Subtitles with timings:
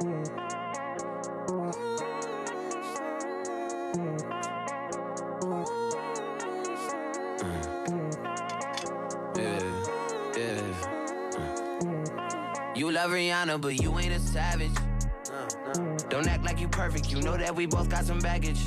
[0.00, 0.48] Mm.
[9.36, 9.60] Yeah,
[10.36, 10.60] yeah.
[11.80, 12.76] Mm.
[12.76, 14.70] You love Rihanna, but you ain't a savage.
[16.08, 18.60] Don't act like you perfect, you know that we both got some baggage.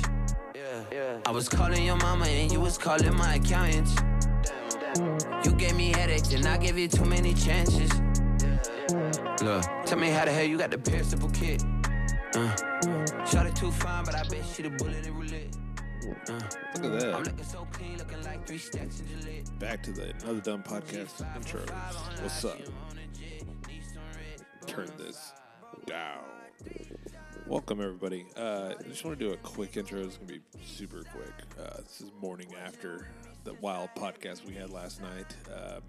[0.54, 1.18] Yeah, yeah.
[1.24, 3.88] I was calling your mama and you was calling my accountant.
[5.44, 7.90] You gave me headaches and I gave you too many chances.
[9.42, 11.62] Look, tell me how the hell you got the perishable kit.
[12.34, 12.54] Uh,
[13.26, 15.56] shot it too fine, but I bet she the bullet in roulette.
[16.28, 16.32] Uh,
[16.80, 17.26] Look at I'm that.
[17.26, 19.58] looking so clean, looking like three stacks of Gillette.
[19.58, 21.60] Back to the Another Dumb Podcast intro.
[22.22, 22.58] What's up?
[24.66, 25.32] Turn this
[25.86, 26.22] down.
[27.48, 28.24] Welcome, everybody.
[28.36, 30.00] Uh, I just want to do a quick intro.
[30.00, 31.32] It's going to be super quick.
[31.60, 33.08] Uh, this is morning after
[33.42, 35.34] the wild podcast we had last night.
[35.52, 35.82] Um,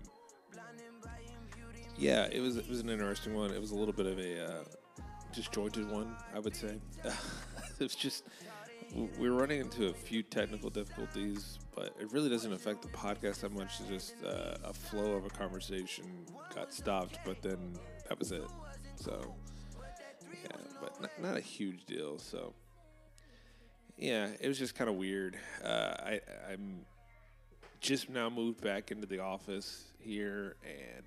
[1.97, 3.52] yeah, it was it was an interesting one.
[3.52, 4.63] It was a little bit of a uh,
[5.33, 6.80] disjointed one, I would say.
[7.03, 8.23] it was just
[9.17, 13.41] we were running into a few technical difficulties, but it really doesn't affect the podcast
[13.41, 13.80] that much.
[13.80, 16.05] It's just uh, a flow of a conversation
[16.53, 17.58] got stopped, but then
[18.07, 18.47] that was it.
[18.95, 19.33] So
[20.44, 22.19] yeah, but not, not a huge deal.
[22.19, 22.53] So
[23.97, 25.38] yeah, it was just kind of weird.
[25.63, 26.19] Uh, I
[26.52, 26.85] I'm
[27.80, 31.03] just now moved back into the office here and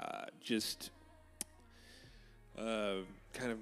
[0.00, 0.90] uh, just
[2.58, 2.96] uh,
[3.32, 3.58] kind of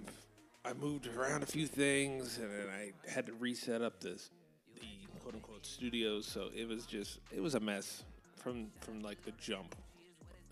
[0.65, 4.31] I moved around a few things and then I had to reset up this
[4.75, 8.05] the quote unquote studio so it was just it was a mess
[8.37, 9.75] from from like the jump.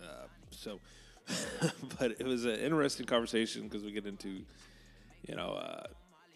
[0.03, 0.81] Uh, so
[1.99, 4.43] but it was an interesting conversation because we get into
[5.27, 5.87] you know uh,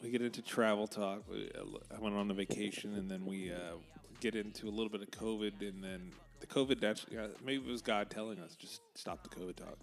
[0.02, 1.22] we get into travel talk
[1.94, 3.76] I went on a vacation and then we uh,
[4.20, 7.82] get into a little bit of COVID and then the COVID uh, maybe it was
[7.82, 9.78] God telling us just stop the COVID talk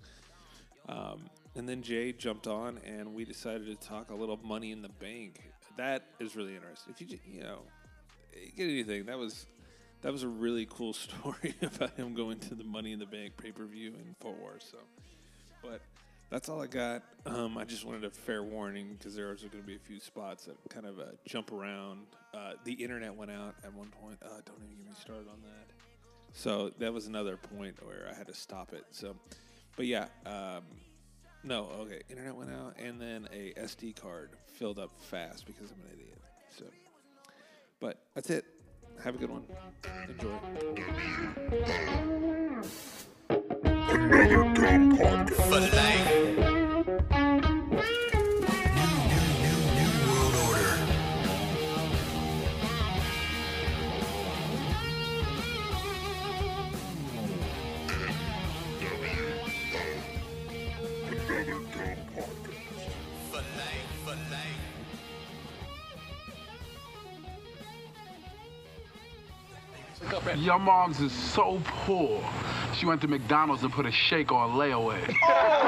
[0.87, 4.81] um, and then Jay jumped on, and we decided to talk a little money in
[4.81, 5.41] the bank.
[5.77, 6.93] That is really interesting.
[6.97, 7.61] If you you know
[8.55, 9.47] get anything, that was
[10.01, 13.33] that was a really cool story about him going to the Money in the Bank
[13.37, 14.63] pay per view in Fort Worth.
[14.63, 14.77] So,
[15.63, 15.81] but
[16.29, 17.03] that's all I got.
[17.25, 19.99] Um, I just wanted a fair warning because there was going to be a few
[19.99, 22.01] spots that kind of uh, jump around.
[22.33, 24.17] Uh, the internet went out at one point.
[24.21, 25.74] Uh, don't even get me started on that.
[26.35, 28.83] So that was another point where I had to stop it.
[28.91, 29.15] So,
[29.77, 30.63] but yeah, um,
[31.45, 32.01] no, okay.
[32.09, 36.19] Internet went out, and then a SD card filled up fast because I'm an idiot.
[36.59, 36.65] So,
[37.79, 38.43] but that's it.
[39.01, 39.45] Have a good one.
[40.09, 40.35] Enjoy.
[70.33, 72.23] Your mom's is so poor.
[72.75, 74.99] She went to McDonald's and put a shake on layaway.
[75.23, 75.61] Oh.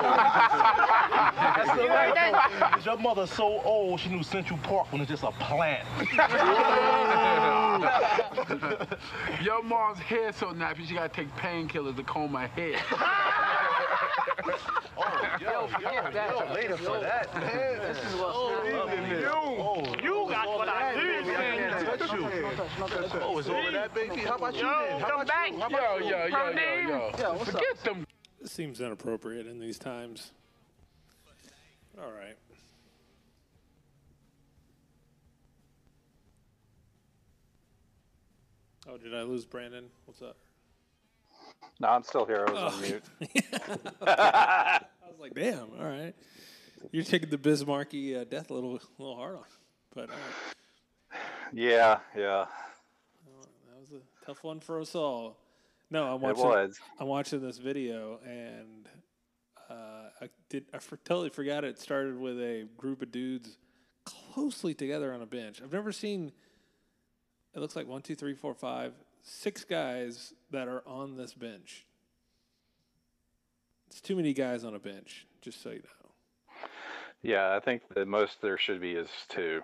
[2.78, 5.88] Is your mother's so old she knew Central Park when it's just a plant?
[9.42, 12.78] Your mom's hair so nappy she gotta take painkillers to comb her hair.
[15.00, 17.32] Oh, yo, yo, yo, later for that.
[17.36, 18.36] Man, this is what's
[20.02, 21.07] you, you got what I need.
[22.76, 23.20] Touch you.
[23.22, 24.18] Oh, it's over that, baby.
[24.22, 25.02] How about you then?
[25.02, 25.60] How about you?
[25.60, 26.52] How about Yo, yo, yo,
[26.88, 27.36] yo, yo.
[27.44, 28.06] Forget them
[28.42, 30.32] This seems inappropriate in these times.
[32.00, 32.36] All right.
[38.90, 39.86] Oh, did I lose Brandon?
[40.06, 40.38] What's up?
[41.80, 42.46] No, I'm still here.
[42.48, 43.04] I was on mute.
[44.02, 44.80] I
[45.10, 45.70] was like, damn.
[45.80, 46.14] All right.
[46.92, 49.44] You're taking the Biz Markie uh, death a little, little hard on,
[49.94, 50.56] but all right.
[51.54, 52.46] Yeah, yeah.
[53.68, 55.38] that was a tough one for us all.
[55.90, 56.44] No, I'm It watching.
[56.44, 56.80] was.
[57.00, 58.90] I'm watching this video, and
[59.70, 60.66] uh, I did.
[60.74, 63.58] I for, totally forgot it started with a group of dudes
[64.04, 65.62] closely together on a bench.
[65.62, 66.32] I've never seen.
[67.56, 68.94] It looks like one, two, three, four, five,
[69.24, 71.86] six guys that are on this bench.
[73.90, 75.26] It's too many guys on a bench.
[75.42, 76.07] Just so you know.
[77.24, 79.62] Yeah, I think the most there should be is two.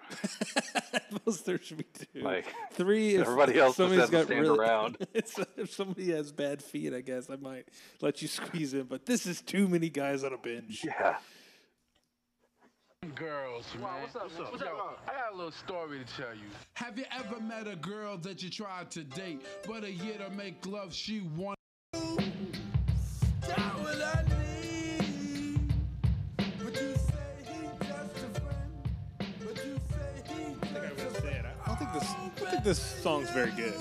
[1.25, 2.21] Most there should be two.
[2.21, 3.15] Like, three.
[3.15, 4.97] If everybody else just somebody's has to got stand really- around.
[5.13, 7.67] if somebody has bad feet, I guess I might
[8.01, 8.83] let you squeeze in.
[8.83, 10.83] But this is too many guys on a bench.
[10.83, 11.17] Yeah.
[13.15, 14.01] girls, man.
[14.01, 16.49] What's up, Yo, I got a little story to tell you.
[16.73, 20.29] Have you ever met a girl that you tried to date, but a year to
[20.31, 21.57] make love she wanted?
[32.53, 33.73] Think this song's very good.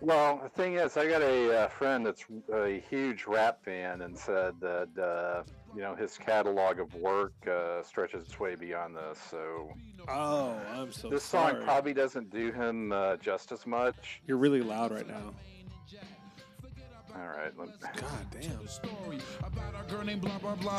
[0.00, 4.18] Well, the thing is, I got a uh, friend that's a huge rap fan and
[4.18, 5.44] said that uh,
[5.76, 9.20] you know his catalog of work uh, stretches its way beyond this.
[9.30, 9.72] So
[10.08, 11.54] Oh, I'm so this sorry.
[11.54, 13.16] song probably doesn't do him uh,
[13.52, 14.20] as much.
[14.26, 15.32] You're really loud right now.
[17.14, 17.52] All right.
[17.58, 18.66] let- God damn.
[18.66, 20.78] Story about a girl named blah blah blah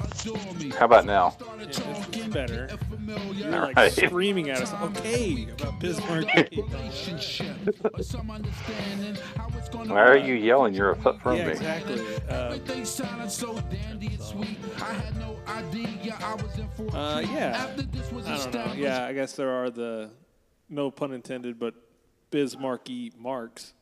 [0.00, 0.70] adore me.
[0.70, 1.30] How about now?
[1.30, 1.78] Started this
[2.16, 2.66] is better.
[2.68, 3.32] get.
[3.34, 3.92] You're like Right.
[3.92, 4.72] screaming at us.
[4.74, 5.48] Okay,
[5.80, 6.26] Bismarck.
[6.52, 7.56] relationship
[8.00, 10.74] some understanding how it's gonna Why are you yelling?
[10.74, 11.52] You're a foot from yeah, me.
[11.52, 12.00] exactly.
[12.28, 14.58] Uh, Everything sounded so dandy and sweet.
[14.80, 17.56] I had no idea I was in for uh, yeah.
[17.56, 18.46] After this was I don't know.
[18.46, 20.10] established, Yeah, I guess there are the,
[20.68, 21.74] no pun intended, but
[22.30, 23.74] Biz Markie marks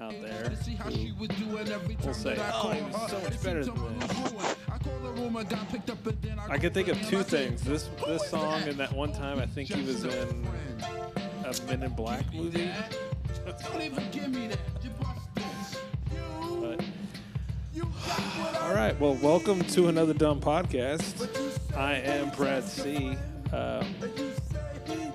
[0.00, 0.48] out there.
[0.48, 2.82] to see how she was doing every time We'll say, that I "Oh, called he
[2.82, 3.08] was her.
[3.08, 6.20] so much better than to this." I called her room, I got picked up, and
[6.22, 7.62] then I can think of two things.
[7.62, 10.46] This this song and that one time I think he was in
[11.44, 12.70] a Men in Black movie.
[13.70, 14.58] Don't even give me that.
[14.82, 15.76] You bust this.
[16.12, 16.84] You, But
[17.72, 21.28] you got what I all right, well, welcome to another dumb podcast.
[21.76, 23.16] I am Brad C.
[23.52, 23.94] Um,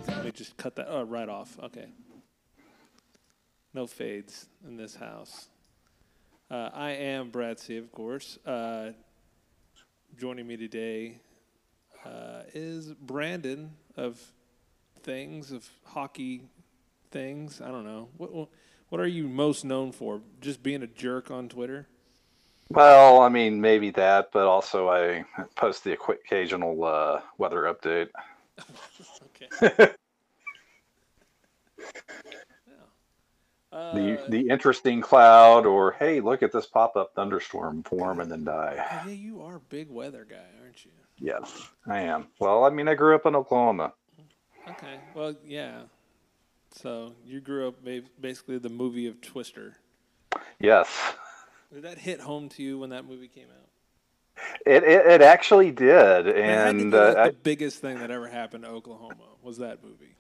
[0.08, 1.58] let me just cut that oh, right off.
[1.64, 1.88] Okay.
[3.74, 5.50] No fades in this house.
[6.50, 7.78] Uh, I am Brad C.
[7.78, 8.40] Of course.
[8.46, 8.92] Uh,
[10.18, 11.22] joining me today
[12.06, 14.20] uh, is Brandon of
[15.04, 16.44] things of hockey
[17.12, 17.62] things.
[17.62, 18.10] I don't know.
[18.18, 18.50] What, what
[18.90, 20.22] what are you most known for?
[20.42, 21.88] Just being a jerk on Twitter?
[22.72, 25.26] Well, I mean, maybe that, but also I
[25.56, 28.10] post the occasional uh, weather update.
[29.42, 29.94] Okay.
[33.72, 38.32] Uh, The the interesting cloud, or hey, look at this pop up thunderstorm form and
[38.32, 38.76] then die.
[39.06, 40.92] yeah, you are a big weather guy, aren't you?
[41.20, 42.28] Yes, I am.
[42.40, 43.94] Well, I mean, I grew up in Oklahoma.
[44.68, 45.00] Okay.
[45.14, 45.82] Well, yeah.
[46.72, 49.78] So you grew up ba- basically the movie of Twister.
[50.60, 50.88] Yes,
[51.74, 53.68] Did that hit home to you when that movie came out?
[54.66, 58.10] it it, it actually did, It had to and like uh, the biggest thing that
[58.12, 60.16] ever happened to Oklahoma was that movie.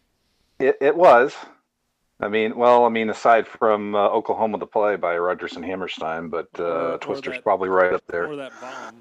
[0.60, 1.36] It it was.
[2.22, 6.28] I mean, well, I mean, aside from uh, Oklahoma the play by Rodgers and Hammerstein,
[6.30, 8.28] but uh, Or- or Twister's that- probably right up there.
[8.28, 8.96] Or that bomb.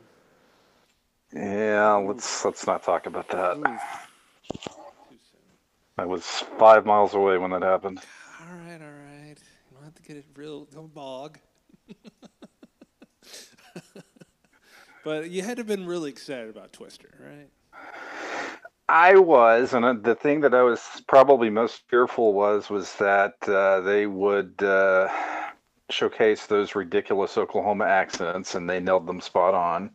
[1.33, 3.81] Yeah, let's let's not talk about that.
[5.99, 6.25] I was
[6.59, 8.01] five miles away when that happened.
[8.41, 9.37] All right, all right.
[9.37, 11.39] You don't have to get it real don't bog.
[15.05, 17.51] but you had to have been really excited about Twister, right?
[18.89, 23.35] I was, and uh, the thing that I was probably most fearful was was that
[23.47, 25.09] uh, they would uh,
[25.91, 29.91] showcase those ridiculous Oklahoma accents, and they nailed them spot on.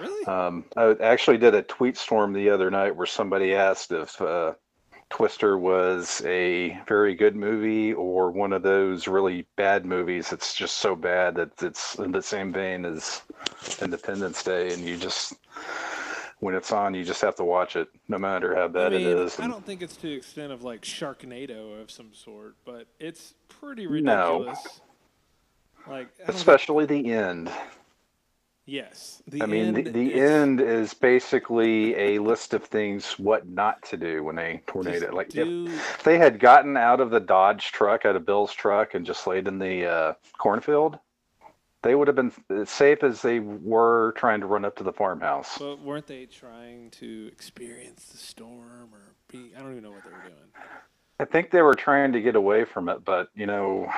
[0.00, 0.26] Really?
[0.26, 4.54] Um, I actually did a tweet storm the other night where somebody asked if uh,
[5.08, 10.78] Twister was a very good movie or one of those really bad movies that's just
[10.78, 13.22] so bad that it's in the same vein as
[13.80, 15.34] Independence Day, and you just
[16.42, 19.02] when it's on, you just have to watch it, no matter how I bad mean,
[19.02, 19.38] it is.
[19.38, 23.34] I don't think it's to the extent of like Sharknado of some sort, but it's
[23.48, 24.58] pretty ridiculous.
[25.86, 25.92] No.
[25.92, 27.48] Like, I especially the end.
[28.66, 33.20] yes, the I mean, the, end the is end is basically a list of things
[33.20, 34.98] what not to do when a tornado.
[34.98, 38.52] just Like do, if they had gotten out of the Dodge truck, out of Bill's
[38.52, 40.98] truck, and just laid in the uh, cornfield,
[41.82, 44.92] they would have been as safe as they were trying to run up to the
[44.92, 45.58] farmhouse.
[45.58, 49.52] but weren't they trying to experience the storm or be?
[49.56, 50.66] I don't even know what they were doing.
[51.18, 53.88] I think they were trying to get away from it, but you know,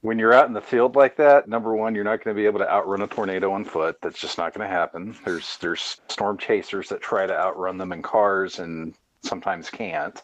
[0.00, 2.46] when you're out in the field like that, number one, you're not going to be
[2.46, 3.96] able to outrun a tornado on foot.
[4.02, 5.16] That's just not going to happen.
[5.24, 10.22] There's there's storm chasers that try to outrun them in cars and sometimes can't.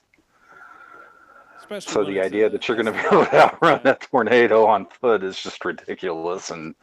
[1.71, 4.67] Especially So the idea a- that you're going to be able to outrun a tornado
[4.67, 6.51] on foot is just ridiculous.
[6.51, 6.75] And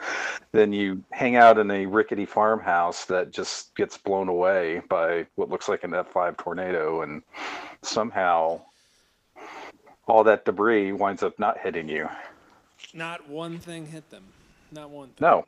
[0.53, 5.49] then you hang out in a rickety farmhouse that just gets blown away by what
[5.49, 7.21] looks like an F5 tornado, and
[7.81, 8.61] somehow
[10.07, 12.07] all that debris winds up not hitting you.
[12.93, 14.23] Not one thing hit them.
[14.71, 15.15] Not one thing.
[15.27, 15.45] No,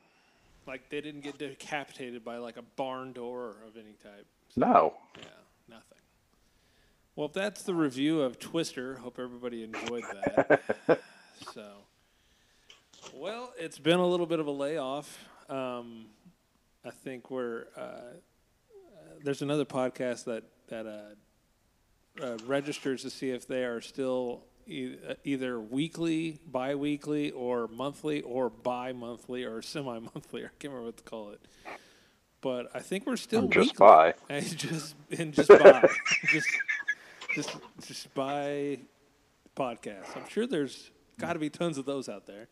[0.67, 4.25] Like they didn't get decapitated by like a barn door of any type.
[4.57, 4.93] no.
[5.17, 5.23] Yeah.
[7.19, 10.61] Well, if that's the review of Twister, hope everybody enjoyed that.
[11.53, 11.65] so,
[13.13, 15.27] well, it's been a little bit of a layoff.
[15.49, 16.05] Um,
[16.85, 18.13] I think we're uh,
[19.21, 24.95] there's another podcast that that uh, uh, registers to see if they are still e-
[25.05, 30.45] uh, either weekly, bi-weekly, or monthly, or bi-monthly, or semi-monthly.
[30.45, 31.41] I can't remember what to call it.
[32.39, 33.85] but I think we're still And just weekly.
[33.85, 34.13] buy.
[34.29, 35.85] And just and just buy,
[36.27, 36.47] just
[37.43, 37.55] just
[37.87, 38.79] just buy
[39.55, 40.15] podcasts.
[40.15, 42.47] I'm sure there's got to be tons of those out there.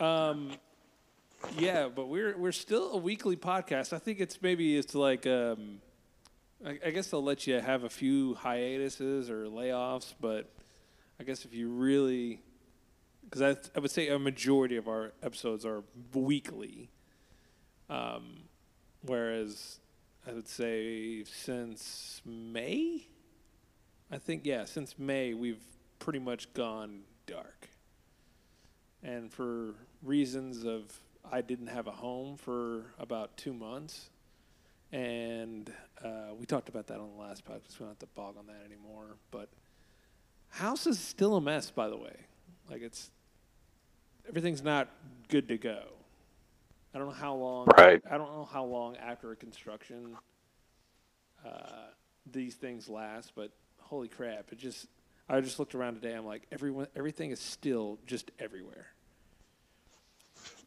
[0.00, 0.52] Um,
[1.58, 3.92] yeah, but we're we're still a weekly podcast.
[3.92, 5.80] I think it's maybe it's like um,
[6.64, 10.48] I, I guess they'll let you have a few hiatuses or layoffs, but
[11.18, 12.40] I guess if you really
[13.24, 15.82] because I, I would say a majority of our episodes are
[16.14, 16.90] weekly.
[17.90, 18.44] Um,
[19.04, 19.80] whereas
[20.26, 23.08] I would say since May,
[24.12, 25.64] I think, yeah, since May, we've
[25.98, 27.70] pretty much gone dark.
[29.02, 30.84] And for reasons of
[31.30, 34.10] I didn't have a home for about two months.
[34.92, 35.72] And
[36.04, 37.78] uh, we talked about that on the last podcast.
[37.78, 39.16] We don't have to bog on that anymore.
[39.30, 39.48] But
[40.50, 42.14] house is still a mess, by the way.
[42.70, 43.10] Like it's
[44.28, 44.88] everything's not
[45.28, 45.84] good to go.
[46.94, 47.68] I don't know how long.
[47.78, 48.02] Right.
[48.10, 50.18] I don't know how long after a construction
[51.46, 51.86] uh,
[52.30, 53.52] these things last, but
[53.84, 54.52] holy crap!
[54.52, 54.86] It just.
[55.28, 56.14] I just looked around today.
[56.14, 58.88] I'm like, everyone, everything is still just everywhere.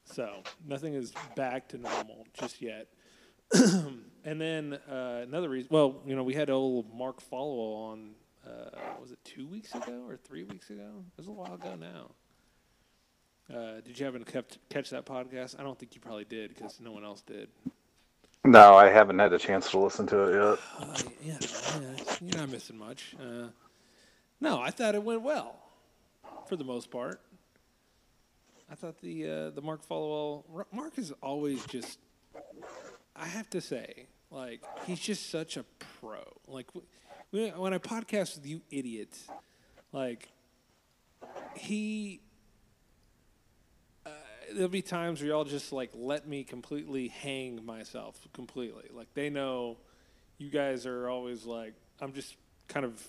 [0.06, 2.88] So nothing is back to normal just yet.
[3.54, 5.70] and then uh, another reason.
[5.72, 8.12] Well, you know, we had old Mark Followell on.
[8.46, 8.70] Uh,
[9.02, 11.04] was it two weeks ago or three weeks ago?
[11.18, 12.12] It was a while ago now.
[13.54, 15.60] Uh, did you happen to kept, catch that podcast?
[15.60, 17.50] I don't think you probably did because no one else did.
[18.46, 20.60] No, I haven't had a chance to listen to it yet.
[20.80, 23.16] Uh, yeah, yeah, you're not missing much.
[23.20, 23.48] Uh,
[24.40, 25.56] no, I thought it went well,
[26.48, 27.20] for the most part.
[28.72, 31.98] I thought the uh, the Mark Followell Mark is always just.
[33.16, 35.66] I have to say, like he's just such a
[36.00, 36.22] pro.
[36.48, 36.68] Like
[37.32, 39.28] when when I podcast with you idiots,
[39.92, 40.30] like
[41.56, 42.22] he.
[44.54, 48.86] There'll be times where y'all just like let me completely hang myself completely.
[48.94, 49.78] Like they know
[50.38, 52.36] you guys are always like I'm just
[52.68, 53.02] kind of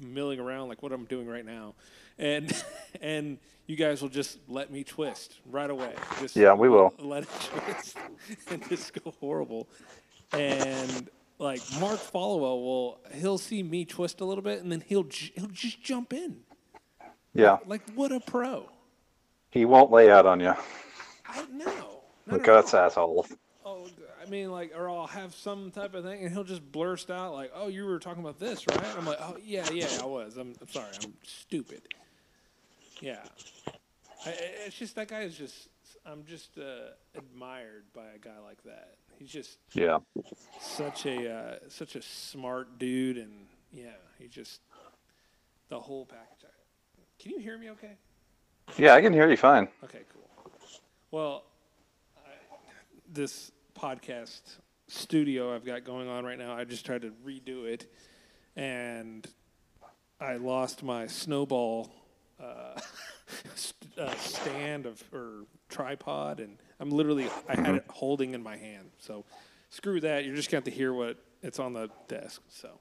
[0.00, 1.74] milling around like what I'm doing right now,
[2.18, 2.52] and
[3.00, 5.94] and you guys will just let me twist right away.
[6.20, 6.92] Just Yeah, we will.
[6.98, 7.96] let it twist
[8.50, 9.68] and just go horrible.
[10.32, 11.08] And
[11.38, 15.32] like Mark Followell will he'll see me twist a little bit and then he'll j-
[15.36, 16.40] he'll just jump in.
[17.32, 18.68] Yeah, Like what a pro.
[19.50, 20.54] He won't lay out on you.
[21.26, 22.02] I know.
[22.26, 23.26] The guts asshole.
[23.64, 23.88] Oh,
[24.24, 27.32] I mean, like, or I'll have some type of thing, and he'll just blurst out
[27.34, 30.36] like, "Oh, you were talking about this, right?" I'm like, "Oh, yeah, yeah, I was.
[30.36, 31.82] I'm, I'm sorry, I'm stupid."
[33.00, 33.20] Yeah,
[34.26, 34.34] I-
[34.66, 35.68] it's just that guy is just.
[36.06, 38.94] I'm just uh, admired by a guy like that.
[39.18, 39.98] He's just Yeah.
[40.60, 44.60] such a uh, such a smart dude, and yeah, he just
[45.68, 46.26] the whole package.
[47.18, 47.70] Can you hear me?
[47.70, 47.92] Okay.
[48.76, 49.68] Yeah, I can hear you fine.
[49.84, 50.50] Okay, cool.
[51.10, 51.44] Well,
[52.16, 52.30] I,
[53.12, 54.40] this podcast
[54.88, 57.86] studio I've got going on right now, I just tried to redo it,
[58.56, 59.26] and
[60.20, 61.90] I lost my snowball
[62.42, 62.78] uh,
[63.54, 68.56] st- uh, stand of or tripod, and I'm literally I had it holding in my
[68.56, 68.90] hand.
[68.98, 69.24] So
[69.70, 70.24] screw that.
[70.24, 72.42] You're just gonna have to hear what it's on the desk.
[72.48, 72.80] So,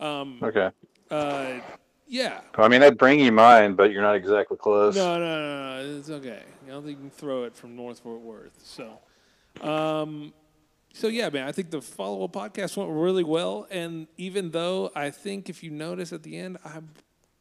[0.00, 0.70] um, Okay.
[1.10, 1.60] uh,
[2.06, 2.40] yeah.
[2.56, 4.94] I mean, I'd bring you mine, but you're not exactly close.
[4.96, 5.98] No, no, no, no.
[5.98, 6.42] It's okay.
[6.66, 8.60] I don't think you can throw it from North Fort Worth.
[8.62, 8.98] So,
[9.66, 10.32] um,
[10.92, 11.46] so yeah, man.
[11.46, 15.70] I think the follow-up podcast went really well, and even though I think if you
[15.70, 16.80] notice at the end, I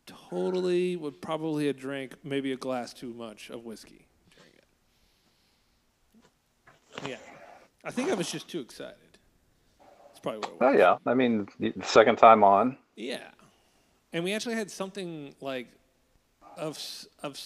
[0.05, 4.05] totally would probably have drank maybe a glass too much of whiskey
[4.35, 4.51] during
[7.07, 7.09] it.
[7.09, 7.17] Yeah,
[7.85, 8.97] I think I was just too excited.
[10.07, 10.75] That's probably what it was.
[10.75, 10.97] Oh yeah.
[11.05, 11.47] I mean,
[11.83, 12.77] second time on.
[12.95, 13.29] Yeah,
[14.13, 15.67] and we actually had something like
[16.55, 16.79] of
[17.21, 17.37] of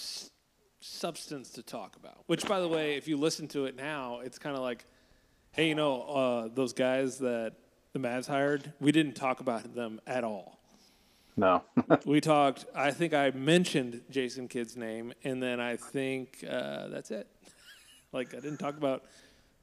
[0.80, 2.24] substance to talk about.
[2.28, 4.86] Which, by the way, if you listen to it now, it's kind of like,
[5.52, 7.54] hey, you know, uh, those guys that
[7.94, 10.60] the Mavs hired, we didn't talk about them at all.
[11.36, 11.64] No.
[12.06, 12.66] We talked.
[12.76, 17.28] I think I mentioned Jason Kidd's name, and then I think uh, that's it.
[18.12, 19.06] like I didn't talk about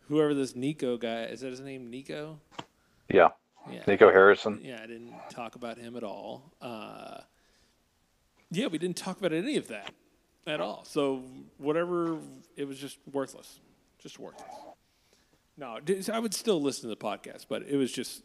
[0.09, 1.41] whoever this Nico guy is.
[1.41, 2.39] That his name, Nico?
[3.13, 3.29] yeah.
[3.71, 3.83] Yeah.
[3.87, 4.61] Nico Harrison.
[4.63, 6.53] Yeah, I didn't talk about him at all.
[6.61, 7.21] Uh,
[8.51, 9.93] yeah, we didn't talk about any of that
[10.47, 10.85] at all.
[10.85, 11.23] So
[11.59, 12.19] whatever,
[12.57, 13.61] it was just worthless,
[13.99, 14.53] just worthless.
[15.57, 15.79] No,
[16.13, 18.23] I would still listen to the podcast, but it was just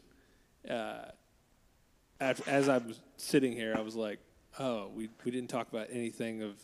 [0.68, 1.04] uh,
[2.20, 4.18] as, as I was sitting here, I was like,
[4.58, 6.54] oh, we we didn't talk about anything of,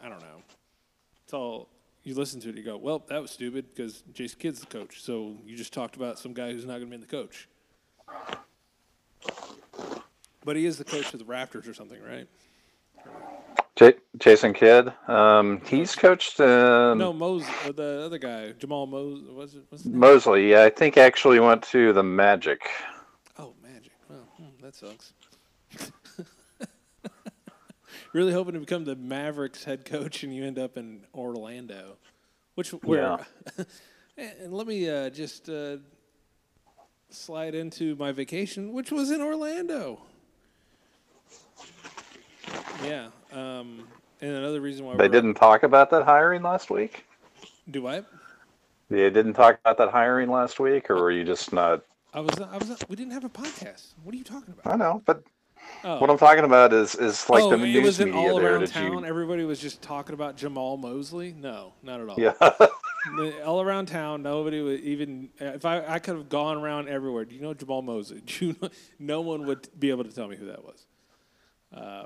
[0.00, 0.42] I don't know.
[1.24, 1.68] It's all
[2.04, 5.02] you listen to it, you go, well, that was stupid because Jason Kidd's the coach.
[5.02, 7.48] So you just talked about some guy who's not going to be in the coach.
[10.44, 12.26] But he is the coach of the Raptors or something, right?
[13.76, 14.92] J- Jason Kidd.
[15.08, 19.22] Um, he's coached um, no, Mose, uh, the other guy, Jamahl Mose.
[19.30, 19.62] Was it?
[19.68, 19.84] What's?
[19.84, 20.50] Mosley.
[20.50, 22.68] Yeah, I think actually went to the Magic.
[23.38, 23.92] Oh, Magic.
[24.08, 25.14] Well, hmm, that sucks.
[28.12, 31.96] really hoping to become the Mavericks head coach, and you end up in Orlando,
[32.54, 33.18] which where.
[34.18, 35.78] and let me uh, just uh,
[37.14, 40.00] slide into my vacation, which was in Orlando.
[42.84, 43.08] Yeah.
[43.32, 43.86] Um,
[44.20, 47.04] and another reason why They didn't talk about that hiring last week.
[47.70, 48.02] do I?
[48.90, 51.82] They didn't talk about that hiring last week, or were you just not?
[52.12, 52.38] I was.
[52.38, 52.76] I was.
[52.88, 53.94] We didn't have a podcast.
[54.04, 54.74] What are you talking about?
[54.74, 55.22] I know, but
[55.84, 56.00] Oh.
[56.00, 58.58] what I'm talking about is is like oh, the news media all there.
[58.58, 58.92] Did town.
[58.92, 59.04] you?
[59.04, 61.34] Everybody was just talking about Jamahl Mosley.
[61.40, 62.16] No, not at all.
[62.18, 62.32] Yeah.
[63.44, 65.30] All around town, nobody would even.
[65.38, 67.24] If I, I could have gone around everywhere.
[67.24, 68.20] Do you know Jamahl Mosley?
[68.26, 68.68] Do you know,
[68.98, 70.86] no one would be able to tell me who that was.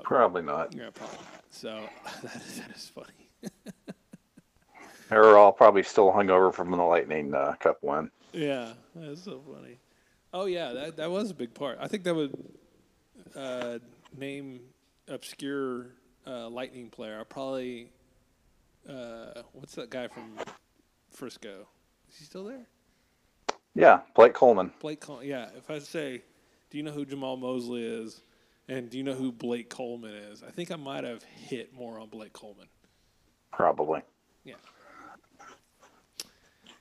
[0.03, 0.73] Probably not.
[0.73, 1.17] Yeah, probably.
[1.17, 1.43] Not.
[1.51, 1.83] So
[2.23, 3.51] that is, that is funny.
[5.09, 8.11] They're all probably still hungover from the Lightning uh, Cup win.
[8.33, 9.77] Yeah, that's so funny.
[10.33, 11.77] Oh yeah, that that was a big part.
[11.79, 12.33] I think that would
[13.35, 13.79] uh,
[14.17, 14.59] name
[15.07, 15.87] obscure
[16.25, 17.19] uh, Lightning player.
[17.19, 17.89] I probably
[18.89, 20.33] uh, what's that guy from
[21.17, 21.67] Frisco?
[22.11, 22.67] Is he still there?
[23.73, 24.71] Yeah, Blake Coleman.
[24.79, 26.21] Blake Col- Yeah, if I say,
[26.69, 28.21] do you know who Jamahl Mosley is,
[28.67, 30.43] and do you know who Blake Coleman is?
[30.43, 32.67] I think I might have hit more on Blake Coleman.
[33.51, 34.01] Probably.
[34.43, 34.55] Yeah.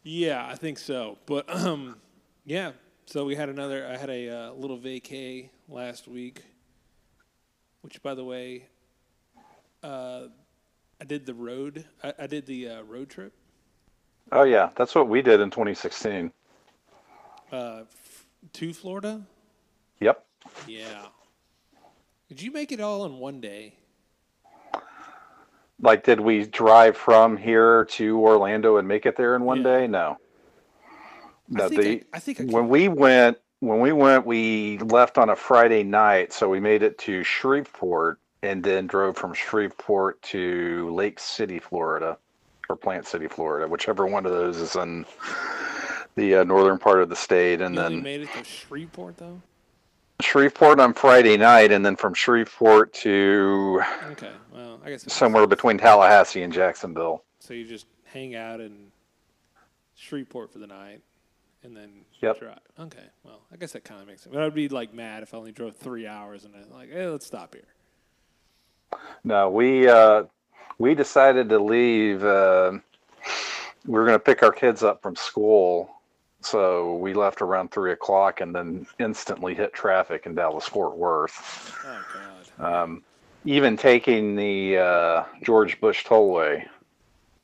[0.02, 1.16] Yeah, I think so.
[1.24, 1.96] But um,
[2.44, 2.72] yeah.
[3.06, 3.86] So we had another.
[3.86, 6.42] I had a uh, little vacay last week,
[7.80, 8.66] which, by the way,
[9.82, 10.24] uh,
[11.00, 11.86] I did the road.
[12.02, 13.32] I, I did the uh, road trip
[14.32, 16.32] Oh yeah, that's what we did in 2016.
[17.52, 19.22] uh, f- to Florida.
[20.00, 20.24] Yep.
[20.66, 21.06] Yeah.
[22.28, 23.74] Did you make it all in one day?
[25.80, 29.62] Like, did we drive from here to Orlando and make it there in one Yeah.
[29.62, 29.86] day?
[29.86, 30.16] No.
[31.48, 34.78] No, I think the, I, I think I when we went when we went we
[34.78, 39.32] left on a friday night so we made it to shreveport and then drove from
[39.32, 42.18] shreveport to lake city florida
[42.68, 45.04] or plant city florida whichever one of those is in
[46.16, 49.40] the uh, northern part of the state and you then made it to Shreveport though.
[50.20, 54.32] shreveport on friday night and then from shreveport to Okay.
[54.52, 58.90] Well, I guess somewhere between tallahassee and jacksonville So you just hang out in
[59.98, 61.00] Shreveport for the night,
[61.62, 62.40] and then Yep.
[62.40, 62.58] drive.
[62.78, 64.34] Okay, well, I guess that kind of makes sense.
[64.34, 67.06] But I'd be like mad if I only drove three hours and then like, hey,
[67.08, 67.64] let's stop here.
[69.24, 70.24] No, we uh,
[70.78, 72.24] we decided to leave.
[72.24, 72.72] Uh,
[73.86, 75.90] we were going to pick our kids up from school,
[76.40, 81.76] so we left around three o'clock, and then instantly hit traffic in Dallas Fort Worth.
[81.84, 82.04] Oh
[82.58, 82.82] God.
[82.82, 83.02] Um,
[83.44, 86.66] even taking the uh, George Bush Tollway,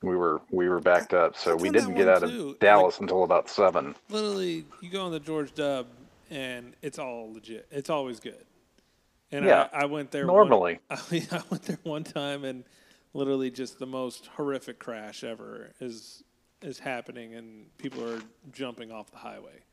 [0.03, 2.57] we were we were backed up, so we didn't get out of too.
[2.61, 3.95] Dallas until about seven.
[4.11, 5.87] Literally, you go on the George Dub,
[6.31, 7.67] and it's all legit.
[7.71, 8.45] It's always good.
[9.31, 10.81] And Yeah, I, I went there normally.
[10.89, 12.65] One, I, I went there one time, and
[13.15, 16.23] literally just the most horrific crash ever is
[16.63, 18.21] is happening, and people are
[18.53, 19.65] jumping off the highway.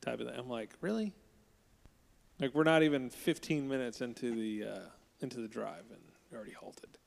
[0.00, 0.38] Type of thing.
[0.38, 1.12] I'm like, really?
[2.40, 4.80] Like we're not even 15 minutes into the uh,
[5.20, 6.00] into the drive, and
[6.34, 6.98] already halted.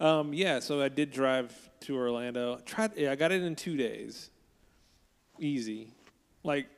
[0.00, 2.58] Um, yeah, so I did drive to Orlando.
[2.64, 2.96] Tried.
[2.96, 4.30] Yeah, I got it in two days.
[5.38, 5.92] Easy.
[6.42, 6.68] Like,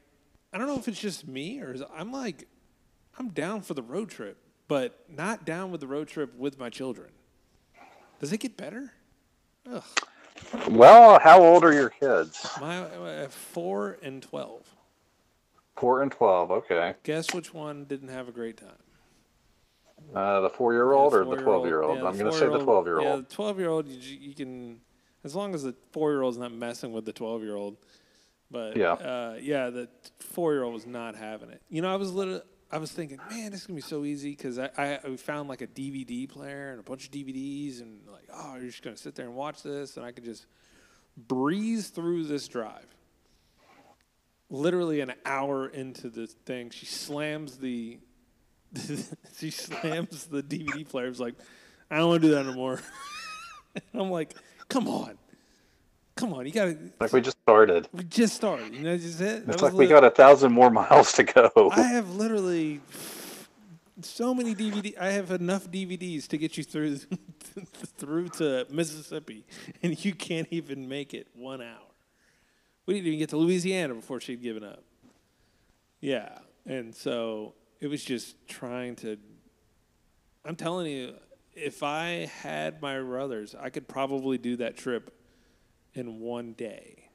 [0.53, 2.49] I don't know if it's just me or is, I'm like,
[3.19, 6.69] I'm down for the road trip, but not down with the road trip with my
[6.69, 7.11] children.
[8.23, 8.93] Does it get better?
[9.69, 9.83] Ugh.
[10.71, 12.47] Well, how old are your kids?
[12.61, 14.63] My uh, four and twelve.
[15.77, 16.53] Four and twelve.
[16.53, 16.95] Okay.
[17.03, 18.71] Guess which one didn't have a great time?
[20.15, 21.99] Uh, the four-year-old or the twelve-year-old?
[21.99, 23.05] Yeah, I'm going to say the twelve-year-old.
[23.05, 23.89] Yeah, the twelve-year-old.
[23.89, 24.81] You, you can,
[25.25, 27.77] as long as the four-year-old's not messing with the twelve-year-old.
[28.53, 28.93] But Yeah.
[28.93, 29.89] uh, yeah, the
[30.21, 31.61] four-year-old was not having it.
[31.69, 32.43] You know, I was a little.
[32.73, 35.61] I was thinking, man, this is gonna be so easy because I, I found like
[35.61, 39.15] a DVD player and a bunch of DVDs and like, oh, you're just gonna sit
[39.15, 40.47] there and watch this, and I could just
[41.17, 42.87] breeze through this drive.
[44.49, 47.99] Literally an hour into the thing, she slams the
[49.39, 51.09] she slams the DVD player.
[51.09, 51.35] It's like,
[51.91, 52.81] I don't want to do that anymore.
[53.95, 54.35] I'm like,
[54.69, 55.19] come on,
[56.23, 56.79] come on, you gotta.
[57.01, 57.89] Like we just started.
[57.93, 58.73] We just started.
[58.75, 59.45] You know, just it.
[59.49, 61.71] It's like we got a thousand more miles to go.
[61.73, 62.81] I have literally
[64.03, 64.97] so many DVD.
[64.99, 66.97] I have enough DVDs to get you through
[67.99, 69.45] through to Mississippi,
[69.83, 71.91] and you can't even make it one hour.
[72.87, 74.85] We didn't even get to Louisiana before she'd given up.
[76.01, 79.19] Yeah, and so it was just trying to.
[80.45, 81.15] I'm telling you,
[81.53, 85.13] if I had my brothers, I could probably do that trip
[85.95, 87.09] in one day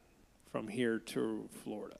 [0.51, 1.99] from here to Florida.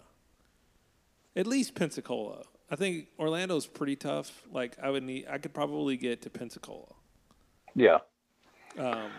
[1.36, 2.44] At least Pensacola.
[2.70, 4.44] I think Orlando's pretty tough.
[4.52, 6.94] Like I would need, I could probably get to Pensacola.
[7.76, 8.00] Yeah.
[8.78, 9.12] Um,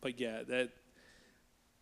[0.00, 0.70] but yeah, that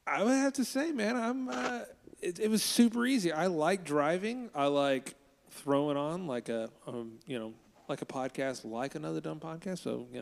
[0.07, 1.49] I would have to say, man, I'm.
[1.49, 1.81] Uh,
[2.21, 3.33] it, it was super easy.
[3.33, 4.51] I like driving.
[4.55, 5.15] I like
[5.51, 7.55] throwing on like a, um, you know,
[7.89, 9.79] like a podcast, like another dumb podcast.
[9.79, 10.21] So you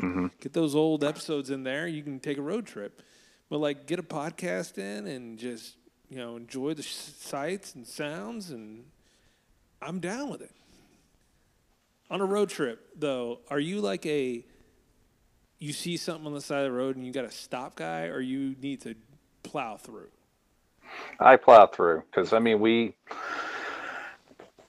[0.00, 1.86] know, get those old episodes in there.
[1.86, 3.02] You can take a road trip,
[3.48, 5.76] but like get a podcast in and just
[6.08, 8.84] you know enjoy the sights and sounds, and
[9.80, 10.52] I'm down with it.
[12.10, 14.44] On a road trip, though, are you like a
[15.58, 18.04] you see something on the side of the road and you got to stop guy,
[18.04, 18.94] or you need to
[19.42, 20.08] plow through?
[21.20, 22.94] I plow through because I mean we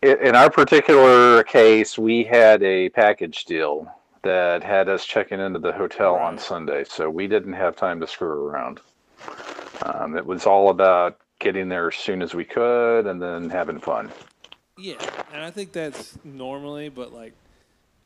[0.02, 3.92] in our particular case we had a package deal
[4.24, 8.08] that had us checking into the hotel on Sunday, so we didn't have time to
[8.08, 8.80] screw around.
[9.84, 13.80] Um, it was all about getting there as soon as we could and then having
[13.80, 14.12] fun.
[14.78, 14.96] Yeah,
[15.34, 17.34] and I think that's normally, but like,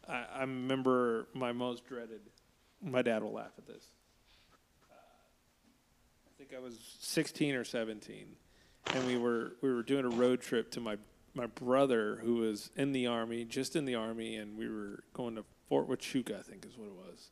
[0.08, 2.21] I, I remember my most dreaded.
[2.82, 3.84] My dad will laugh at this.
[4.91, 8.26] Uh, I think I was 16 or 17,
[8.93, 10.97] and we were we were doing a road trip to my
[11.36, 15.36] my brother who was in the army, just in the army, and we were going
[15.36, 17.30] to Fort Huachuca, I think is what it was,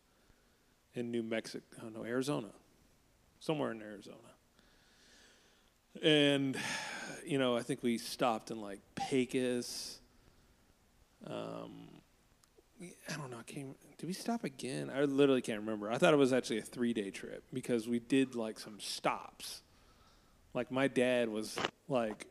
[0.96, 2.50] in New Mexico, no, Arizona,
[3.40, 4.18] somewhere in Arizona.
[6.02, 6.58] And
[7.26, 10.00] you know, I think we stopped in like Pecos.
[11.26, 11.88] Um,
[12.82, 13.38] I don't know.
[13.40, 13.76] I can't.
[13.98, 14.90] Did we stop again?
[14.94, 15.92] I literally can't remember.
[15.92, 19.62] I thought it was actually a three day trip because we did like some stops.
[20.54, 22.26] Like my dad was like,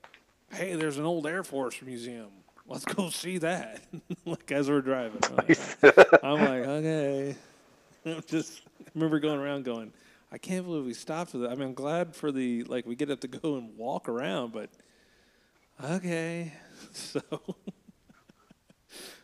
[0.52, 2.30] "Hey, there's an old Air Force museum.
[2.70, 3.83] Let's go see that."
[4.24, 5.59] like as we're driving, I'm like,
[6.24, 7.37] I'm like, okay.
[8.06, 9.92] I'm just I remember going around going,
[10.33, 11.50] I can't believe we stopped for that.
[11.50, 14.52] I mean, I'm glad for the like we get up to go and walk around,
[14.52, 14.70] but
[15.83, 16.52] okay.
[16.92, 17.20] So,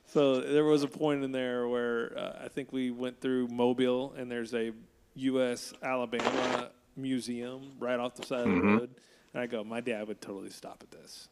[0.06, 4.12] so there was a point in there where uh, I think we went through Mobile,
[4.16, 4.72] and there's a
[5.16, 8.90] USS Alabama museum right off the side of the road,
[9.32, 11.28] and I go, my dad would totally stop at this.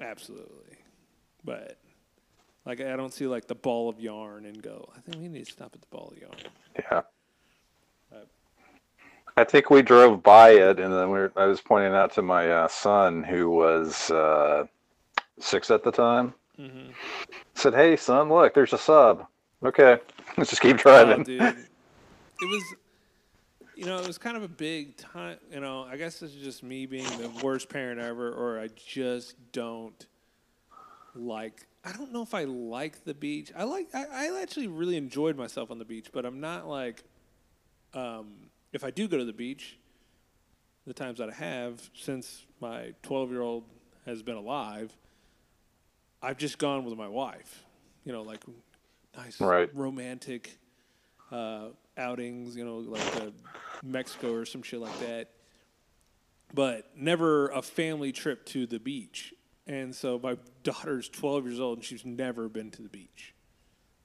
[0.00, 0.76] Absolutely,
[1.44, 1.78] but.
[2.66, 4.88] Like I don't see like the ball of yarn and go.
[4.96, 6.32] I think we need to stop at the ball of yarn.
[6.78, 7.02] Yeah.
[8.10, 8.24] Uh,
[9.36, 12.22] I think we drove by it, and then we were, I was pointing out to
[12.22, 14.64] my uh, son, who was uh,
[15.38, 16.32] six at the time.
[16.58, 16.92] Mm-hmm.
[17.54, 19.26] Said, "Hey, son, look, there's a sub.
[19.62, 19.98] Okay,
[20.38, 21.42] let's just keep Oh, driving." dude.
[21.42, 21.56] It
[22.40, 22.74] was,
[23.76, 25.38] you know, it was kind of a big time.
[25.52, 28.68] You know, I guess this is just me being the worst parent ever, or I
[28.68, 30.06] just don't
[31.14, 31.66] like.
[31.84, 33.52] I don't know if I like the beach.
[33.56, 33.88] I like.
[33.94, 37.02] I, I actually really enjoyed myself on the beach, but I'm not like.
[37.92, 39.78] Um, if I do go to the beach,
[40.86, 43.64] the times that I have since my 12 year old
[44.04, 44.92] has been alive,
[46.20, 47.62] I've just gone with my wife.
[48.04, 48.42] You know, like
[49.16, 49.70] nice, Right.
[49.74, 50.58] romantic
[51.30, 52.56] uh, outings.
[52.56, 53.32] You know, like
[53.82, 55.30] Mexico or some shit like that.
[56.52, 59.34] But never a family trip to the beach.
[59.66, 63.34] And so my daughter's 12 years old and she's never been to the beach.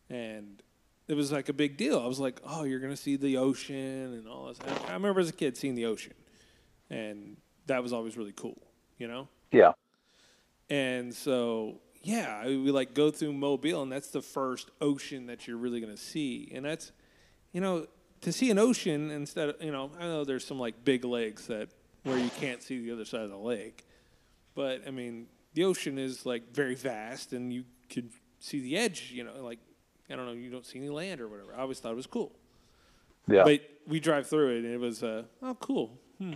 [0.09, 0.61] And
[1.07, 1.99] it was like a big deal.
[1.99, 4.57] I was like, oh, you're going to see the ocean and all this.
[4.65, 6.13] I I remember as a kid seeing the ocean.
[6.89, 8.57] And that was always really cool,
[8.97, 9.27] you know?
[9.51, 9.71] yeah,
[10.69, 15.57] And so, yeah, we like go through Mobile, and that's the first ocean that you're
[15.57, 16.51] really going to see.
[16.53, 16.91] And that's,
[17.51, 17.87] you know,
[18.21, 21.45] to see an ocean instead of, you know, I know there's some like big lakes
[21.47, 21.69] that
[22.03, 23.85] where you can't see the other side of the lake.
[24.55, 29.11] But I mean, the ocean is like very vast, and you could see the edge,
[29.13, 29.59] you know, like,
[30.09, 31.53] I don't know, you don't see any land or whatever.
[31.55, 32.31] I always thought it was cool.
[33.27, 33.43] yeah.
[33.43, 36.33] But we drive through it, and it was, uh, oh, cool, hmm,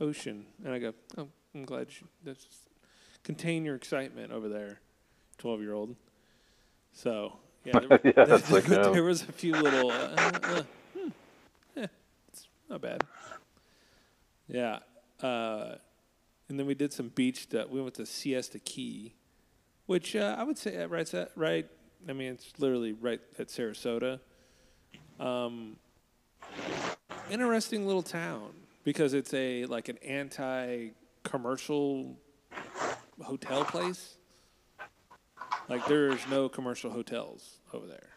[0.00, 0.46] ocean.
[0.64, 2.46] And I go, oh, I'm glad you that's,
[3.22, 4.80] contain your excitement over there,
[5.38, 5.94] twelve year old.
[6.92, 9.94] So yeah, there, Yeah, there- like, there, uh, was a few little, uh,
[10.42, 10.62] uh,
[10.98, 11.08] hmm,
[11.76, 11.86] yeah,
[12.28, 13.04] it's not bad.
[14.48, 14.80] Yeah,
[15.22, 15.76] uh,
[16.48, 17.68] and then we did some beach stuff.
[17.70, 19.14] We went to Siesta Key,
[19.86, 21.66] which uh, I would say uh, right, at- right.
[22.08, 24.18] I mean, it's literally right at Sarasota.
[25.20, 25.76] Um,
[27.30, 28.50] interesting little town
[28.82, 32.16] because it's a like an anti-commercial
[33.22, 34.16] hotel place.
[35.72, 38.10] Like there's no commercial hotels over there.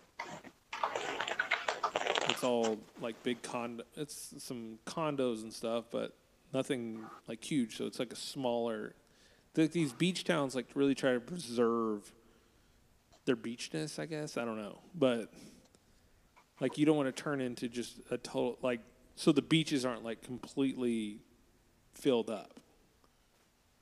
[2.27, 3.85] It's all like big condo.
[3.95, 6.13] It's some condos and stuff, but
[6.53, 7.77] nothing like huge.
[7.77, 8.93] So it's like a smaller.
[9.53, 12.11] th- These beach towns like really try to preserve
[13.23, 13.99] their beachness.
[13.99, 15.31] I guess I don't know, but
[16.59, 18.81] Like you don't want to turn into just a total like
[19.15, 21.21] so the beaches aren't like completely
[21.93, 22.59] filled up.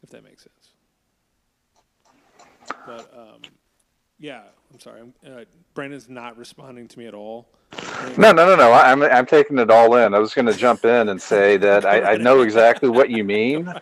[0.04, 0.70] If that makes sense.
[2.86, 3.42] But um,
[4.20, 5.02] yeah, I'm sorry.
[5.02, 7.48] I'm, uh, Brandon's not responding to me at all.
[8.18, 8.72] No, no, no, no.
[8.72, 10.14] I'm I'm taking it all in.
[10.14, 13.24] I was going to jump in and say that I, I know exactly what you
[13.24, 13.74] mean.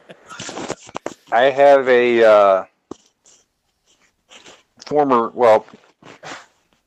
[1.32, 2.65] I have a uh,
[4.86, 5.30] former.
[5.30, 5.65] Well,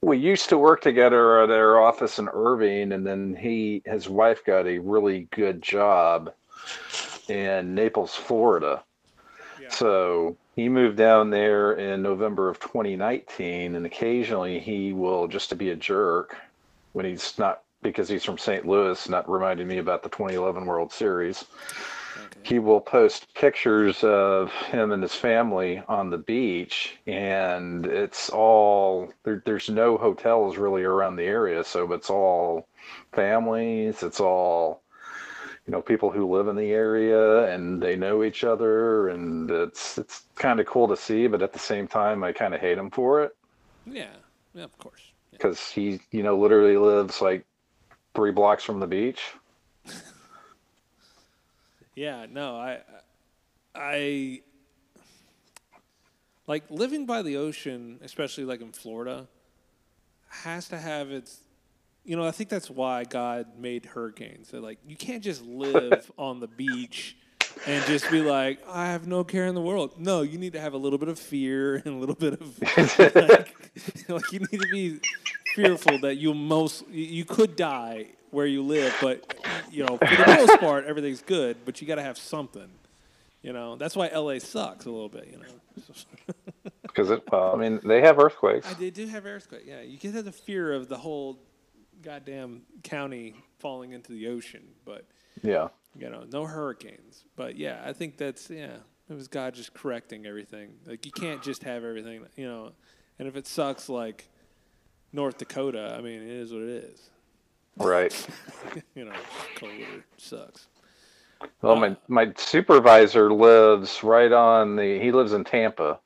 [0.00, 4.44] we used to work together at our office in Irving, and then he his wife
[4.44, 6.32] got a really good job
[7.28, 8.82] in Naples, Florida.
[9.60, 9.68] Yeah.
[9.70, 15.56] So he moved down there in November of 2019, and occasionally he will just to
[15.56, 16.36] be a jerk
[16.92, 18.66] when he's not because he's from St.
[18.66, 21.44] Louis, not reminding me about the 2011 World Series.
[22.42, 29.12] He will post pictures of him and his family on the beach, and it's all
[29.24, 32.68] there, there's no hotels really around the area, so it's all
[33.12, 34.82] families, it's all
[35.66, 39.98] you know people who live in the area and they know each other and it's
[39.98, 42.78] it's kind of cool to see but at the same time i kind of hate
[42.78, 43.34] him for it
[43.86, 44.08] Yeah,
[44.54, 45.12] yeah, of course.
[45.32, 45.38] Yeah.
[45.38, 47.46] because he you know literally lives like
[48.14, 49.32] three blocks from the beach
[51.94, 52.80] Yeah, no, I,
[53.74, 54.40] I
[56.46, 59.28] like living by the ocean, especially like in Florida,
[60.28, 61.43] has to have its.
[62.04, 64.48] You know, I think that's why God made hurricanes.
[64.48, 67.16] So like, you can't just live on the beach
[67.66, 69.94] and just be like, I have no care in the world.
[69.98, 72.60] No, you need to have a little bit of fear and a little bit of
[73.14, 75.00] like, like you need to be
[75.54, 79.34] fearful that you most you- you could die where you live, but
[79.70, 81.56] you know, for the most part, everything's good.
[81.64, 82.68] But you got to have something.
[83.42, 85.28] You know, that's why LA sucks a little bit.
[85.30, 85.84] You know,
[86.82, 89.64] because it well, i mean they have earthquakes I, they do have earthquakes.
[89.66, 91.38] Yeah, you get the fear of the whole
[92.04, 95.04] goddamn county falling into the ocean, but
[95.42, 97.24] yeah you know, no hurricanes.
[97.36, 98.76] But yeah, I think that's yeah,
[99.08, 100.70] it was God just correcting everything.
[100.86, 102.72] Like you can't just have everything, you know.
[103.18, 104.24] And if it sucks like
[105.12, 107.10] North Dakota, I mean, it is what it is.
[107.76, 108.26] right
[108.96, 109.12] you know,
[109.56, 110.66] colder sucks.
[111.62, 115.98] well my my supervisor lives right on the he lives in tampa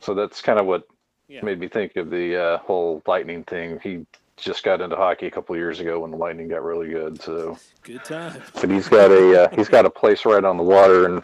[0.00, 0.82] so that's kind of what
[1.28, 1.42] Yeah.
[1.44, 4.04] made me think of the uh, whole lightning thing he
[4.36, 7.58] just got into hockey a couple years ago when the lightning got really good so.
[7.82, 8.42] Good time.
[8.54, 11.22] but he's got a uh, he's got a place right on the water and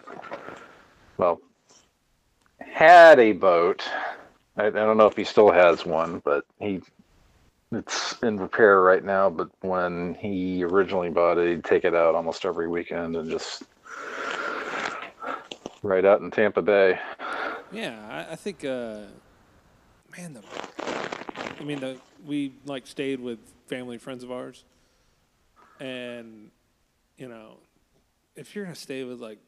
[1.17, 1.41] well
[2.61, 3.83] had a boat.
[4.57, 6.81] I, I don't know if he still has one but he
[7.71, 12.15] it's in repair right now but when he originally bought it he'd take it out
[12.15, 13.65] almost every weekend and just
[15.83, 16.99] right out in tampa bay.
[17.71, 19.01] Yeah, I, I think, uh,
[20.17, 20.43] man, the,
[21.61, 24.65] I mean, the, we like stayed with family and friends of ours,
[25.81, 26.51] and
[27.17, 27.59] you know,
[28.37, 29.39] if you're gonna stay with like,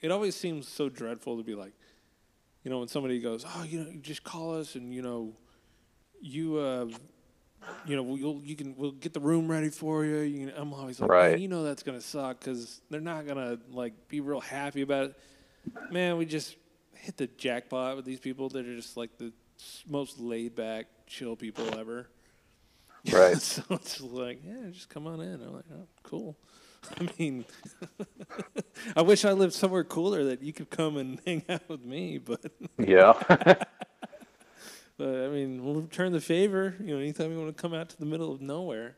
[0.00, 1.72] it always seems so dreadful to be like,
[2.64, 5.32] you know, when somebody goes, oh, you know, you just call us and you know,
[6.20, 6.86] you, uh,
[7.86, 10.18] you know, we'll you can we'll get the room ready for you.
[10.18, 11.38] you I'm always like, Right.
[11.38, 15.14] you know, that's gonna suck because they're not gonna like be real happy about it.
[15.90, 16.56] Man, we just
[16.94, 19.32] hit the jackpot with these people that are just like the
[19.88, 22.08] most laid back, chill people ever.
[23.12, 25.34] right so it's like, yeah, just come on in.
[25.34, 26.36] I'm like, oh, cool.
[27.00, 27.44] I mean,
[28.96, 32.18] I wish I lived somewhere cooler that you could come and hang out with me,
[32.18, 32.40] but,
[32.78, 33.14] yeah
[34.98, 36.74] but I mean, we'll return the favor.
[36.80, 38.96] You know, anytime you want to come out to the middle of nowhere.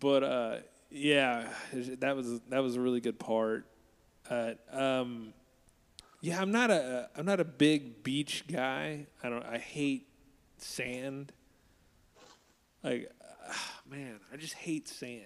[0.00, 0.56] But uh,
[0.90, 3.66] yeah, that was that was a really good part.
[4.28, 5.32] Uh, um,
[6.20, 9.06] yeah, I'm not a I'm not a big beach guy.
[9.22, 9.44] I don't.
[9.44, 10.08] I hate
[10.58, 11.32] sand.
[12.82, 13.10] Like,
[13.48, 15.22] ah, man, I just hate sand.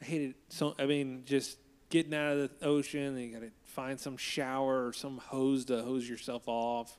[0.00, 0.36] I hate it.
[0.48, 1.58] So I mean, just
[1.90, 5.66] getting out of the ocean, and you got to find some shower or some hose
[5.66, 6.98] to hose yourself off.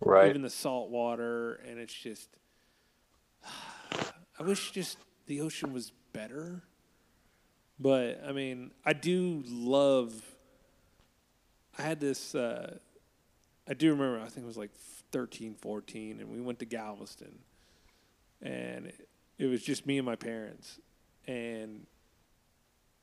[0.00, 2.28] right Even the salt water, and it's just.
[4.38, 6.62] I wish just the ocean was better.
[7.78, 10.12] But I mean, I do love.
[11.78, 12.34] I had this.
[12.34, 12.78] Uh,
[13.68, 14.20] I do remember.
[14.20, 14.72] I think it was like
[15.12, 17.38] 13, 14, and we went to Galveston,
[18.42, 19.08] and it,
[19.38, 20.78] it was just me and my parents,
[21.26, 21.86] and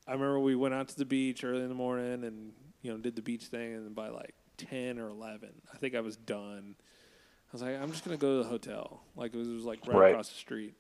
[0.08, 2.98] I remember we went out to the beach early in the morning, and you know
[2.98, 6.76] did the beach thing, and by like ten or eleven, I think I was done.
[6.80, 9.04] I was like, I'm just gonna go to the hotel.
[9.16, 10.10] Like it was, it was like right, Right.
[10.12, 10.76] across the street,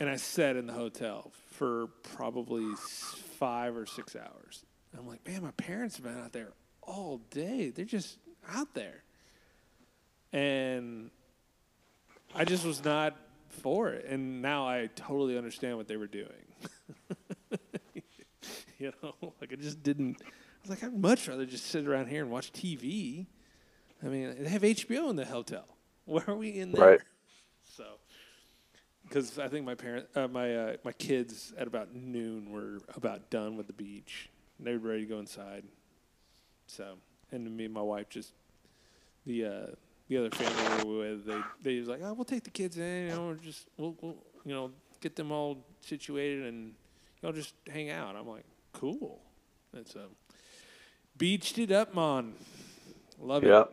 [0.00, 2.66] and I sat in the hotel for probably
[3.38, 4.64] five or six hours.
[4.96, 6.52] I'm like, man, my parents have been out there
[6.86, 7.70] all day.
[7.70, 8.18] They're just
[8.48, 9.02] out there,
[10.32, 11.10] and
[12.34, 13.16] I just was not
[13.48, 16.28] for it, and now I totally understand what they were doing.
[18.78, 20.18] you know, like I just didn't.
[20.22, 20.24] I
[20.62, 23.26] was like, I'd much rather just sit around here and watch TV.
[24.02, 25.64] I mean, they have HBO in the hotel.
[26.04, 26.90] Where are we in there?
[26.90, 27.00] Right.
[27.76, 27.84] So,
[29.04, 33.30] because I think my parent, uh, my uh, my kids at about noon were about
[33.30, 34.30] done with the beach.
[34.58, 35.64] And they were ready to go inside.
[36.66, 36.94] So,
[37.32, 38.32] and me and my wife just
[39.24, 39.66] the uh,
[40.08, 42.78] the other family we were with, they they was like, oh, we'll take the kids
[42.78, 46.72] in, you know, or just we'll, we'll you know get them all situated and
[47.22, 48.16] y'all just hang out.
[48.16, 49.20] I'm like, cool.
[49.72, 50.00] And so,
[51.18, 52.32] beached it up, man.
[53.20, 53.48] Love it.
[53.48, 53.64] Yeah,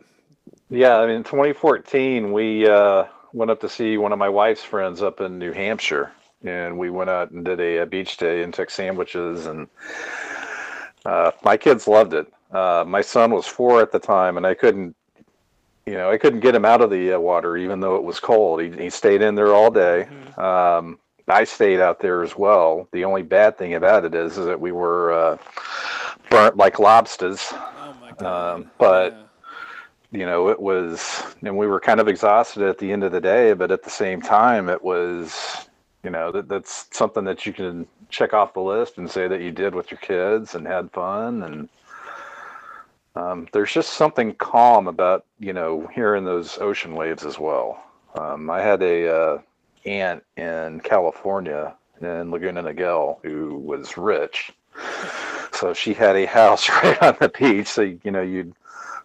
[0.70, 0.96] Yeah.
[0.98, 5.20] I mean, 2014, we uh, went up to see one of my wife's friends up
[5.20, 6.12] in New Hampshire,
[6.44, 9.68] and we went out and did a, a beach day and took sandwiches, and
[11.04, 12.32] uh, my kids loved it.
[12.54, 14.94] Uh, my son was four at the time, and I couldn't,
[15.86, 18.20] you know, I couldn't get him out of the uh, water even though it was
[18.20, 18.62] cold.
[18.62, 20.08] He, he stayed in there all day.
[20.38, 22.88] Um, I stayed out there as well.
[22.92, 25.38] The only bad thing about it is, is that we were uh,
[26.30, 27.52] burnt like lobsters.
[27.52, 28.54] Oh my god.
[28.54, 29.12] Um, but
[30.12, 30.20] Yeah.
[30.20, 33.20] you know, it was, and we were kind of exhausted at the end of the
[33.20, 35.66] day, but at the same time, it was,
[36.04, 39.40] you know, that that's something that you can check off the list and say that
[39.40, 41.42] you did with your kids and had fun.
[41.42, 41.68] And
[43.16, 47.82] um, there's just something calm about, you know, hearing those ocean waves as well.
[48.14, 49.38] Um, I had a uh,
[49.84, 54.52] aunt in California in Laguna Niguel who was rich.
[55.52, 57.68] So she had a house right on the beach.
[57.68, 58.52] So, you know, you'd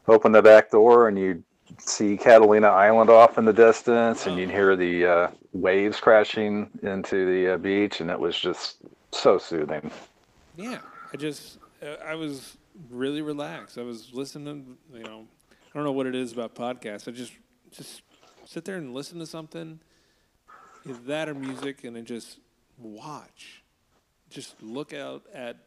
[0.08, 1.43] open the back door and you'd
[1.78, 7.26] see Catalina Island off in the distance and you'd hear the uh, waves crashing into
[7.26, 8.02] the uh, beach.
[8.02, 8.78] And it was just
[9.12, 9.91] so soothing.
[10.58, 10.80] Yeah,
[11.13, 12.58] I just uh, I was
[12.89, 13.78] really relaxed.
[13.78, 14.78] I was listening.
[14.94, 17.08] You know, I don't know what it is about podcasts.
[17.08, 17.34] I just
[17.72, 18.02] just
[18.46, 19.80] sit there and listen to something,
[20.86, 22.39] either that or music, and then just
[22.78, 23.63] watch.
[24.30, 25.58] Just look out at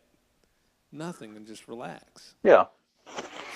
[0.92, 2.34] nothing and just relax.
[2.42, 2.66] Yeah.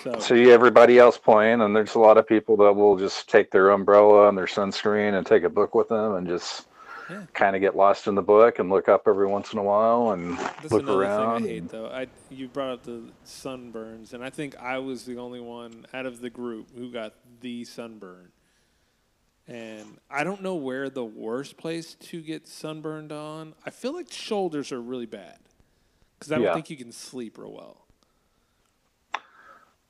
[0.03, 3.51] So, See everybody else playing, and there's a lot of people that will just take
[3.51, 6.66] their umbrella and their sunscreen and take a book with them and just
[7.09, 7.23] Yeah.
[7.35, 10.11] kind of get lost in the book and look up every once in a while
[10.11, 11.42] and That's look around.
[11.42, 11.87] thing I hate, though.
[11.87, 16.07] I you brought up the sunburns, and I think I was the only one out
[16.07, 18.33] of the group who got the sunburn.
[19.49, 23.55] And I don't know where the worst place to get sunburned on.
[23.64, 25.38] I feel like shoulders are really bad
[26.19, 26.55] because I don't Yeah.
[26.55, 27.86] think you can sleep real well.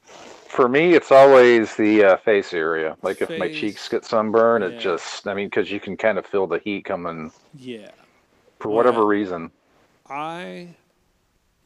[0.07, 2.97] For me, it's always the uh, face area.
[3.03, 3.57] Like if my Face.
[3.61, 4.71] cheeks get sunburned, Yeah.
[4.71, 7.90] it just, I mean, because you can kind of feel the heat coming Yeah,
[8.59, 9.51] for Well, whatever reason.
[10.09, 10.77] I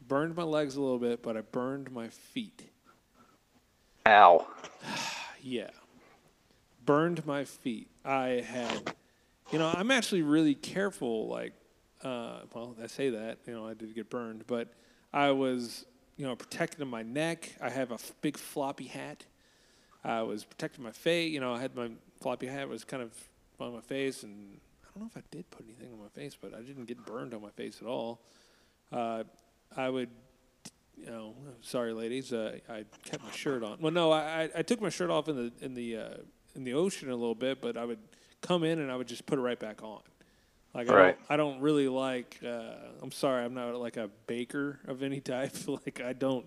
[0.09, 2.65] burned my legs a little bit, but I burned my feet.
[4.07, 4.47] Ow.
[5.43, 5.71] Yeah.
[6.85, 7.89] Burned my feet.
[8.05, 8.95] I had,
[9.53, 11.29] you know, I'm actually really careful.
[11.29, 11.55] Like,
[12.05, 14.69] uh, well, I say that, you know, I did get burned, but
[15.15, 15.87] I was,
[16.21, 17.57] you know, protecting my neck.
[17.63, 19.25] I have a f- big floppy hat.
[20.05, 21.33] I was protecting my face.
[21.33, 23.11] You know, I had my floppy hat was kind of
[23.59, 26.37] on my face, and I don't know if I did put anything on my face,
[26.39, 28.21] but I didn't get burned on my face at all.
[28.93, 29.25] Uh,
[29.75, 30.11] I would
[30.99, 33.79] you know, sorry, ladies, uh, I kept my shirt on.
[33.81, 36.15] Well, no, I, I, took my shirt off in the in the uh,
[36.55, 38.01] in the ocean a little bit, but I would
[38.43, 40.03] come in and I would just put it right back on.
[40.75, 41.17] Like I Right.
[41.19, 42.39] don't, I don't really like.
[42.47, 45.53] Uh, I'm sorry, I'm not like a baker of any type.
[45.67, 46.47] like I don't,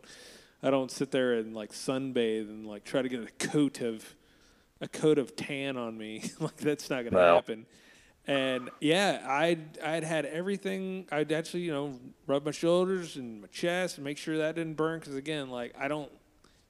[0.62, 4.16] I don't sit there and like sunbathe and like try to get a coat of
[4.82, 6.24] a coat of tan on me.
[6.40, 7.66] like that's not gonna happen.
[8.26, 11.06] And yeah, I'd I'd had everything.
[11.12, 14.76] I'd actually you know rub my shoulders and my chest and make sure that didn't
[14.76, 15.00] burn.
[15.00, 16.10] Because again, like I don't,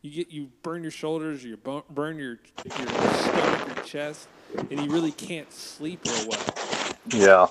[0.02, 4.90] you get you burn your shoulders, you burn your your stomach, your chest, and you
[4.90, 6.63] really can't sleep real well.
[7.08, 7.48] Yeah.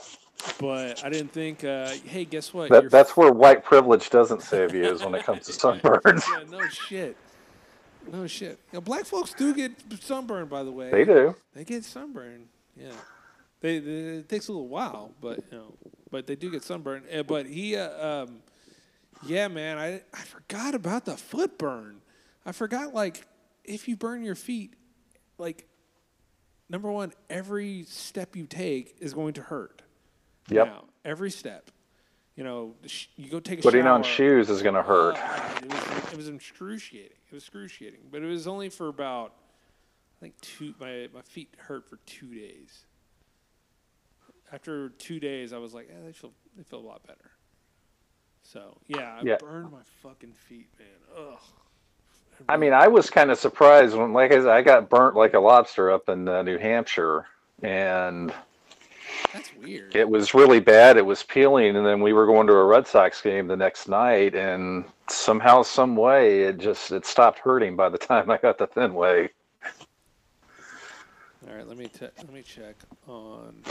[0.59, 1.65] But I didn't think.
[1.65, 2.71] Uh, hey, guess what?
[2.71, 6.25] That, that's where white privilege doesn't save you is when it comes to sunburns.
[6.29, 7.17] yeah, no shit.
[8.11, 8.59] No shit.
[8.73, 10.91] Know, black folks do get sunburned, by the way.
[10.91, 11.37] They do.
[11.55, 12.49] They get sunburned.
[12.77, 12.91] Yeah.
[13.61, 15.75] They, they it takes a little while, but you know,
[16.11, 17.05] but they do get sunburned.
[17.15, 18.39] Uh, but he, uh, um,
[19.25, 22.01] yeah, man, I I forgot about the foot burn.
[22.45, 23.25] I forgot like
[23.65, 24.75] if you burn your feet,
[25.39, 25.69] like
[26.73, 29.83] number one, every step you take is going to hurt.
[30.49, 30.67] Yep.
[30.67, 31.71] Now, every step.
[32.35, 35.17] You know, sh- you go take a Putting on shoes is going to hurt.
[35.19, 37.11] Oh, it was it was excruciating.
[37.31, 39.35] It was excruciating, but it was only for about
[40.17, 40.75] I think two.
[40.81, 42.87] My my feet hurt for two days.
[44.51, 47.33] After two days, I was like, eh, they feel they feel a lot better.
[48.43, 49.37] So yeah, I Yeah.
[49.39, 50.89] burned my fucking feet, man.
[51.15, 51.39] Ugh.
[52.49, 55.35] I mean, I was kind of surprised when, like I said, I got burnt like
[55.35, 57.27] a lobster up in uh, New Hampshire,
[57.63, 58.33] and
[59.33, 59.95] That's weird.
[59.95, 60.97] It was really bad.
[60.97, 63.89] It was peeling, and then we were going to a Red Sox game the next
[63.89, 68.59] night, and somehow, some way, it just it stopped hurting by the time I got
[68.59, 69.31] the Fenway.
[71.49, 72.77] All right, let me te- let me check
[73.09, 73.63] on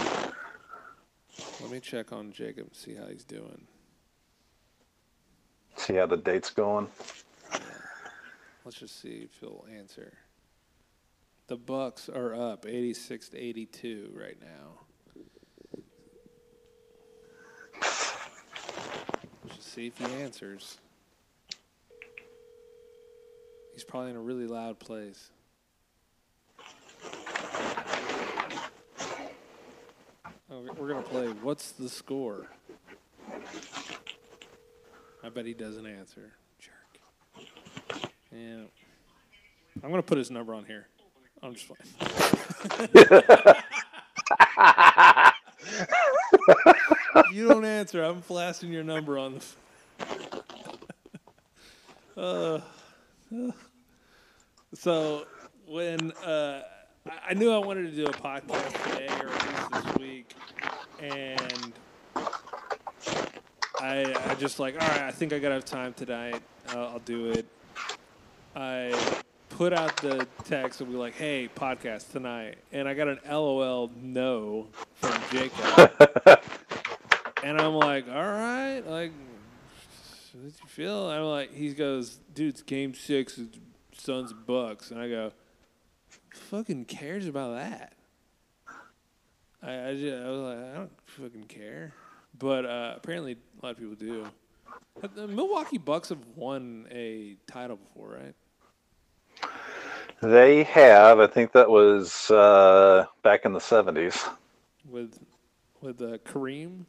[1.61, 3.67] let me check on Jacob and see how he's doing.
[5.77, 6.87] See how the date's going.
[8.63, 10.13] Let's just see if he'll answer.
[11.47, 14.79] The Bucks are up 86 to 82 right now.
[19.43, 20.77] Let's just see if he answers.
[23.73, 25.31] He's probably in a really loud place.
[30.51, 31.27] Oh, we're gonna play.
[31.41, 32.47] What's the score?
[35.23, 36.33] I bet he doesn't answer.
[38.31, 38.63] Yeah.
[39.83, 40.87] I'm gonna put his number on here.
[41.43, 42.93] I'm just playing.
[47.33, 48.03] you don't answer.
[48.03, 49.39] I'm flashing your number on
[52.15, 52.17] the.
[52.21, 52.61] uh,
[54.73, 55.25] so
[55.67, 56.61] when uh,
[57.27, 60.33] I- knew I wanted to do a podcast today or at least this week,
[60.99, 61.73] and
[63.79, 65.01] I I just like all right.
[65.01, 66.41] I think I gotta have time tonight.
[66.73, 67.45] Uh, I'll do it.
[68.55, 68.93] I
[69.49, 73.91] put out the text and be like, "Hey, podcast tonight," and I got an LOL
[73.95, 75.91] no from Jacob,
[77.43, 79.11] and I'm like, "All right, like,
[80.33, 83.57] what you feel?" I'm like, he goes, "Dude, it's Game Six, it's
[83.97, 85.31] Suns Bucks," and I go,
[86.31, 87.93] "Fucking cares about that?"
[89.63, 91.93] I I, just, I was like, I don't fucking care,
[92.37, 94.25] but uh, apparently a lot of people do.
[95.15, 98.35] The Milwaukee Bucks have won a title before, right?
[100.21, 101.19] They have.
[101.19, 104.29] I think that was uh, back in the '70s.
[104.89, 105.17] With
[105.81, 106.85] with uh, Kareem.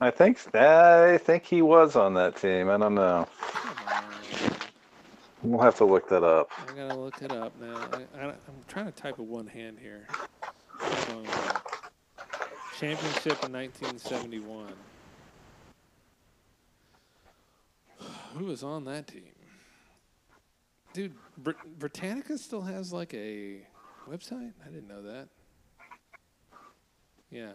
[0.00, 2.70] I think I think he was on that team.
[2.70, 3.26] I don't know.
[5.42, 6.50] We'll have to look that up.
[6.68, 7.88] I gotta look it up now.
[7.92, 8.36] I, I, I'm
[8.68, 10.06] trying to type with one hand here.
[12.78, 14.72] Championship in 1971.
[18.34, 19.37] Who was on that team?
[20.92, 23.60] Dude, Brit- Britannica still has like a
[24.10, 24.52] website?
[24.64, 25.28] I didn't know that.
[27.30, 27.52] Yeah.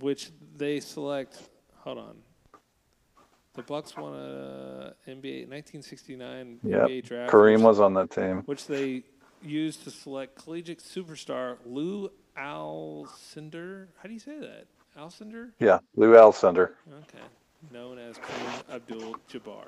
[0.00, 1.38] Which they select.
[1.80, 2.16] Hold on.
[3.54, 6.80] The Bucks won a NBA 1969 Yep.
[6.88, 7.32] NBA draft.
[7.32, 8.42] Kareem was on that team.
[8.46, 9.02] which they
[9.42, 13.86] used to select collegiate superstar Lou Alcindor.
[14.00, 14.66] How do you say that?
[14.96, 15.50] Alcindor?
[15.58, 16.70] Yeah, Lou Alcindor.
[16.88, 17.24] Okay.
[17.72, 19.66] Known as Kareem Abdul Jabbar.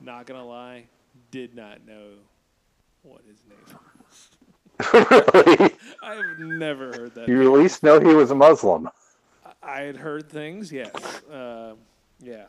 [0.00, 0.84] Not gonna lie,
[1.30, 2.12] did not know
[3.02, 4.28] what his name was.
[4.92, 5.74] really?
[6.02, 7.28] I have never heard that.
[7.28, 7.46] You name.
[7.48, 8.88] at least know he was a Muslim.
[9.62, 10.92] I had heard things, yes.
[11.24, 11.74] Uh,
[12.20, 12.46] yeah.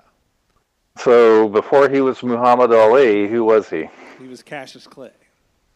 [0.97, 3.89] So before he was Muhammad Ali, who was he?
[4.19, 5.11] He was Cassius Clay.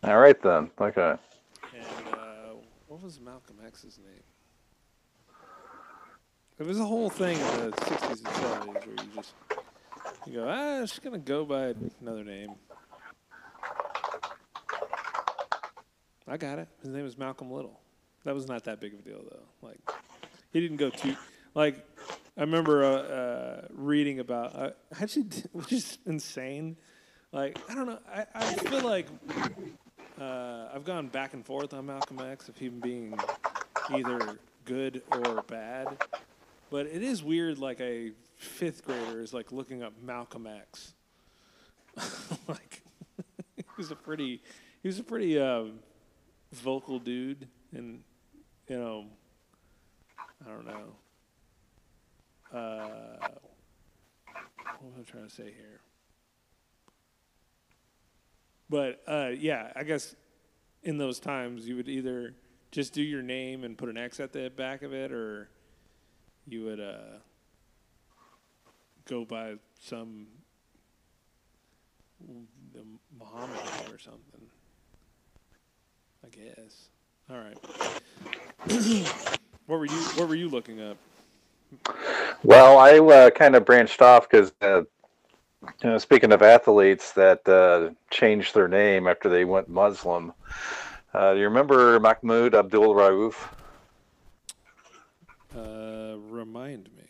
[0.04, 0.72] All right then.
[0.80, 1.16] Okay.
[1.74, 2.56] And uh,
[2.88, 4.24] what was Malcolm X's name?
[6.58, 9.34] It was a whole thing in the 60s and 70s where you just
[10.26, 12.52] you go, ah, I'm just gonna go by another name.
[16.30, 16.68] I got it.
[16.82, 17.80] His name was Malcolm Little.
[18.24, 19.68] That was not that big of a deal though.
[19.68, 19.80] Like
[20.54, 21.16] he didn't go too
[21.56, 21.86] like
[22.38, 24.70] I remember uh, uh, reading about uh,
[25.02, 26.78] actually which is insane.
[27.32, 28.00] Like I don't know.
[28.12, 29.08] I, I feel like
[30.20, 33.18] uh, I've gone back and forth on Malcolm X of him being
[33.92, 35.98] either good or bad.
[36.70, 40.94] But it is weird, like a fifth grader is like looking up Malcolm X.
[42.48, 42.84] like
[43.56, 44.42] he was a pretty,
[44.82, 45.80] he was a pretty um,
[46.52, 48.02] vocal dude, and
[48.68, 49.06] you know,
[50.46, 50.96] I don't know.
[52.52, 53.28] Uh,
[54.80, 55.82] what was I trying to say here?
[58.70, 60.16] But uh, yeah, I guess
[60.84, 62.36] in those times you would either
[62.72, 65.50] just do your name and put an X at the back of it, or
[66.48, 67.20] you would uh,
[69.06, 70.28] go by some
[72.74, 72.84] the
[73.18, 73.58] Muhammad
[73.92, 74.29] or something.
[76.24, 76.90] I guess.
[77.30, 77.58] All right.
[79.66, 80.98] what were you What were you looking up?
[82.44, 84.82] Well, I uh, kind of branched off because, uh,
[85.62, 90.34] you know, speaking of athletes that uh, changed their name after they went Muslim,
[91.14, 93.36] uh, you remember Mahmoud Abdul Rauf?
[95.56, 97.04] Uh, remind me.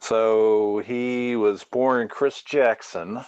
[0.00, 3.24] So he was born Chris Jackson,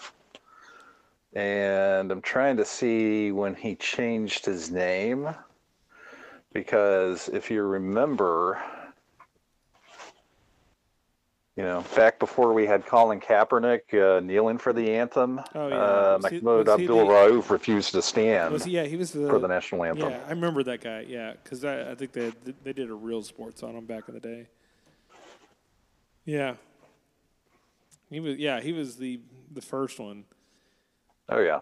[1.34, 5.28] and I'm trying to see when he changed his name
[6.52, 8.60] because if you remember,
[11.56, 15.76] You know, back before we had Colin Kaepernick uh, kneeling for the anthem, Oh, yeah.
[15.76, 19.46] uh, Mahmoud Abdul Rauf refused to stand Was he, yeah, he was the for the
[19.46, 20.10] national anthem.
[20.10, 21.06] Yeah, I remember that guy.
[21.08, 22.32] Yeah, because I, I think they
[22.64, 24.48] they did a real sports on him back in the day.
[26.24, 26.56] Yeah,
[28.10, 28.36] he was.
[28.36, 29.20] Yeah, he was the
[29.52, 30.24] the first one.
[31.28, 31.60] Oh yeah,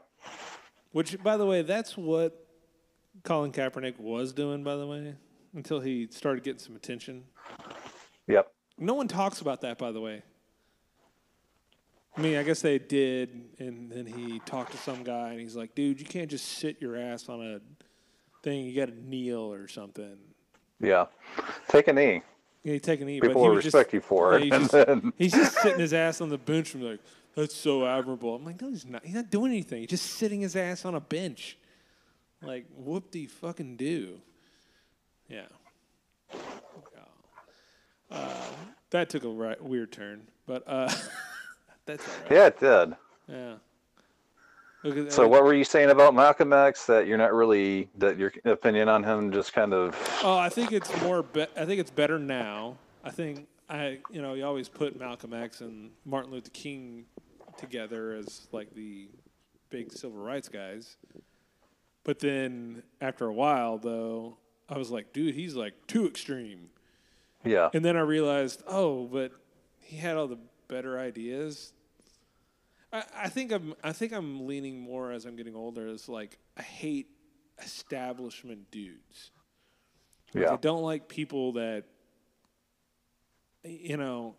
[0.92, 2.46] Which, by the way, that's what
[3.22, 4.64] Colin Kaepernick was doing.
[4.64, 5.14] By the way,
[5.54, 7.24] until he started getting some attention.
[8.26, 8.52] yep.
[8.78, 10.22] No one talks about that, by the way.
[12.16, 15.56] I mean, I guess they did, and then he talked to some guy, and he's
[15.56, 17.60] like, "Dude, you can't just sit your ass on a
[18.42, 18.66] thing.
[18.66, 20.16] You got to kneel or something."
[20.80, 21.06] Yeah.
[21.68, 22.22] Take a knee.
[22.64, 23.20] Yeah, he take a knee.
[23.20, 24.44] People but he will was respect just, you for it.
[24.44, 27.00] yeah, and he's, just, then, he's just sitting his ass on the bench and like,
[27.34, 28.34] that's so admirable.
[28.34, 29.04] I'm like, no, he's not.
[29.04, 29.80] He's not doing anything.
[29.80, 31.56] He's just sitting his ass on a bench.
[32.42, 34.20] Like, whoop de fucking do.
[35.28, 35.46] Yeah.
[38.10, 38.44] Uh,
[38.90, 40.92] that took a right, weird turn, but uh,
[41.86, 42.30] that's all right.
[42.30, 42.96] yeah, it did.
[43.26, 43.54] Yeah.
[45.10, 46.86] So what were you saying about Malcolm X?
[46.86, 50.72] That you're not really that your opinion on him just kind of Oh, I think
[50.72, 51.22] it's more.
[51.22, 52.76] Be- I think it's better now.
[53.04, 57.06] I think I, you know, you always put Malcolm X and Martin Luther King
[57.56, 59.08] together as like the
[59.70, 60.96] big civil rights guys.
[62.04, 64.36] But then after a while, though,
[64.68, 66.70] I was like, dude, he's like too extreme.
[67.44, 67.70] yeah.
[67.72, 69.32] And then I realized, oh, but
[69.80, 70.38] he had all the
[70.68, 71.72] better ideas.
[72.92, 76.38] I, I think I'm I think I'm leaning more as I'm getting older as like
[76.56, 77.08] I hate
[77.62, 79.30] establishment dudes.
[80.34, 80.52] Yeah.
[80.52, 81.84] I don't like people that
[83.64, 84.34] you know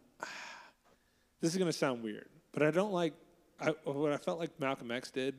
[1.41, 3.13] this is going to sound weird, but I don't like
[3.59, 5.35] I what I felt like Malcolm X did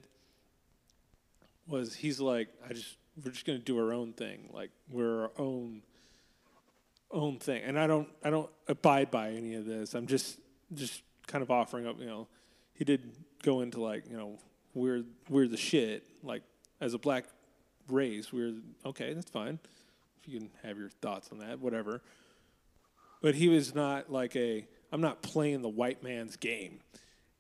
[1.66, 4.51] was he's like I just we're just going to do our own thing.
[4.53, 5.82] Like we're our own
[7.11, 7.62] own thing.
[7.62, 9.95] And I don't I don't abide by any of this.
[9.95, 10.39] I'm just
[10.74, 12.26] just kind of offering up, you know,
[12.74, 13.12] he did
[13.43, 14.39] go into like, you know,
[14.74, 16.43] we're we're the shit, like
[16.80, 17.26] as a black
[17.89, 18.55] race, we're
[18.85, 19.59] okay, that's fine.
[20.20, 22.03] If you can have your thoughts on that, whatever.
[23.25, 26.81] But he was not like a I'm not playing the white man's game.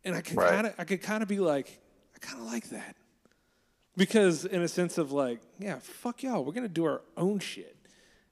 [0.02, 0.48] And I could Right.
[0.48, 1.78] kind of I could kind of be like
[2.16, 2.96] I kind of like that.
[3.94, 7.76] Because in a sense of like, yeah, fuck y'all, we're gonna do our own shit.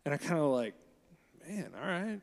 [0.07, 0.73] And I kind of like,
[1.47, 2.23] man, all right.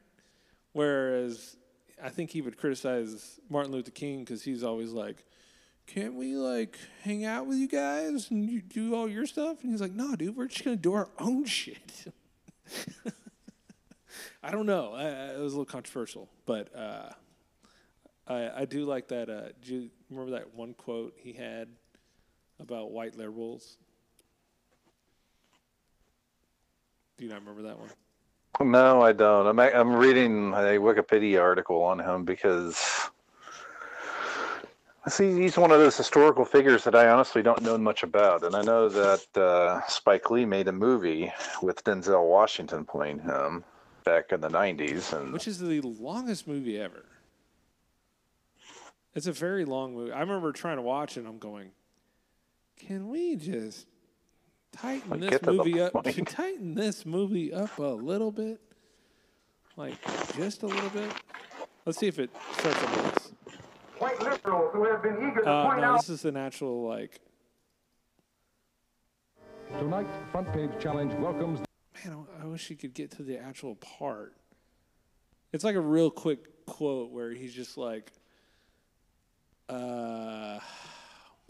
[0.73, 1.57] Whereas
[2.03, 5.23] I think he would criticize Martin Luther King because he's always like,
[5.85, 9.61] can't we like hang out with you guys and you do all your stuff?
[9.61, 12.07] And he's like, no, dude, we're just gonna do our own shit.
[14.43, 14.93] I don't know.
[14.93, 17.09] I, I, it was a little controversial, but uh,
[18.27, 19.29] I, I do like that.
[19.29, 21.67] Uh, do you remember that one quote he had
[22.59, 23.77] about white liberals?
[27.17, 27.89] Do you not remember that one?
[28.71, 29.47] No, I don't.
[29.47, 33.09] I'm I'm reading a Wikipedia article on him because
[35.09, 38.55] see he's one of those historical figures that I honestly don't know much about, and
[38.55, 43.63] I know that uh, Spike Lee made a movie with Denzel Washington playing him
[44.09, 47.05] back in the '90s, and Which is the longest movie ever.
[49.13, 50.11] It's a very long movie.
[50.11, 51.21] I remember trying to watch it.
[51.21, 51.71] and I'm going,
[52.79, 53.85] can we just
[54.71, 55.93] tighten Like, this get to the movie up?
[55.93, 56.27] point.
[56.27, 58.59] Tighten this movie up a little bit,
[59.77, 59.93] like
[60.35, 61.11] just a little bit.
[61.85, 63.31] Let's see if it starts on this.
[63.99, 66.87] White liberals who have been eager to Uh, point no, out this is the natural
[66.87, 67.19] like.
[69.77, 71.59] Tonight, Front Page Challenge welcomes
[72.05, 74.35] Man, I, wish he could get to the actual part.
[75.51, 78.11] It's like a real quick quote where he's just like,
[79.67, 79.73] uh,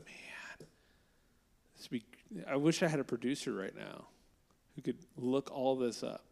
[0.05, 0.67] man,
[1.77, 2.03] this be,
[2.47, 4.07] I wish I had a producer right now
[4.75, 6.23] who could look all this up.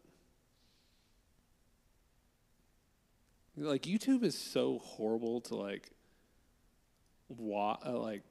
[3.56, 5.90] Like YouTube is so horrible to like,
[7.28, 8.22] wa- uh, like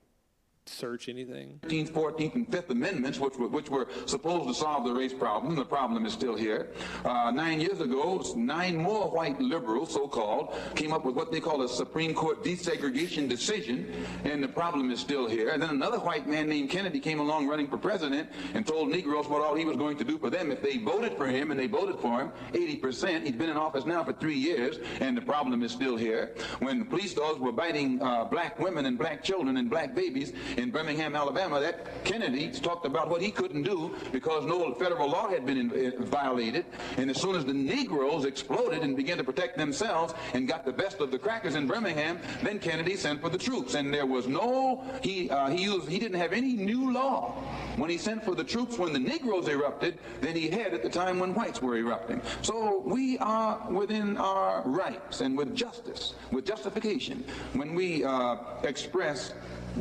[0.70, 1.60] search anything.
[1.64, 5.56] 13th, 14th, and 5th Amendments, which were, which were supposed to solve the race problem.
[5.56, 6.72] The problem is still here.
[7.06, 11.62] Uh, nine years ago, nine more white liberals, so-called, came up with what they call
[11.64, 13.94] a Supreme Court desegregation decision,
[14.24, 15.50] and the problem is still here.
[15.50, 19.28] And then another white man named Kennedy came along running for president and told Negroes
[19.28, 21.60] what all he was going to do for them if they voted for him, and
[21.60, 23.24] they voted for him 80%.
[23.24, 26.36] He's been in office now for three years, and the problem is still here.
[26.60, 30.72] When police dogs were biting uh, black women and black children and black babies, in
[30.72, 35.46] Birmingham, Alabama, that Kennedy talked about what he couldn't do because no federal law had
[35.46, 36.66] been in, in, violated.
[36.98, 40.74] And as soon as the Negroes exploded and began to protect themselves and got the
[40.74, 43.76] best of the crackers in Birmingham, then Kennedy sent for the troops.
[43.76, 47.34] And there was no, he, uh, he, used, he didn't have any new law
[47.76, 50.90] when he sent for the troops when the Negroes erupted than he had at the
[50.90, 52.20] time when whites were erupting.
[52.42, 59.34] So we are within our rights and with justice, with justification, when we uh, express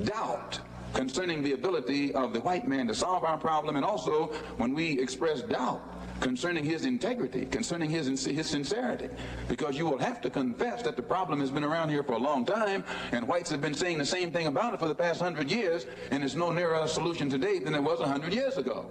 [0.04, 0.60] doubt
[0.94, 4.26] concerning the ability of the white man to solve our problem, and also
[4.56, 5.82] when we express doubt
[6.20, 9.08] concerning his integrity, concerning his, his sincerity.
[9.48, 12.18] Because you will have to confess that the problem has been around here for a
[12.18, 12.82] long time,
[13.12, 15.86] and whites have been saying the same thing about it for the past hundred years,
[16.10, 18.90] and it's no nearer a solution today than it was a hundred years ago.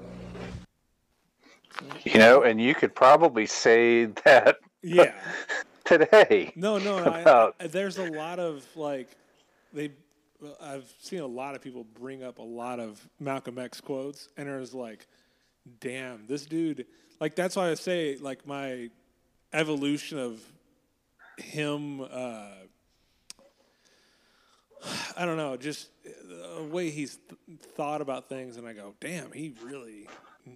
[2.04, 5.14] You know, and you could probably say that Yeah.
[5.86, 6.54] today.
[6.56, 6.98] No, no.
[7.00, 9.10] I, I, there's a lot of like
[9.74, 9.92] they.
[10.42, 14.28] Well, I've seen a lot of people bring up a lot of Malcolm X quotes,
[14.38, 15.08] and it was like,
[15.80, 16.86] "Damn, this dude."
[17.20, 18.90] Like that's why I say like my
[19.54, 20.42] evolution of
[21.38, 22.02] him.
[22.02, 22.50] Uh,
[25.18, 29.32] I don't know, just the way he's th- thought about things, and I go, "Damn,
[29.32, 30.08] he really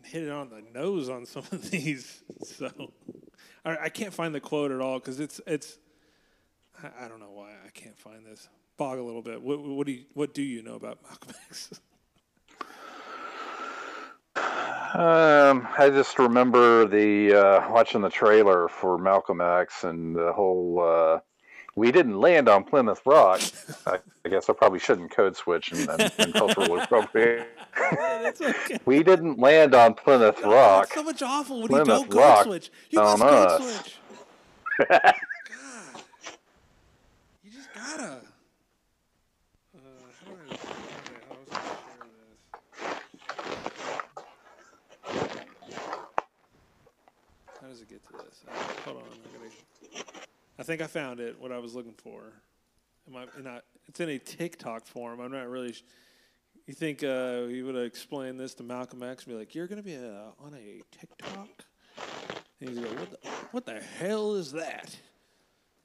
[0.03, 2.91] hit it on the nose on some of these." So
[3.63, 5.77] I, I can't find the quote at all because it's it's.
[6.83, 8.49] I, I don't know why I can't find this.
[8.79, 9.41] Bog a little bit.
[9.41, 11.79] What, what do you what do you know about Malcolm X?
[14.95, 20.81] Um, I just remember the uh, watching the trailer for Malcolm X and the whole.
[20.81, 21.19] Uh,
[21.75, 23.41] we didn't land on Plymouth Rock.
[23.85, 27.47] I, I guess I probably shouldn't code switch and, and, and culturally appropriate.
[27.79, 28.79] Okay.
[28.85, 30.83] We didn't land on Plymouth Rock.
[30.87, 32.71] That's so much awful when Plymouth you don't code Rock switch.
[32.89, 33.75] You on must code us.
[33.77, 33.99] switch.
[34.89, 35.13] God,
[37.43, 38.03] you just gotta.
[39.75, 39.79] Uh,
[40.25, 42.49] how do I, okay, how was I gonna share this?
[47.61, 48.43] How does it get to this?
[48.85, 50.03] Hold on, gonna,
[50.57, 51.39] I think I found it.
[51.39, 52.33] What I was looking for.
[53.07, 55.19] Am I, it's in a TikTok form.
[55.19, 55.73] I'm not really.
[55.73, 55.83] Sh-
[56.67, 59.67] you think uh, you would have explained this to Malcolm X and be like, "You're
[59.67, 61.65] gonna be uh, on a TikTok"?
[62.61, 64.95] And he's go, "What the, what the hell is that?"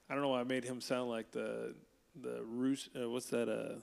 [0.09, 1.73] I don't know why I made him sound like the
[2.21, 2.89] the Roos.
[2.95, 3.49] Uh, what's that?
[3.49, 3.79] Uh,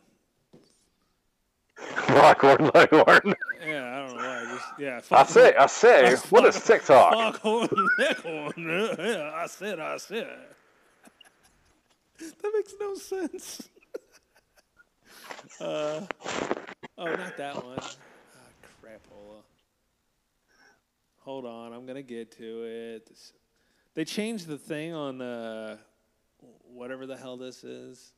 [2.08, 3.34] Rockhorn Leghorn.
[3.66, 4.28] yeah, I don't know.
[4.30, 5.00] I just yeah.
[5.10, 7.38] I say, I say, Fuck- what is TikTok?
[7.38, 8.52] Foghorn Leghorn.
[8.98, 10.28] Yeah, I said, I said.
[12.18, 13.68] that makes no sense.
[15.60, 16.00] uh,
[16.98, 17.78] oh, not that one.
[17.78, 17.88] Ah,
[18.82, 19.42] crapola.
[21.20, 23.10] Hold on, I'm gonna get to it.
[23.94, 25.78] They changed the thing on the
[26.64, 28.12] whatever the hell this is.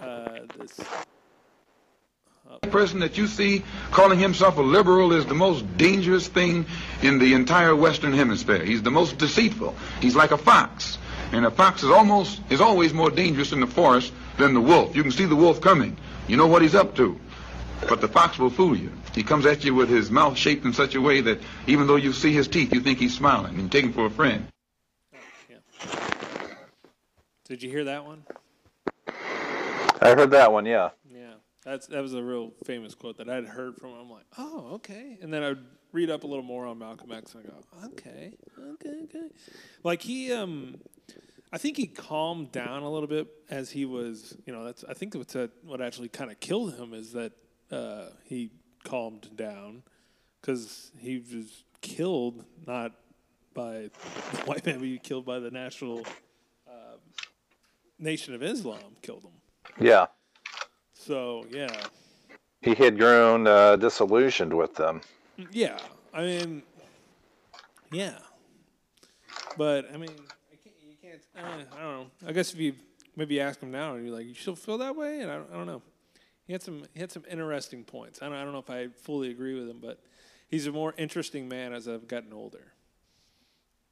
[0.00, 0.80] Uh, this.
[2.62, 6.66] The person that you see calling himself a liberal is the most dangerous thing
[7.02, 8.64] in the entire Western Hemisphere.
[8.64, 9.76] He's the most deceitful.
[10.00, 10.98] He's like a fox.
[11.32, 14.96] And a fox is almost is always more dangerous in the forest than the wolf.
[14.96, 15.96] You can see the wolf coming.
[16.26, 17.20] You know what he's up to.
[17.88, 18.92] But the fox will fool you.
[19.14, 21.96] He comes at you with his mouth shaped in such a way that even though
[21.96, 24.46] you see his teeth, you think he's smiling and take him for a friend.
[27.44, 28.24] Did you hear that one?
[30.00, 30.66] I heard that one.
[30.66, 30.90] Yeah.
[31.68, 33.96] That's that was a real famous quote that I'd heard from him.
[34.00, 35.18] I'm like, oh, okay.
[35.20, 35.58] And then I'd
[35.92, 39.28] read up a little more on Malcolm X, and I go, okay, okay, okay.
[39.84, 40.76] Like he, um,
[41.52, 44.94] I think he calmed down a little bit as he was, you know, that's I
[44.94, 47.32] think that, what actually kind of killed him is that
[47.70, 48.50] uh, he
[48.84, 49.82] calmed down
[50.40, 52.92] because he was killed not
[53.52, 53.90] by
[54.32, 56.06] the white man, but he killed by the national
[56.66, 56.96] uh,
[57.98, 59.32] Nation of Islam killed him.
[59.86, 60.06] Yeah.
[61.08, 61.74] So yeah,
[62.60, 65.00] He had grown uh, disillusioned with them.
[65.50, 65.78] yeah.
[66.12, 66.62] I mean,
[67.90, 68.18] yeah.
[69.56, 70.10] But I mean,
[70.52, 71.20] I can't, you can't.
[71.34, 72.06] Uh, I don't know.
[72.28, 72.74] I guess if you
[73.16, 75.50] maybe ask him now, and you're like, you still feel that way, and I don't,
[75.50, 75.80] I don't know.
[76.46, 78.20] He had some he had some interesting points.
[78.20, 79.98] I don't, I don't know if I fully agree with him, but
[80.48, 82.74] he's a more interesting man as I've gotten older.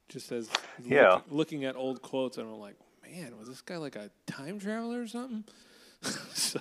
[0.07, 0.51] Just as
[0.85, 1.13] Yeah.
[1.15, 4.59] look- looking at old quotes, and I'm like, man, was this guy like a time
[4.59, 5.45] traveler or something?
[6.33, 6.59] so,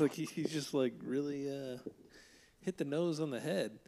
[0.00, 1.78] like he, he just like really uh,
[2.60, 3.78] hit the nose on the head.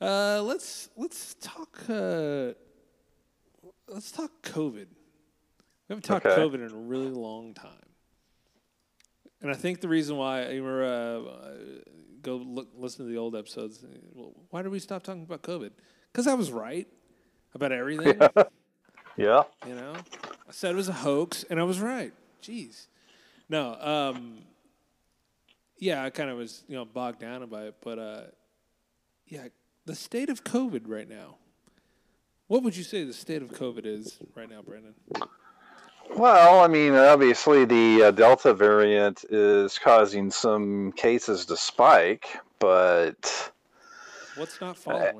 [0.00, 1.78] Uh, let's let's talk.
[1.88, 2.52] Uh,
[3.88, 4.86] let's talk COVID.
[4.86, 6.40] We haven't talked Okay.
[6.40, 7.70] COVID in a really long time,
[9.42, 11.50] and I think the reason why you were uh,
[12.22, 13.84] go look listen to the old episodes.
[14.14, 15.70] Well, why did we stop talking about COVID?
[16.12, 16.88] Because I was right
[17.54, 18.20] about everything.
[19.16, 19.44] Yeah.
[19.64, 19.94] You know,
[20.48, 22.12] I said it was a hoax, and I was right.
[22.42, 22.88] Jeez.
[23.48, 24.38] No, um,
[25.84, 28.22] yeah, I kind of was you know bogged down by it, but uh,
[29.26, 29.48] yeah,
[29.84, 31.36] the state of COVID right now.
[32.46, 34.94] What would you say the state of COVID is right now, Brandon?
[36.16, 42.28] Well, I mean, obviously the uh, Delta variant is causing some cases to spike,
[42.58, 43.52] but
[44.36, 45.18] What's not following?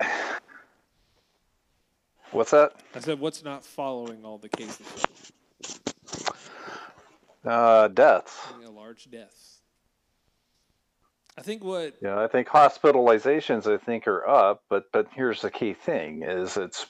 [2.31, 2.73] what's that?
[2.95, 4.87] I said, what's not following all the cases?
[7.45, 8.39] Uh, deaths.
[8.63, 9.54] Know, large deaths.
[11.37, 15.51] I think what Yeah, I think hospitalizations I think are up, but but here's the
[15.51, 16.87] key thing: is it's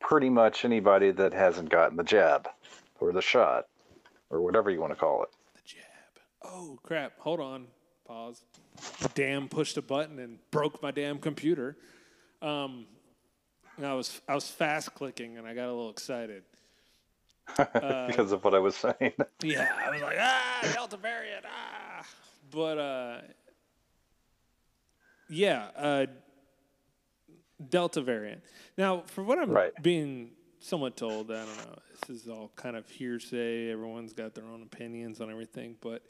[0.00, 2.48] pretty much anybody that hasn't gotten the jab
[3.00, 3.66] or the shot
[4.30, 5.28] or whatever you want to call it.
[5.54, 5.82] the jab.
[6.42, 7.18] Oh crap!
[7.18, 7.66] Hold on.
[8.06, 8.42] Pause.
[9.14, 11.76] Damn, pushed a button and broke my damn computer.
[12.42, 12.86] Um,
[13.76, 16.42] and I was I was fast clicking and I got a little excited.
[17.56, 19.12] because of what I was saying.
[19.42, 22.04] Yeah, I was like, ah, Delta variant, ah.
[22.50, 23.20] But uh,
[25.30, 26.06] yeah, uh,
[27.68, 28.42] Delta variant.
[28.76, 29.72] Now, for what I'm Right.
[29.82, 31.78] being somewhat told, I don't know.
[32.06, 33.70] This is all kind of hearsay.
[33.70, 36.02] Everyone's got their own opinions on everything, but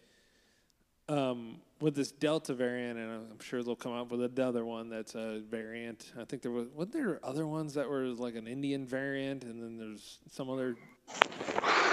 [1.08, 5.14] um, with this Delta variant, and I'm sure they'll come up with another one that's
[5.16, 6.12] a variant.
[6.18, 9.60] I think there was, weren't there other ones that were like an Indian variant, and
[9.60, 10.76] then there's some other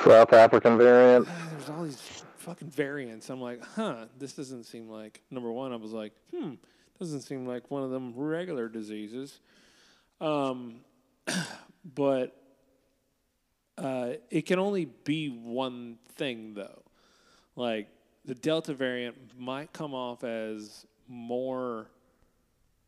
[0.05, 1.27] South African variant.
[1.51, 3.29] there's all these fucking variants.
[3.29, 5.73] I'm like, huh, this doesn't seem like number one.
[5.73, 6.53] I was like, hmm,
[6.99, 9.39] doesn't seem like one of them regular diseases.
[10.19, 10.81] Um,
[11.95, 12.35] but
[13.77, 16.83] uh, it can only be one thing though.
[17.55, 17.87] Like
[18.25, 21.89] the Delta variant might come off as more.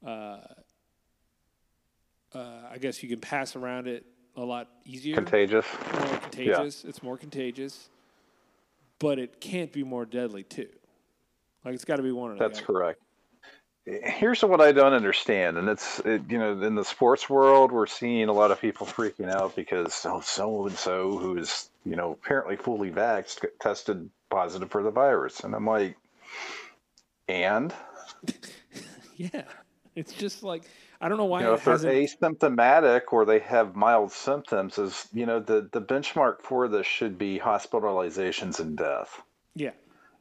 [0.05, 0.39] Uh,
[2.33, 4.05] uh, I guess you can pass around it
[4.35, 5.65] a lot easier Contagious.
[5.93, 6.85] more contagious.
[6.85, 7.89] It's more contagious,
[8.99, 10.69] but it can't be more deadly too.
[11.65, 13.01] Like it's got to be one or the That's correct.
[14.03, 17.87] Here's what I don't understand, and it's it, you know in the sports world we're
[17.87, 21.95] seeing a lot of people freaking out because oh so and so who is you
[21.95, 25.97] know apparently fully vaxxed got tested positive for the virus, and I'm like,
[27.27, 27.73] and
[29.19, 29.43] Yeah,
[29.95, 30.63] it's just like
[31.01, 35.07] I don't know why you know if they're asymptomatic or they have mild symptoms, is
[35.11, 39.21] you know the the benchmark for this should be hospitalizations and death.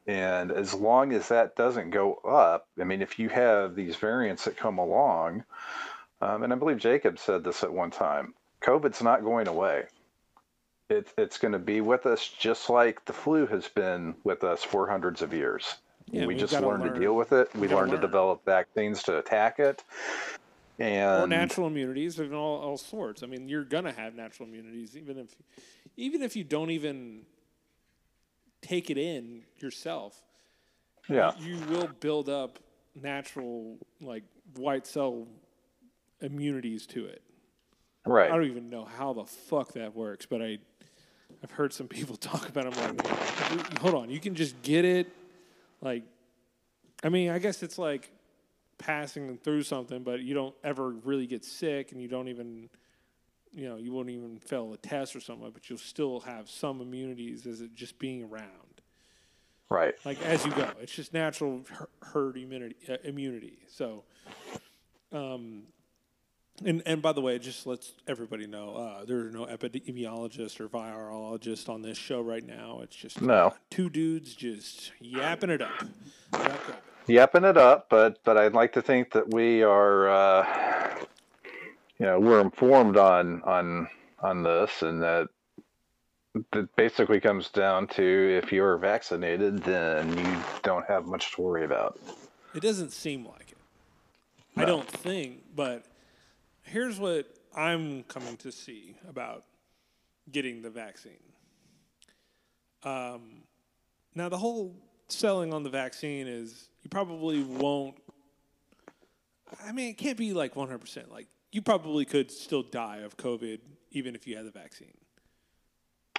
[0.09, 4.47] And as long as that doesn't go up, I mean, if you have these variants
[4.47, 5.45] that come along,
[6.23, 8.33] um, and I believe Jacob said this at one time,
[8.63, 9.85] COVID's not going away.
[10.89, 14.65] It, it's going to be with us just like the flu has been with us
[14.65, 15.77] for hundreds of years.
[16.11, 17.55] Yeah, we just learned learn- to deal with it.
[17.55, 19.85] We learned to develop vaccines to attack it.
[20.79, 23.23] And or natural immunities of all, all sorts.
[23.23, 25.37] I mean, you're gonna have natural immunities even if
[25.97, 27.27] even if you don't even
[28.63, 30.23] take it in yourself.
[31.09, 32.59] yeah, you will build up
[32.95, 34.25] natural like
[34.57, 35.27] white cell
[36.21, 37.23] immunities to it.
[38.07, 38.31] Right.
[38.31, 40.59] I don't even know how the fuck that works, but I,
[41.43, 42.67] I've heard some people talk about.
[42.67, 42.79] it.
[42.79, 45.09] I'm like, hold on, you can just get it,
[45.81, 46.03] like,
[47.05, 48.11] I mean, I guess it's like
[48.79, 52.69] passing through something, but you don't ever really get sick, and you don't even,
[53.53, 56.81] you know, you won't even fail a test or something, but you'll still have some
[56.81, 58.81] immunities as it just being around,
[59.71, 59.95] Right.
[60.05, 60.71] like as you go.
[60.81, 61.63] It's just natural
[62.03, 62.77] herd immunity.
[62.89, 63.59] Uh, immunity.
[63.69, 64.05] So,
[65.13, 65.63] um,
[66.65, 70.69] and and by the way, just lets everybody know uh, there are no epidemiologists or
[70.69, 72.81] virologists on this show right now.
[72.83, 73.55] It's just No.
[73.71, 75.71] two dudes just yapping it up.
[77.07, 80.78] yapping it up, but but I'd like to think that we are, uh,
[81.99, 83.89] you know, we're informed on on
[84.21, 85.29] on this, and that
[86.55, 91.65] it basically comes down to if you're vaccinated, then you don't have much to worry
[91.65, 91.99] about.
[92.55, 93.59] It doesn't seem like it.
[94.57, 95.85] I don't think, but
[96.63, 99.45] here's what I'm coming to see about
[100.31, 101.13] getting the vaccine.
[102.83, 103.43] Um,
[104.15, 104.75] now, the whole
[105.09, 107.97] selling on the vaccine is you probably won't.
[109.65, 111.11] I mean, it can't be like 100%.
[111.11, 114.95] Like, you probably could still die of COVID even if you had the vaccine.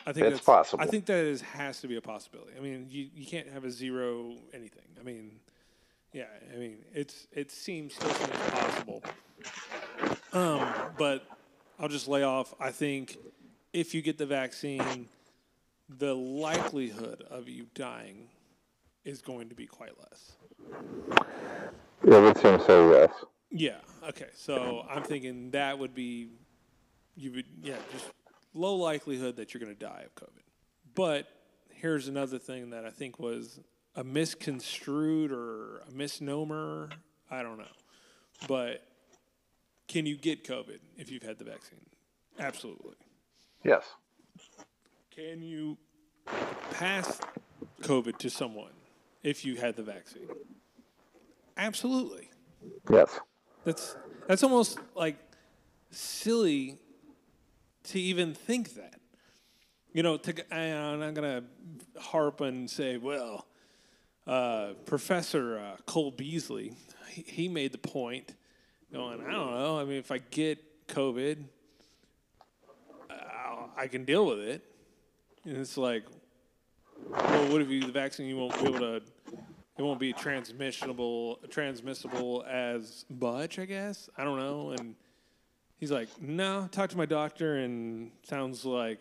[0.06, 0.84] I think It's that's, possible.
[0.84, 2.54] I think that is, has to be a possibility.
[2.58, 4.88] I mean, you, you can't have a zero anything.
[5.00, 5.40] I mean,
[6.14, 9.04] yeah, I mean, it's it seems still possible.
[10.34, 10.68] Um,
[10.98, 11.26] but
[11.80, 12.54] I'll just lay off.
[12.60, 13.18] I think
[13.74, 15.08] if you get the vaccine,
[15.90, 18.30] the likelihood of you dying
[19.06, 20.32] is going to be quite less.
[22.08, 22.92] Yeah, seem so.
[22.94, 23.12] Yes.
[23.52, 23.78] Yeah.
[24.08, 24.28] Okay.
[24.36, 26.30] So I'm thinking that would be
[27.16, 28.10] you would yeah just
[28.54, 30.44] low likelihood that you're going to die of COVID.
[30.96, 31.28] But
[31.70, 33.60] here's another thing that I think was
[33.96, 36.90] a misconstrued or a misnomer.
[37.32, 37.66] I don't know,
[38.48, 38.84] but
[39.88, 41.80] can you get COVID if you've had the vaccine?
[42.40, 42.96] Absolutely.
[43.64, 43.84] Yes.
[45.12, 45.78] Can you
[46.72, 47.20] pass
[47.82, 48.72] COVID to someone
[49.24, 50.30] if you had the vaccine?
[51.58, 52.30] Absolutely.
[52.90, 53.20] Yes.
[53.66, 53.96] That's
[54.28, 55.18] that's almost like
[55.92, 56.78] silly
[57.86, 59.00] to even think that.
[59.92, 61.44] You know, to, I, I'm not gonna
[62.00, 63.48] harp and say, well,
[64.28, 66.74] uh, Professor uh, Cole Beasley,
[67.10, 68.36] he, made the point,
[68.94, 69.80] going, I don't know.
[69.80, 71.44] I mean, if I get COVID,
[73.10, 74.64] I'll, I can deal with it.
[75.46, 76.04] And it's like,
[77.10, 78.28] well, what if you the vaccine?
[78.28, 79.02] You won't be able to.
[79.80, 84.10] It won't be transmissible, transmissible as much, I guess.
[84.18, 84.72] I don't know.
[84.72, 84.94] And
[85.78, 89.00] he's like, no, talk to my doctor, and sounds like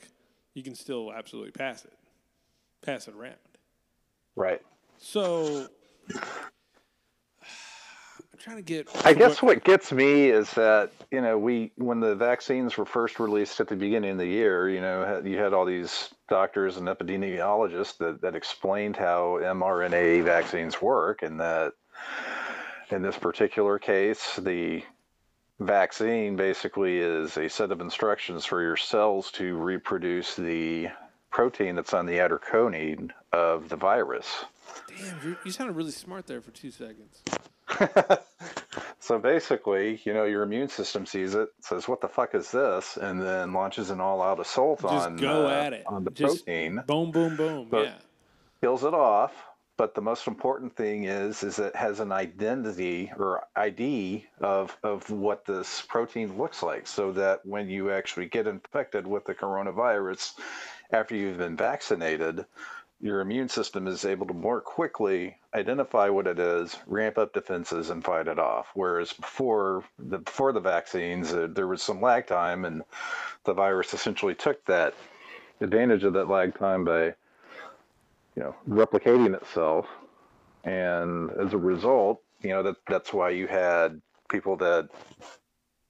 [0.54, 1.92] you can still absolutely pass it,
[2.80, 3.34] pass it around.
[4.36, 4.62] Right.
[4.98, 5.66] So
[8.38, 8.88] I'm trying to get.
[9.04, 13.18] I guess what gets me is that you know we when the vaccines were first
[13.18, 16.86] released at the beginning of the year, you know you had all these doctors and
[16.86, 21.72] epidemiologists that that explained how mRNA vaccines work, and that
[22.90, 24.84] in this particular case, the
[25.58, 30.86] vaccine basically is a set of instructions for your cells to reproduce the
[31.30, 34.44] protein that's on the outer coning of the virus.
[34.86, 37.22] Damn, you sounded really smart there for two seconds.
[39.00, 42.98] So basically, you know, your immune system sees it, says, "What the fuck is this?"
[42.98, 45.84] and then launches an all-out assault Just on go uh, at it.
[45.86, 47.68] on the Just protein, Boom, boom, boom.
[47.70, 47.94] But- yeah.
[48.60, 49.32] kills it off.
[49.78, 55.08] But the most important thing is, is it has an identity or ID of of
[55.08, 60.34] what this protein looks like, so that when you actually get infected with the coronavirus
[60.92, 62.44] after you've been vaccinated,
[63.00, 67.90] your immune system is able to more quickly identify what it is, ramp up defenses,
[67.90, 68.68] and fight it off.
[68.74, 72.82] Whereas before the before the vaccines, uh, there was some lag time, and
[73.44, 74.94] the virus essentially took that
[75.60, 79.86] advantage of that lag time by you know replicating itself,
[80.64, 84.88] and as a result, you know that that's why you had people that,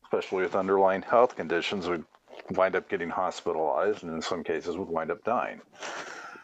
[0.05, 2.05] especially with underlying health conditions, would
[2.51, 5.63] wind up getting hospitalized, and in some cases would wind up dying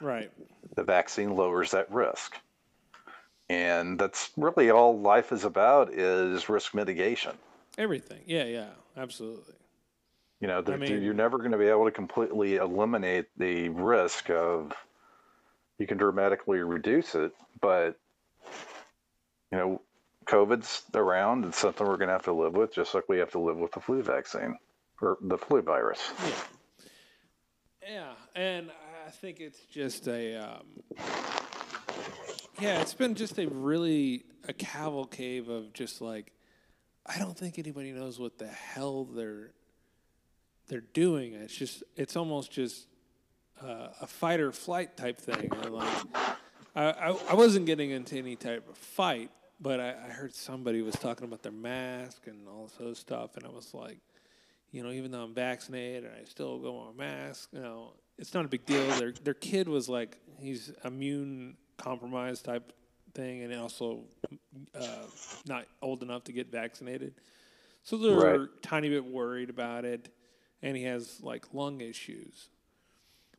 [0.01, 0.31] Right.
[0.77, 2.37] the vaccine lowers that risk
[3.49, 7.37] and that's really all life is about is risk mitigation
[7.77, 8.21] Everything.
[8.27, 9.55] Yeah, yeah, absolutely.
[10.41, 14.31] you know there- mean- you're never going to be able to completely eliminate the risk
[14.31, 14.73] of
[15.79, 17.97] you can dramatically reduce it but
[19.53, 19.81] you know
[20.27, 23.31] covid's around it's something we're going to have to live with just like we have
[23.31, 24.57] to live with the flu vaccine
[25.03, 26.13] or the flu virus
[27.87, 28.71] Yeah, and
[29.05, 30.67] I think it's just a um,
[32.59, 36.33] yeah, it's been just a really a cavalcade of just like
[37.05, 39.51] I don't think anybody knows what the hell they're
[40.69, 41.35] they're doing.
[41.35, 42.87] It's just it's almost just
[43.63, 45.51] uh, a fight or flight type thing.
[45.69, 46.07] Like
[46.75, 49.31] I, I I wasn't getting into any type of fight,
[49.61, 53.37] but I, I heard somebody was talking about their mask and all this other stuff,
[53.37, 53.99] and I was like
[54.73, 57.93] you know, even though I'm vaccinated and I still go on a mask, you know,
[58.19, 58.87] it's not a big deal.
[58.95, 62.73] Their their kid was like he's immune compromised type
[63.15, 64.01] thing, and also
[64.75, 65.07] uh,
[65.47, 67.15] not old enough to get vaccinated,
[67.83, 68.41] so they're Right.
[68.41, 70.09] a tiny bit worried about it,
[70.63, 72.49] and he has like lung issues.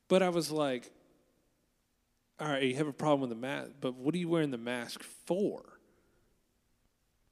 [0.07, 0.91] But I was like,
[2.39, 4.57] all right, you have a problem with the mask, but what are you wearing the
[4.57, 5.63] mask for?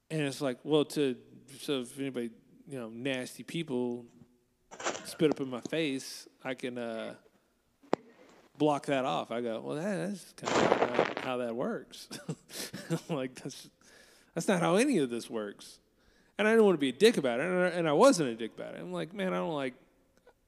[0.10, 1.16] And it's like, well, to
[1.60, 2.30] so if anybody,
[2.68, 4.06] you know, nasty people
[5.06, 7.16] spit up in my face, I can uh,
[8.64, 9.30] block that off.
[9.30, 12.08] I go, well, that's kind of how that works.
[13.10, 13.70] like that's
[14.34, 15.80] that's not how any of this works.
[16.38, 18.30] And I didn't want to be a dick about it, and I, and I wasn't
[18.30, 18.80] a dick about it.
[18.80, 19.76] I'm like, man, I don't like,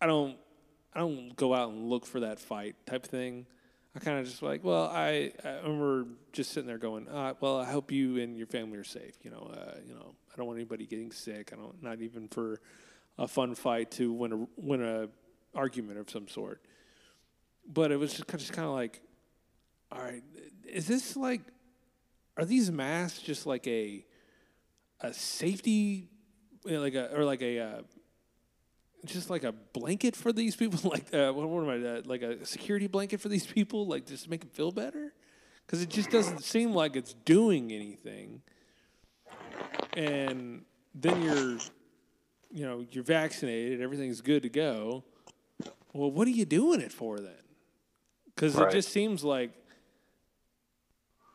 [0.01, 0.35] I don't,
[0.93, 3.45] I don't go out and look for that fight type thing.
[3.95, 7.59] I kind of just like, well, I, I remember just sitting there going, uh, well,
[7.59, 9.15] I hope you and your family are safe.
[9.23, 11.51] You know, uh, you know, I don't want anybody getting sick.
[11.53, 12.59] I don't, not even for
[13.19, 15.07] a fun fight to win a win a
[15.53, 16.61] argument of some sort.
[17.67, 19.01] But it was just, just kind of like,
[19.91, 20.23] all right,
[20.67, 21.41] is this like,
[22.37, 24.05] are these masks just like a
[25.01, 26.09] a safety,
[26.65, 27.81] you know, like a or like a uh,
[29.05, 32.21] just like a blanket for these people, like uh, what, what am I, uh, like
[32.21, 35.13] a security blanket for these people, like just to make them feel better?
[35.65, 38.41] Because it just doesn't seem like it's doing anything.
[39.93, 40.63] And
[40.93, 41.57] then you're,
[42.51, 45.03] you know, you're vaccinated, everything's good to go.
[45.93, 47.33] Well, what are you doing it for then?
[48.35, 48.67] Because Right.
[48.69, 49.51] it just seems like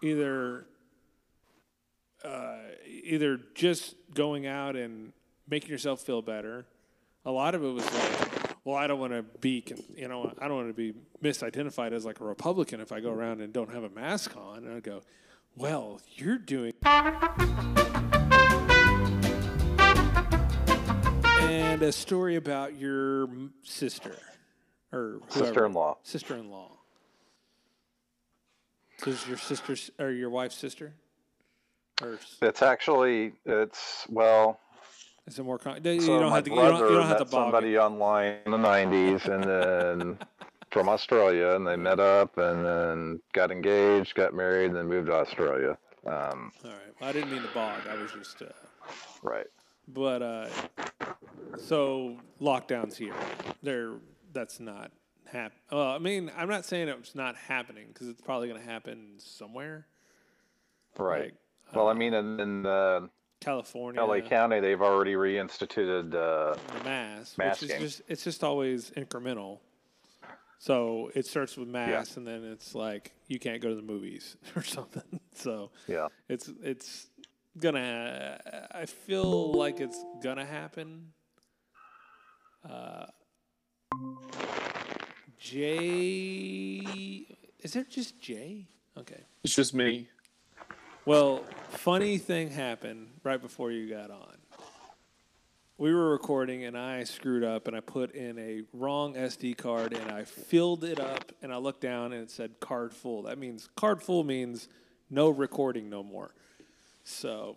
[0.03, 0.67] either
[2.25, 5.13] uh, either just going out and
[5.49, 6.67] making yourself feel better.
[7.25, 9.65] A lot of it was like, well, I don't want to be,
[9.97, 10.93] you know, I don't want to be
[11.23, 14.65] misidentified as like a Republican if I go around and don't have a mask on.
[14.67, 15.01] And I go,
[15.57, 16.75] well, you're doing.
[21.41, 23.29] And a story about your
[23.63, 24.17] sister
[24.93, 25.21] or.
[25.29, 25.99] Sister-in-law.
[26.03, 26.69] Sister-in-law.
[26.69, 26.80] So
[29.07, 30.95] is your sister's or your wife's sister?
[32.03, 34.59] Or It's actually it's well.
[35.27, 35.59] is it more?
[35.59, 36.51] Con- you So don't have to.
[36.51, 40.19] You don't, you don't have to bog somebody online in the '90s, and then
[40.71, 45.09] from Australia, and they met up, and then got engaged, got married, and then moved
[45.09, 45.77] to Australia.
[46.07, 46.81] Um, All right.
[47.01, 47.83] Well, I didn't mean to bog.
[47.91, 48.41] I was just.
[48.41, 48.47] Uh,
[49.23, 49.47] right.
[49.89, 50.49] but uh,
[51.59, 53.15] so lockdowns here.
[53.63, 53.93] They're
[54.33, 54.91] that's not
[55.31, 55.53] hap.
[55.71, 59.15] Well, I mean, I'm not saying it's not happening because it's probably going to happen
[59.19, 59.87] somewhere.
[60.99, 61.23] Right.
[61.23, 61.35] Like,
[61.75, 63.07] well, I mean, in, in uh,
[63.41, 66.15] California, LA County, they've already reinstituted.
[66.15, 69.59] Uh, the mask, which is just it's just always incremental.
[70.59, 74.37] So it starts with mass, and then it's like you can't go to the movies
[74.57, 75.21] or something.
[75.35, 76.09] So yeah.
[76.29, 77.07] it's it's
[77.59, 78.69] gonna.
[78.73, 81.13] I feel like it's gonna happen.
[82.69, 83.07] Uh,
[85.41, 87.27] Jay,
[87.61, 88.67] is there just Jay?
[88.99, 89.23] Okay.
[89.43, 90.09] It's just me.
[91.07, 94.37] Well, funny thing happened right before you got on.
[95.79, 99.95] We were recording and I screwed up and I put in a wrong SD card
[99.95, 103.23] and I filled it up and I looked down and it said card full.
[103.23, 104.69] That means card full means
[105.09, 106.35] no recording no more.
[107.03, 107.57] So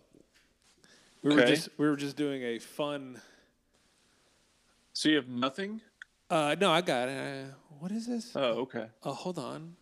[1.22, 3.20] we were just we were just doing a fun
[4.94, 5.82] So you have nothing?
[6.30, 7.18] Uh no, I got it.
[7.18, 8.32] Uh, what is this?
[8.36, 8.88] Oh, okay.
[9.04, 9.76] Oh, hold on.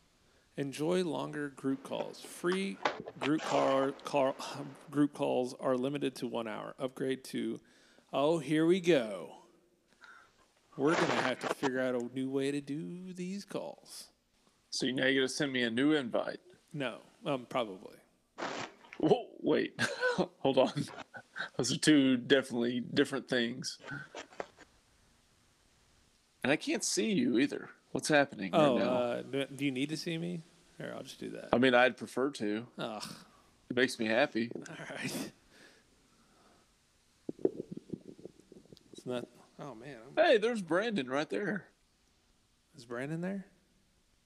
[0.58, 2.22] Enjoy longer group calls.
[2.22, 2.78] Free
[3.20, 4.36] group call, call
[4.92, 6.76] group calls are limited to one hour.
[6.78, 7.60] Upgrade to.
[8.12, 9.42] Oh, here we go.
[10.78, 14.10] We're gonna have to figure out a new way to do these calls.
[14.70, 16.40] So now you're gonna send me a new invite.
[16.74, 17.98] No, um, probably.
[18.98, 19.80] Whoa, wait,
[20.40, 20.86] hold on.
[21.58, 23.80] Those are two definitely different things.
[26.44, 27.70] And I can't see you either.
[27.92, 28.90] What's happening Oh, right now?
[28.92, 30.42] uh, do, do you need to see me?
[30.78, 31.50] Here, I'll just do that.
[31.54, 32.66] I mean, I'd prefer to.
[32.80, 33.04] Ugh.
[33.70, 34.52] It makes me happy.
[34.56, 35.32] All right.
[38.94, 39.28] It's not.
[39.60, 41.66] Oh man, I'm- Hey, there's Brandon right there.
[42.76, 43.46] is Brandon there?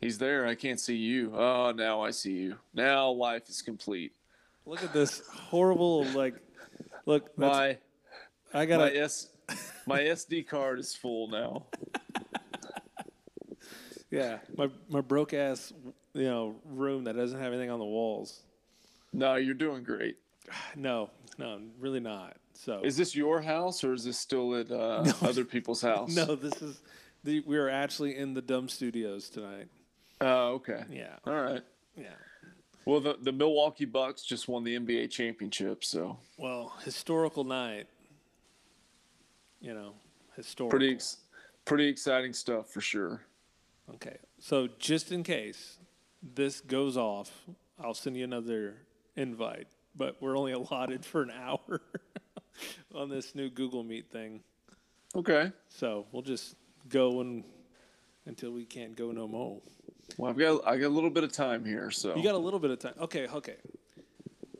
[0.02, 0.46] He's there.
[0.46, 1.34] I can't see you.
[1.36, 2.58] Oh, now I see you.
[2.74, 4.14] Now life is complete.
[4.66, 6.36] Look at this horrible like.
[7.06, 7.78] Look, My
[8.54, 9.30] I got my S
[9.86, 11.66] my SD card is full now.
[14.16, 15.74] Yeah, my my broke ass,
[16.14, 18.42] you know, room that doesn't have anything on the walls.
[19.14, 20.18] No, you're doing great.
[20.76, 22.38] No, no, really not.
[22.54, 26.16] So Is this your house or is this still at uh, other people's house?
[26.16, 26.82] no, this is
[27.24, 29.68] the we are actually in the dumb studios tonight.
[30.22, 30.84] Oh, okay.
[30.90, 31.62] Yeah, All right.
[31.98, 32.14] yeah.
[32.86, 37.88] Well, the, the Milwaukee Bucks just won the NBA championship, so Well, historical night.
[39.60, 39.94] You know,
[40.36, 40.70] historical.
[40.78, 41.18] pretty ex-
[41.66, 43.22] pretty exciting stuff for sure.
[43.94, 45.78] Okay, so just in case
[46.22, 47.32] this goes off,
[47.80, 48.76] I'll send you another
[49.16, 49.68] invite.
[49.96, 51.82] But we're only allotted for an hour
[52.96, 54.42] on this new Google Meet thing.
[55.16, 55.52] Okay.
[55.70, 56.56] So we'll just
[56.90, 57.44] go and
[58.26, 59.62] until we can't go no more.
[60.18, 62.40] Well, I've got I got a little bit of time here, so You got a
[62.40, 62.94] little bit of time.
[63.00, 63.56] Okay, okay.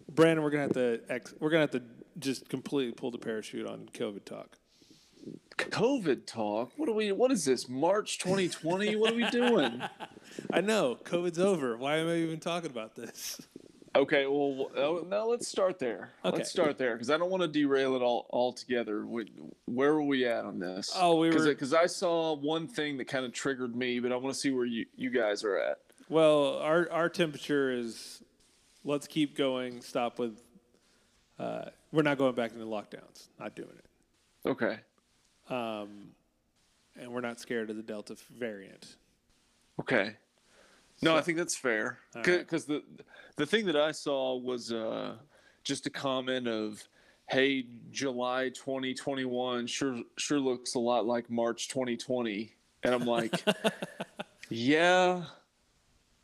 [0.10, 1.82] Brandon, we're gonna have to ex- we're gonna have to
[2.20, 4.58] just completely pull the parachute on COVID talk.
[5.58, 6.72] COVID talk.
[6.76, 7.12] What are we?
[7.12, 7.70] What is this?
[7.70, 8.96] March 2020?
[8.96, 9.82] what are we doing?
[10.54, 11.78] I know COVID's over.
[11.78, 13.42] Why am I even talking about this?
[13.96, 16.12] Okay, well, uh, now let's start there.
[16.26, 16.36] Okay.
[16.38, 19.06] Let's start there because I don't want to derail it all altogether.
[19.06, 19.32] We,
[19.68, 20.92] where are we at on this?
[20.94, 24.18] Oh, we were- because I saw one thing that kind of triggered me, but I
[24.18, 25.78] want to see where you, you guys are at.
[26.10, 28.22] Well, our our temperature is
[28.84, 29.82] let's keep going.
[29.82, 30.42] Stop with.
[31.40, 33.30] Uh, we're not going back into lockdowns.
[33.40, 34.50] Not doing it.
[34.50, 34.80] Okay.
[35.50, 36.10] Um,
[37.00, 38.96] and we're not scared of the Delta variant.
[39.80, 40.16] Okay.
[41.02, 42.00] No, I think that's fair.
[42.16, 42.40] All right.
[42.40, 42.82] Because the
[43.36, 45.16] the thing that I saw was uh,
[45.64, 46.82] just a comment of,
[47.28, 53.34] "Hey, July 2021 sure sure looks a lot like March 2020," and I'm like,
[54.50, 55.24] "Yeah."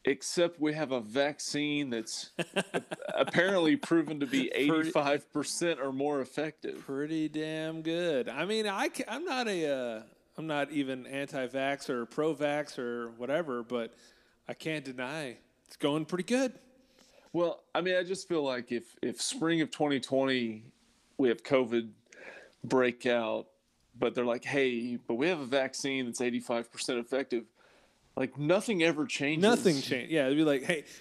[0.06, 2.32] Except we have a vaccine that's
[3.14, 6.84] apparently proven to be 85% or more effective.
[6.86, 8.28] Pretty damn good.
[8.28, 10.02] I mean, I, i'm not a uh,
[10.40, 13.94] I'm not even anti-vax or pro-vax or whatever, but
[14.48, 15.38] I can't deny
[15.68, 16.54] it's going pretty good.
[17.32, 20.64] Well, I mean, I just feel like if if spring of 2020
[21.18, 21.90] we have COVID
[22.64, 23.48] breakout,
[23.98, 27.46] but they're like, hey, but we have a vaccine that's 85% effective.
[28.16, 29.42] Like nothing ever changes.
[29.42, 30.12] Nothing changed.
[30.12, 30.86] Yeah, it'd be like, hey.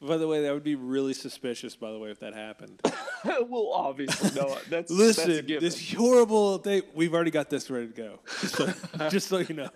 [0.00, 1.74] By the way, that would be really suspicious.
[1.74, 2.82] By the way, if that happened.
[3.24, 4.58] well, obviously, no.
[4.68, 6.82] That's Listen, that's this horrible thing.
[6.94, 8.18] We've already got this ready to go.
[8.42, 8.74] Just so,
[9.08, 9.70] just so you know.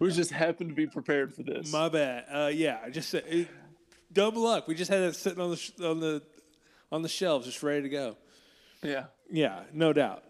[0.00, 1.72] we just happen to be prepared for this.
[1.72, 2.24] My bad.
[2.28, 3.48] Uh, yeah, I just said it,
[4.12, 4.66] dumb luck.
[4.66, 6.22] We just had it sitting on the sh- on the
[6.90, 8.16] on the shelves, just ready to go.
[8.82, 9.04] Yeah.
[9.30, 10.24] Yeah, no doubt.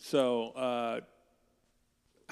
[0.00, 1.00] So uh,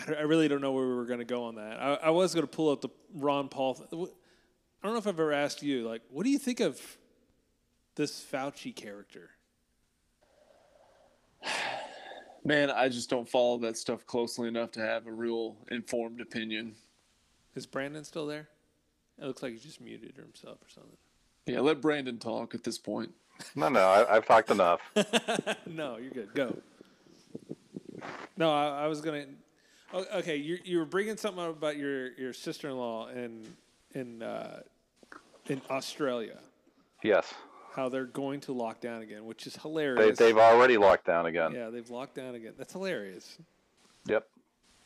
[0.08, 1.80] I, I really don't know where we were going to go on that.
[1.80, 3.74] I, I was going to pull up the Ron Paul.
[3.74, 6.80] Th- I don't know if I've ever asked you, like, what do you think of
[7.96, 9.30] this Fauci character?
[12.44, 16.74] Man, I just don't follow that stuff closely enough to have a real informed opinion.
[17.54, 18.48] Is Brandon still there?
[19.18, 20.96] It looks like he just muted himself or something.
[21.46, 23.12] Yeah, let Brandon talk at this point.
[23.54, 24.80] No, no, I, I've talked enough.
[25.66, 26.34] no, you're good.
[26.34, 26.56] Go.
[28.36, 29.24] No, I, I was gonna.
[29.24, 29.49] Oh,
[29.94, 33.44] okay, you you were bringing something up about your your sister in law in
[33.94, 34.60] in uh,
[35.46, 36.38] in Australia.
[37.02, 37.32] Yes,
[37.74, 40.18] How they're going to lock down again, which is hilarious.
[40.18, 41.52] they've already locked down again.
[41.52, 42.52] yeah, they've locked down again.
[42.58, 43.38] That's hilarious.
[44.06, 44.28] Yep.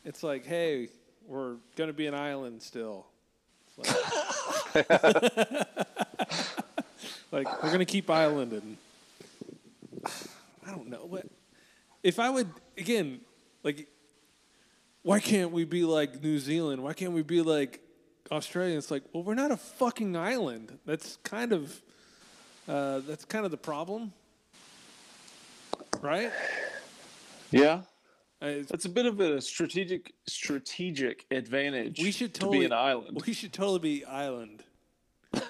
[0.05, 0.89] It's like, hey,
[1.27, 3.05] we're gonna be an island still.
[3.77, 4.89] Like,
[7.31, 8.77] like, we're gonna keep islanding.
[10.65, 11.25] I don't know what
[12.03, 13.19] if I would again
[13.63, 13.87] like.
[15.05, 16.81] Why can't we be like New Zealand?
[16.81, 17.79] Why can't we be like
[18.31, 18.75] Australia?
[18.75, 20.79] It's like, well, we're not a fucking island.
[20.83, 21.79] That's kind of
[22.67, 24.13] uh, that's kind of the problem,
[26.01, 26.31] right?
[27.51, 27.81] Yeah.
[28.41, 31.99] it's a bit of a strategic strategic advantage.
[31.99, 33.21] we should to totally be an island.
[33.27, 34.63] We should totally be island.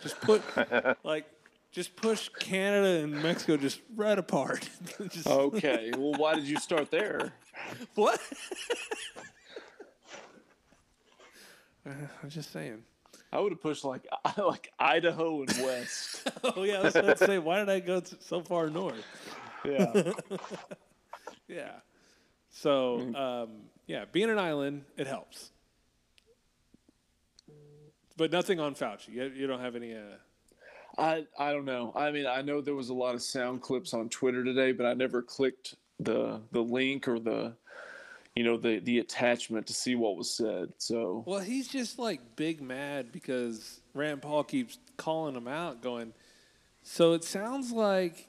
[0.03, 0.43] Just put
[1.06, 1.28] like
[1.72, 4.70] just push Canada and Mexico just right apart.
[5.10, 5.91] Just- Okay.
[5.97, 7.32] well, why did you start there?
[7.95, 8.20] What?
[11.86, 11.91] Uh,
[12.23, 12.83] I'm just saying.
[13.31, 14.05] I would have pushed like
[14.38, 16.29] like Idaho and west.
[16.43, 19.05] Oh yeah, I was about to say, why did I go so far north?
[19.63, 20.11] Yeah.
[21.47, 21.73] Yeah.
[22.49, 23.49] So um,
[23.86, 25.51] yeah, being an island, it helps.
[28.17, 29.09] But nothing on Fauci.
[29.09, 29.93] You, you don't have any.
[29.95, 30.17] Uh,
[30.97, 31.91] I I don't know.
[31.95, 34.88] I mean, I know there was a lot of sound clips on Twitter today, but
[34.88, 37.53] I never clicked the the link or the
[38.36, 40.73] you know the the attachment to see what was said.
[40.77, 46.13] So Well, he's just like big mad because Rand Paul keeps calling him out, going,
[46.83, 48.27] So it sounds like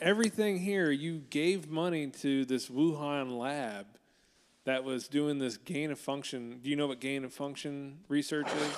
[0.00, 3.86] everything here, you gave money to this Wuhan lab
[4.64, 6.60] that was doing this gain of function.
[6.62, 8.76] Do you know what gain of function research is?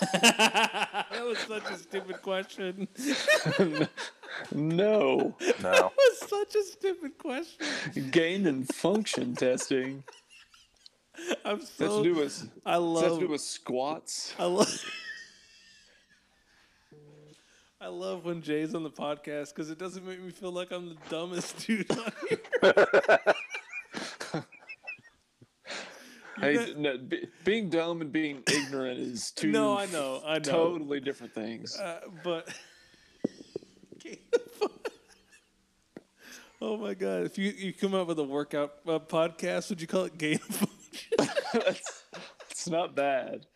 [0.12, 2.88] that was such a stupid question.
[4.52, 5.52] no, No.
[5.60, 7.66] that was such a stupid question.
[8.10, 10.02] gain and function testing.
[11.44, 12.02] I'm That's so.
[12.02, 13.20] to do with I does that have love.
[13.20, 14.34] to do with squats.
[14.38, 14.84] I love.
[17.80, 20.88] I love when Jay's on the podcast because it doesn't make me feel like I'm
[20.90, 22.38] the dumbest dude on here.
[26.38, 30.34] Hey, got- no, be, being dumb and being ignorant is two No, I know, I
[30.34, 30.40] know.
[30.40, 31.76] totally different things.
[31.78, 32.48] Uh, but
[36.62, 39.86] oh my god, if you you come up with a workout uh, podcast, would you
[39.86, 41.76] call it gain of function?
[42.50, 43.46] It's not bad.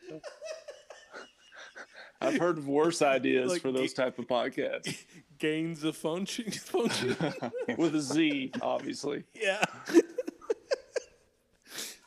[2.20, 5.04] I've heard of worse ideas Like for those type of podcasts
[5.38, 7.16] Gains of function, function.
[7.76, 9.24] with a Z, obviously.
[9.34, 9.62] Yeah.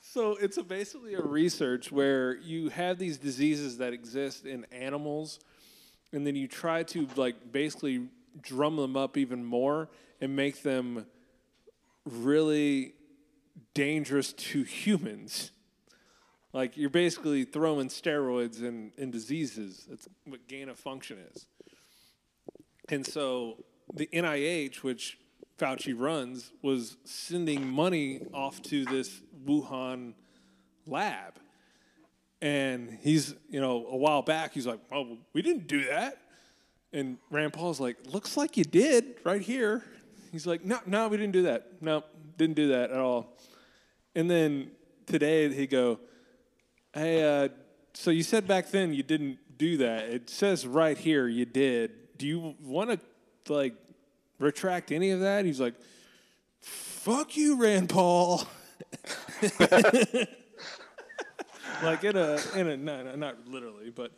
[0.02, 5.40] so it's a, basically a research where you have these diseases that exist in animals,
[6.12, 8.10] and then you try to like basically
[8.42, 9.90] drum them up even more
[10.22, 11.06] and make them
[12.06, 12.94] really
[13.74, 15.52] dangerous to humans.
[16.54, 19.86] Like you're basically throwing steroids and, in diseases.
[19.90, 21.46] That's what gain of function is.
[22.90, 23.64] And so
[23.94, 25.20] the NIH, which
[25.58, 30.14] Fauci runs, was sending money off to this Wuhan
[30.88, 31.36] lab.
[32.42, 36.18] And he's, you know, a while back, he's like, oh, we didn't do that.
[36.94, 39.84] And Rand Paul's like, looks like you did right here.
[40.32, 41.82] He's like, no, no, we didn't do that.
[41.82, 42.04] No,
[42.38, 43.38] didn't do that at all.
[44.16, 44.72] And then
[45.06, 46.00] today he'd go,
[46.94, 47.50] hey, uh,
[47.94, 50.06] so you said back then you didn't do that.
[50.06, 52.18] It says right here you did.
[52.18, 53.00] Do you want to
[53.54, 53.76] like
[54.40, 55.46] retract any of that?
[55.46, 55.76] He's like,
[56.62, 58.44] fuck you, Rand Paul.
[61.84, 64.12] like in a in a no, no, not literally, but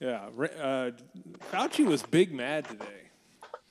[0.00, 0.28] Yeah,
[0.60, 0.90] uh,
[1.50, 3.07] Fauci was big mad today.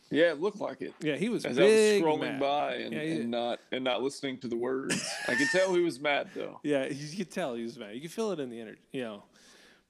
[0.09, 0.93] Yeah, it looked like it.
[1.01, 2.39] Yeah, he was As I was scrolling mad.
[2.39, 5.03] by and, Yeah, and not and not listening to the words.
[5.27, 6.59] I could tell he was mad though.
[6.63, 7.93] Yeah, you could tell he was mad.
[7.95, 9.23] You could feel it in the energy, you know.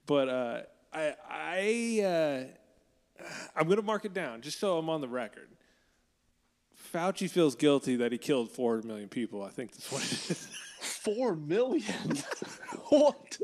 [0.08, 0.62] But uh,
[0.94, 2.02] I, I,
[3.22, 3.24] uh,
[3.56, 5.50] I'm gonna mark it down just so I'm on the record.
[6.94, 9.44] Fauci feels guilty that he killed four million people.
[9.44, 10.48] I think that's what it is.
[10.80, 12.18] Four million.
[12.90, 13.38] what?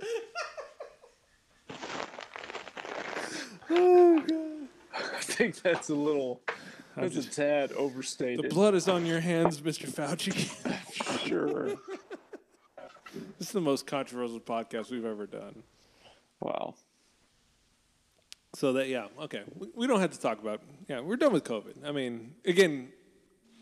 [3.70, 4.68] oh god.
[4.96, 6.42] I think that's a little.
[6.96, 8.46] That's a tad overstated.
[8.46, 9.90] The blood is on your hands, Mr.
[9.90, 10.50] Fauci.
[11.28, 11.68] Sure.
[13.40, 15.64] this is the most controversial podcast we've ever done.
[16.42, 16.76] Wow.
[18.56, 19.44] So that yeah, okay.
[19.58, 21.86] We, we don't have to talk about yeah, we're done with COVID.
[21.86, 22.90] I mean, again,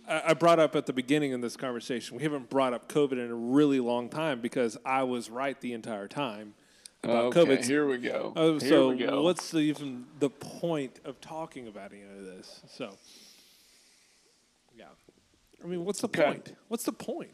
[0.08, 3.14] I, I brought up at the beginning of this conversation, we haven't brought up COVID
[3.14, 6.56] in a really long time because I was right the entire time
[7.04, 7.66] about Okay, COVID.
[7.66, 8.34] here we go.
[8.36, 9.22] Oh, Here so we go.
[9.24, 12.62] what's the, even the point of talking about any of this?
[12.68, 12.98] So
[14.78, 14.86] yeah,
[15.64, 16.24] I mean, what's the Okay.
[16.26, 16.56] point?
[16.68, 17.32] What's the point?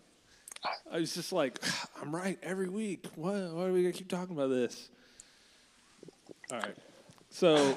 [0.92, 1.60] I was just like,
[2.02, 3.06] I'm right every week.
[3.16, 4.90] Why, why are we gonna keep talking about this?
[6.52, 6.76] All right.
[7.30, 7.76] So,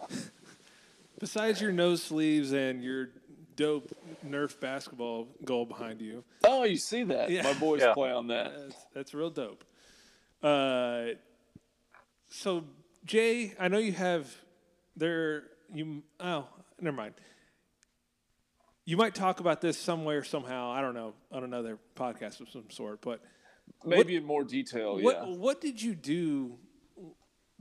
[1.20, 3.10] besides your nose sleeves and your
[3.54, 3.90] dope
[4.26, 7.30] Nerf basketball goal behind you, Oh, you see that?
[7.30, 7.42] Yeah.
[7.42, 7.94] My boys Yeah.
[7.94, 8.52] play on that.
[8.56, 9.64] that's, that's real dope.
[10.46, 11.14] Uh,
[12.30, 12.62] so
[13.04, 14.32] Jay, I know you have
[14.96, 15.44] there.
[15.74, 16.46] You oh,
[16.80, 17.14] never mind.
[18.84, 20.70] You might talk about this somewhere somehow.
[20.70, 23.00] I don't know on another podcast of some sort.
[23.00, 23.20] But
[23.84, 25.00] Maybe in more detail.
[25.00, 25.34] what yeah.
[25.34, 26.58] what did you do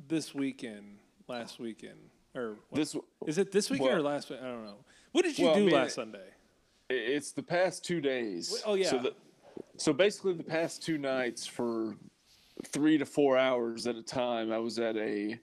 [0.07, 0.99] this weekend?
[1.27, 1.97] Last weekend
[2.35, 2.95] or what- This
[3.25, 4.29] is it this weekend or last?
[4.29, 4.39] week?
[4.39, 4.85] I don't know.
[5.11, 6.29] What did you Well, I do mean, last Sunday?
[6.87, 8.61] It's the past two days.
[8.63, 8.91] Oh, yeah.
[8.91, 9.15] So, the,
[9.77, 11.95] so basically, the past two nights for
[12.64, 15.40] three to four hours at a time, I was at a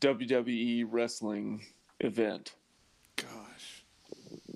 [0.00, 1.64] WWE wrestling
[2.00, 2.54] event.
[3.16, 3.84] Gosh.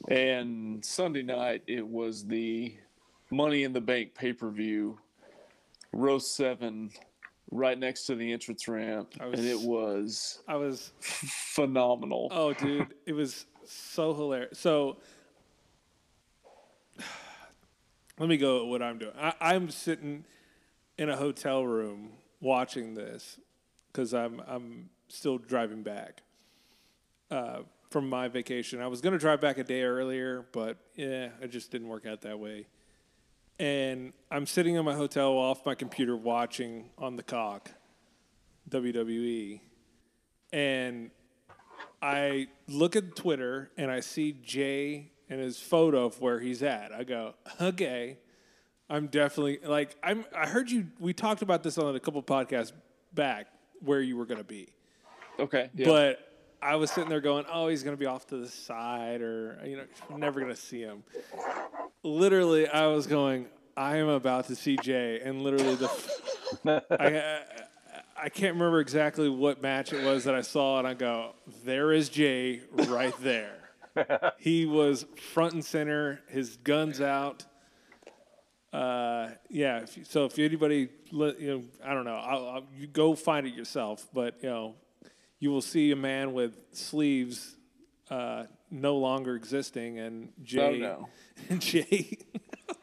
[0.09, 2.75] And Sunday night, it was the
[3.31, 4.99] Money in the Bank pay per view,
[5.93, 6.91] row seven,
[7.51, 9.15] right next to the entrance ramp.
[9.21, 12.29] Was- and it was I was phenomenal.
[12.31, 14.59] Oh, dude, it was so hilarious.
[14.59, 14.99] So,
[18.19, 19.15] let me go at what I'm doing.
[19.19, 20.25] I, I'm sitting
[20.99, 23.39] in a hotel room watching this
[23.93, 26.23] because I'm I'm still driving back
[27.31, 27.61] uh,
[27.91, 28.81] from my vacation.
[28.81, 32.23] I was to drive back a day earlier, but yeah, it just didn't work out
[32.23, 32.67] that way.
[33.59, 37.71] And I'm sitting in my hotel off my computer watching on Peacock
[38.71, 39.61] WWE,
[40.53, 41.11] and
[42.01, 46.93] I look at Twitter and I see Jay and his photo of where he's at.
[46.93, 48.19] I go, okay,
[48.91, 50.25] I'm definitely like I'm.
[50.37, 50.87] I heard you.
[50.99, 52.73] We talked about this on a couple podcasts
[53.15, 53.47] back
[53.81, 54.69] where you were going to be,
[55.39, 55.71] Okay.
[55.75, 55.87] Yeah.
[55.87, 56.19] but
[56.63, 59.59] I was sitting there going, oh, he's going to be off to the side, or
[59.65, 61.03] you know, I'm never going to see him.
[62.03, 63.47] Literally, I was going.
[63.77, 66.83] I am about to see Jay, and literally the.
[66.91, 67.41] I, I,
[68.25, 71.35] I can't remember exactly what match it was that I saw, and I go,
[71.65, 73.59] "There is Jay right there."
[74.39, 77.45] he was front and center, his guns out.
[78.73, 79.81] Uh, yeah.
[79.83, 83.55] If, so if anybody, you know, I don't know, I'll, I'll, you go find it
[83.55, 84.07] yourself.
[84.13, 84.75] But you know,
[85.39, 87.57] you will see a man with sleeves
[88.11, 91.09] uh, no longer existing, and Jay, no.
[91.51, 92.17] and Jay.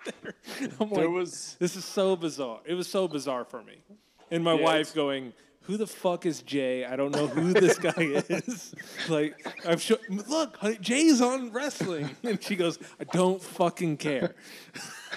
[0.05, 0.35] there.
[0.79, 2.59] I'm There like, was- this is so bizarre.
[2.65, 3.81] It was so bizarre for me,
[4.29, 5.33] and my wife going.
[5.69, 6.83] Who the fuck is Jay?
[6.83, 8.73] I don't know who this guy is.
[9.07, 9.35] like,
[9.67, 14.33] I've show, look, honey, Jay's on wrestling, and she goes, "I don't fucking care."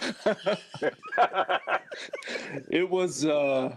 [2.70, 3.74] it was uh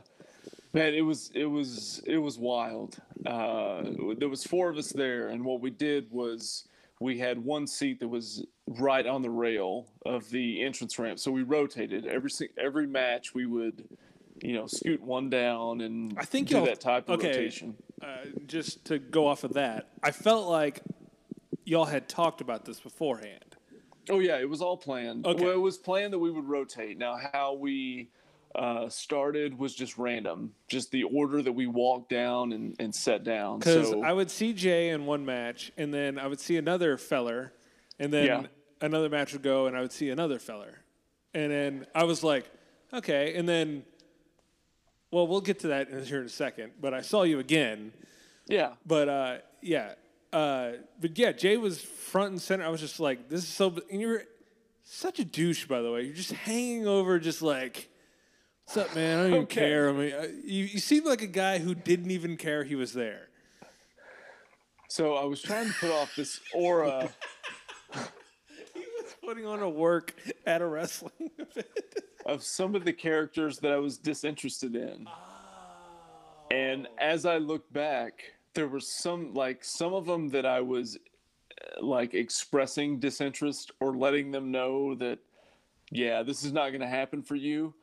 [0.74, 3.84] man it was it was it was wild uh
[4.18, 6.68] there was four of us there and what we did was
[7.00, 8.44] we had one seat that was
[8.80, 13.46] right on the rail of the entrance ramp so we rotated every every match we
[13.46, 13.88] would
[14.41, 18.26] you know scoot one down and I think do that type of okay, rotation Uh,
[18.45, 20.82] just to go off of that, I felt like
[21.66, 23.56] y'all had talked about this beforehand.
[24.10, 25.26] Oh yeah, it was all planned.
[25.26, 25.44] Okay.
[25.44, 26.98] Well, it was planned that we would rotate.
[26.99, 28.10] Now, how we
[28.53, 33.24] uh, started was just random, just the order that we walked down and, and sat
[33.24, 33.60] down.
[33.60, 36.98] Because So I would see Jay in one match, and then I would see another
[36.98, 37.53] feller,
[37.99, 38.48] and then Yeah.
[38.82, 40.84] another match would go, and I would see another feller,
[41.34, 42.45] and then I was like,
[42.94, 43.84] okay, and then,
[45.11, 46.73] well, we'll get to that in here in a second.
[46.82, 47.94] But I saw you again,
[48.48, 49.94] yeah, but uh, yeah,
[50.34, 52.65] uh, but yeah, Jay was front and center.
[52.65, 53.76] I was just like, this is so.
[53.91, 54.23] And you're
[54.84, 56.03] such a douche, by the way.
[56.03, 57.90] You're just hanging over, just like
[58.65, 59.19] What's up, man?
[59.19, 59.61] I don't even Okay.
[59.61, 59.90] care.
[59.90, 62.94] I mean, uh, you, you seem like a guy who didn't even care he was
[62.94, 63.27] there.
[64.90, 67.10] So I was trying to put off this aura.
[69.26, 70.14] Putting on a work
[70.46, 71.68] at a wrestling event.
[72.26, 75.08] of some of the characters that I was disinterested in.
[76.52, 80.98] And as I look back, there were some like some of them that I was
[80.98, 85.20] uh, like expressing disinterest or letting them know that
[85.92, 87.74] yeah, this is not going to happen for you.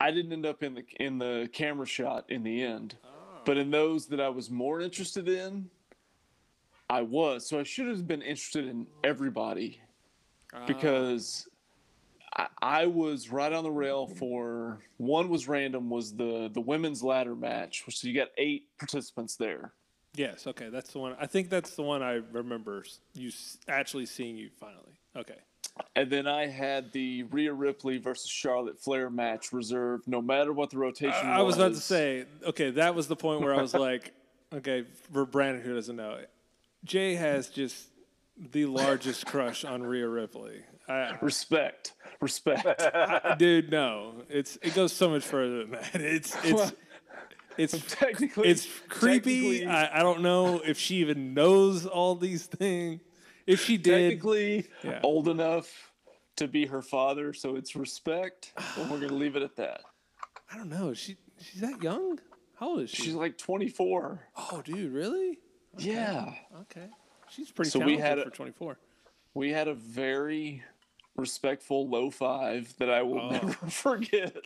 [0.00, 2.96] I didn't end up in the in the camera shot in the end.
[3.44, 5.70] But in those that I was more interested in,
[6.90, 7.46] I was.
[7.46, 9.80] So I should have been interested in everybody
[10.54, 10.66] Oh.
[10.66, 11.48] because
[12.36, 17.02] I, I was right on the rail for one was random was the the women's
[17.02, 19.72] ladder match, which you got eight participants there.
[20.14, 21.14] Yes, okay, that's the one.
[21.20, 23.30] I think that's the one I remember you
[23.68, 24.98] actually seeing you finally.
[25.14, 25.36] Okay.
[25.94, 30.70] And then I had the Rhea Ripley versus Charlotte Flair match reserved, no matter what
[30.70, 33.60] the rotation I, I was about to say, okay, that was the point where I
[33.60, 34.14] was like,
[34.54, 36.18] okay, for Brandon who doesn't know,
[36.84, 37.88] Jay has just
[38.52, 40.60] the largest crush on Rhea Ripley.
[40.88, 42.66] I, respect, respect.
[42.80, 45.94] I- dude, no, it's it goes so much further than that.
[45.94, 46.72] It's it's
[47.58, 49.58] it's technically it's creepy.
[49.60, 53.00] technically- I, I don't know if she even knows all these things.
[53.46, 55.00] If she did, Technically Yeah.
[55.02, 55.92] old enough
[56.36, 59.80] to be her father, so it's respect, and we're gonna leave it at that.
[60.52, 60.92] I don't know.
[60.94, 62.18] She she's that young.
[62.58, 63.02] How old is she?
[63.04, 64.20] She's like 24.
[64.36, 65.38] oh, dude, really?
[65.78, 66.32] Yeah.
[66.62, 66.88] Okay,
[67.30, 68.78] she's pretty So we had a- for 24.
[69.34, 70.62] We had a very
[71.16, 73.30] respectful low five that I will Oh.
[73.30, 74.36] never forget.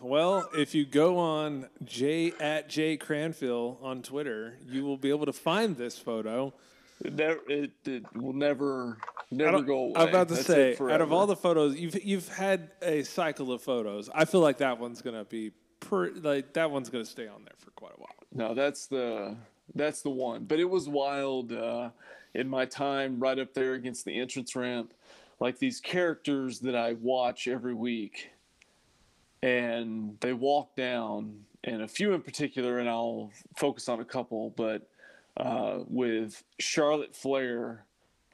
[0.00, 5.26] Well, if you go on J at J Cranfield on Twitter, you will be able
[5.26, 6.52] to find this photo.
[7.04, 8.98] It never, it, it will never,
[9.32, 9.92] never go away.
[9.96, 13.52] I'm about to That's say, out of all the photos you've you've had a cycle
[13.52, 17.26] of photos, I feel like that one's gonna be per, like that one's gonna stay
[17.26, 18.14] on there for quite a while.
[18.32, 19.36] no, that's the
[19.74, 20.44] that's the one.
[20.44, 21.90] But it was wild uh,
[22.34, 24.92] in my time right up there against the entrance ramp,
[25.40, 28.30] like these characters that I watch every week,
[29.42, 34.50] and they walk down, and a few in particular, and I'll focus on a couple,
[34.50, 34.88] but
[35.36, 37.84] uh, with Charlotte Flair.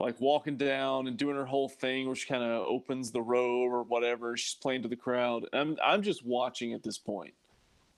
[0.03, 3.71] Like walking down and doing her whole thing, where she kind of opens the robe
[3.71, 4.35] or whatever.
[4.35, 5.45] She's playing to the crowd.
[5.53, 7.35] I'm I'm just watching at this point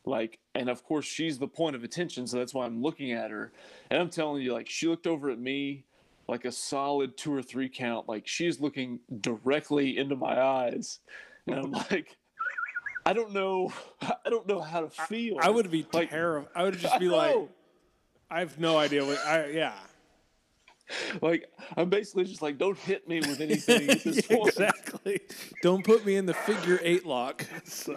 [0.04, 3.30] like and of course she's the point of attention so that's why i'm looking at
[3.30, 3.52] her
[3.90, 5.84] and i'm telling you like she looked over at me
[6.28, 11.00] like a solid two or three count like she's looking directly into my eyes
[11.46, 12.16] and i'm like
[13.06, 13.72] i don't know
[14.02, 16.50] i don't know how to feel I would be like terrified.
[16.54, 17.36] I would just I be like.
[18.30, 19.18] I have no idea what.
[19.26, 19.74] I yeah.
[21.20, 25.20] like i'm basically just like don't hit me with anything at this point exactly.
[25.62, 27.46] Don't put me in the figure eight lock.
[27.64, 27.94] So-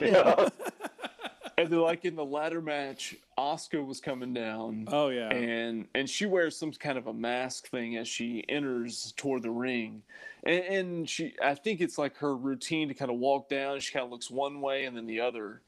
[1.57, 4.88] and then like in the ladder match Asuka was coming down.
[4.91, 5.30] Oh yeah.
[5.30, 9.52] and and she wears some kind of a mask thing as she enters toward the
[9.52, 10.02] ring.
[10.44, 13.80] And, and she i think it's like her routine to kind of walk down.
[13.80, 15.61] She kind of looks one way and then the other.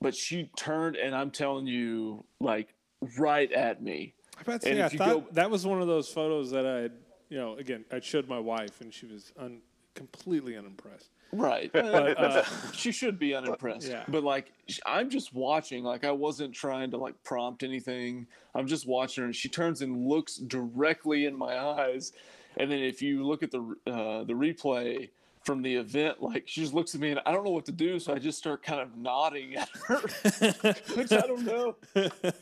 [0.00, 2.74] But she turned and i'm telling you like
[3.18, 4.14] right at me.
[4.36, 6.66] I'm about to and say, I thought go- that was one of those photos that
[6.66, 6.92] I, had,
[7.28, 9.60] you know, again, I showed my wife and she was un,
[9.94, 11.10] completely unimpressed.
[11.34, 11.70] Right.
[11.72, 13.88] But, uh, she should be unimpressed.
[13.88, 14.04] Yeah.
[14.08, 14.52] But like
[14.86, 18.26] I'm just watching, like I wasn't trying to like prompt anything.
[18.54, 22.12] I'm just watching her and she turns and looks directly in my eyes.
[22.56, 25.10] And then if you look at the uh, the replay
[25.44, 27.72] from the event, like she just looks at me and I don't know what to
[27.72, 29.96] do, so I just start kind of nodding at her.
[30.96, 31.76] Which I don't know.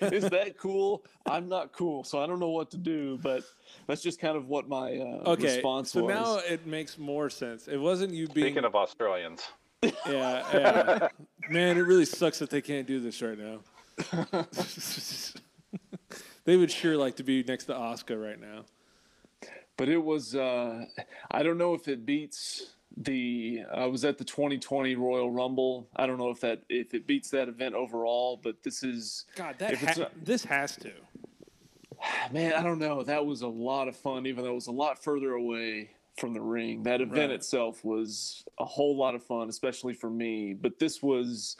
[0.00, 1.04] Is that cool?
[1.26, 3.42] I'm not cool, so I don't know what to do, but
[3.86, 6.14] that's just kind of what my uh, Okay, response so was.
[6.14, 7.66] now it makes more sense.
[7.68, 8.46] It wasn't you being.
[8.46, 9.42] Speaking of Australians,
[9.82, 11.08] yeah, yeah.
[11.50, 13.58] man, it really sucks that they can't do this right now.
[16.44, 18.64] they would sure like to be next to Asuka right now.
[19.76, 20.84] but it was uh
[21.30, 25.88] i don't know if it beats the i was at the 2020 royal rumble.
[25.96, 29.56] I don't know if that if it beats that event overall but this is God,
[29.58, 30.90] that ha- this has to.
[32.32, 33.02] man i don't know.
[33.02, 36.34] That was a lot of fun even though it was a lot further away from
[36.34, 36.82] the ring.
[36.82, 37.36] That event Right.
[37.36, 40.52] itself was a whole lot of fun especially for me.
[40.52, 41.56] But this was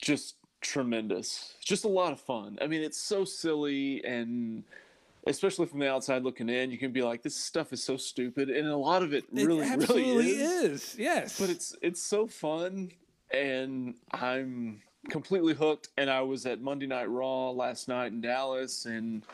[0.00, 1.54] just tremendous.
[1.62, 2.58] Just a lot of fun.
[2.62, 4.64] I mean it's so silly and
[5.26, 8.48] especially from the outside looking in you can be like this stuff is so stupid
[8.50, 10.96] and a lot of it really it absolutely really is is.
[10.98, 12.90] Yes, but it's it's so fun
[13.32, 18.86] and i'm completely hooked and i was at monday night raw last night in dallas
[18.86, 19.24] and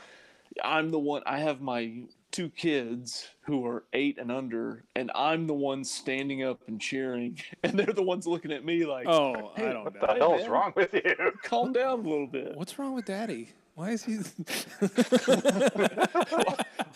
[0.63, 2.03] i'm the one i have my
[2.33, 7.39] two kids who are eight and under, and I'm the one standing up and cheering,
[7.63, 10.01] and they're the ones looking at me like, Oh, Hey, I don't What know.
[10.01, 10.51] the Hey, hell's man.
[10.51, 11.33] wrong with you?
[11.45, 12.55] calm down a little bit.
[12.57, 13.53] What's wrong with Daddy?
[13.77, 14.15] Why is he?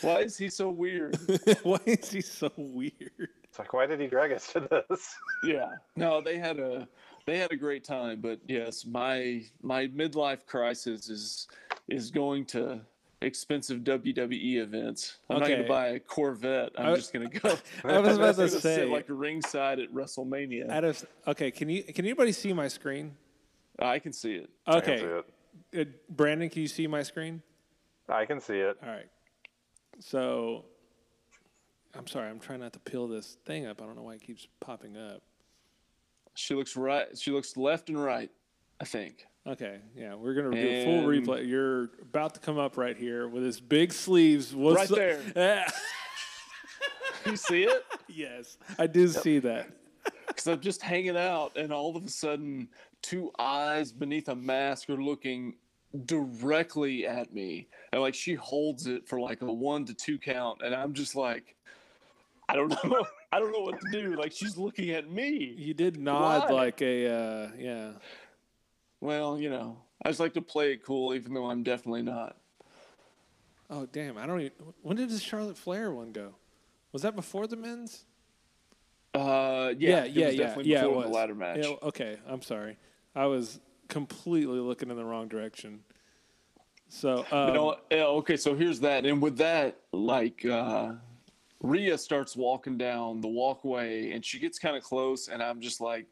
[0.01, 1.19] Why is he so weird?
[1.63, 3.29] Why is he so weird?
[3.45, 5.15] It's like, why did he drag us to this?
[5.45, 5.69] Yeah.
[5.97, 6.89] No, they had a
[7.27, 11.49] they had a great time, but yes, my my midlife crisis is
[11.89, 12.81] is going to
[13.21, 15.19] expensive WWE events.
[15.29, 16.71] I'm not going to buy a Corvette.
[16.79, 17.59] I'm I- just going to go.
[17.85, 18.77] I was about to say.
[18.77, 20.71] sit like ringside at WrestleMania.
[20.71, 23.17] Out of okay, can you can anybody see my screen?
[23.79, 24.49] I can see it.
[24.67, 25.25] I can Okay, see it.
[25.79, 27.43] Uh, Brandon, can you see my screen?
[28.09, 28.77] I can see it.
[28.83, 29.09] All right.
[30.01, 30.65] So,
[31.97, 33.81] I'm sorry, I'm trying not to peel this thing up.
[33.81, 35.23] I don't know why it keeps popping up.
[36.35, 37.07] She looks right.
[37.17, 38.31] She looks left and right.
[38.81, 39.27] I think.
[39.47, 41.47] Okay, yeah, we're gonna do a full And- replay.
[41.49, 44.55] You're about to come up right here with his big sleeves.
[44.55, 45.67] What's Right up- there.
[47.27, 47.85] You see it?
[48.09, 49.69] yes, I do see that.
[50.27, 52.69] Because I'm just hanging out, and all of a sudden,
[53.03, 55.55] two eyes beneath a mask are looking
[56.07, 60.61] directly at me, and like she holds it for like a one to two count,
[60.65, 61.57] and I'm just like,
[62.49, 64.17] I don't know, I don't know what to do.
[64.17, 65.55] Like she's looking at me.
[65.57, 66.55] You did nod Why?
[66.55, 67.91] like a uh, yeah.
[69.01, 72.37] Well, you know, I just like to play it cool, even though I'm definitely not.
[73.69, 74.19] Oh damn!
[74.19, 74.53] I don't even.
[74.83, 76.35] When did the Charlotte Flair one go?
[76.93, 78.05] Was that before the men's?
[79.15, 80.43] Uh, yeah, yeah, it yeah, was yeah.
[80.45, 81.05] definitely yeah, it was.
[81.07, 81.59] the ladder match.
[81.63, 82.77] Yeah, okay, I'm sorry.
[83.15, 85.81] I was completely looking in the wrong direction.
[86.89, 89.07] So, um, You know, okay, so here's that.
[89.07, 90.95] And with that, like, uh,
[91.63, 95.81] Rhea starts walking down the walkway and she gets kind of close, and I'm just
[95.81, 96.07] like,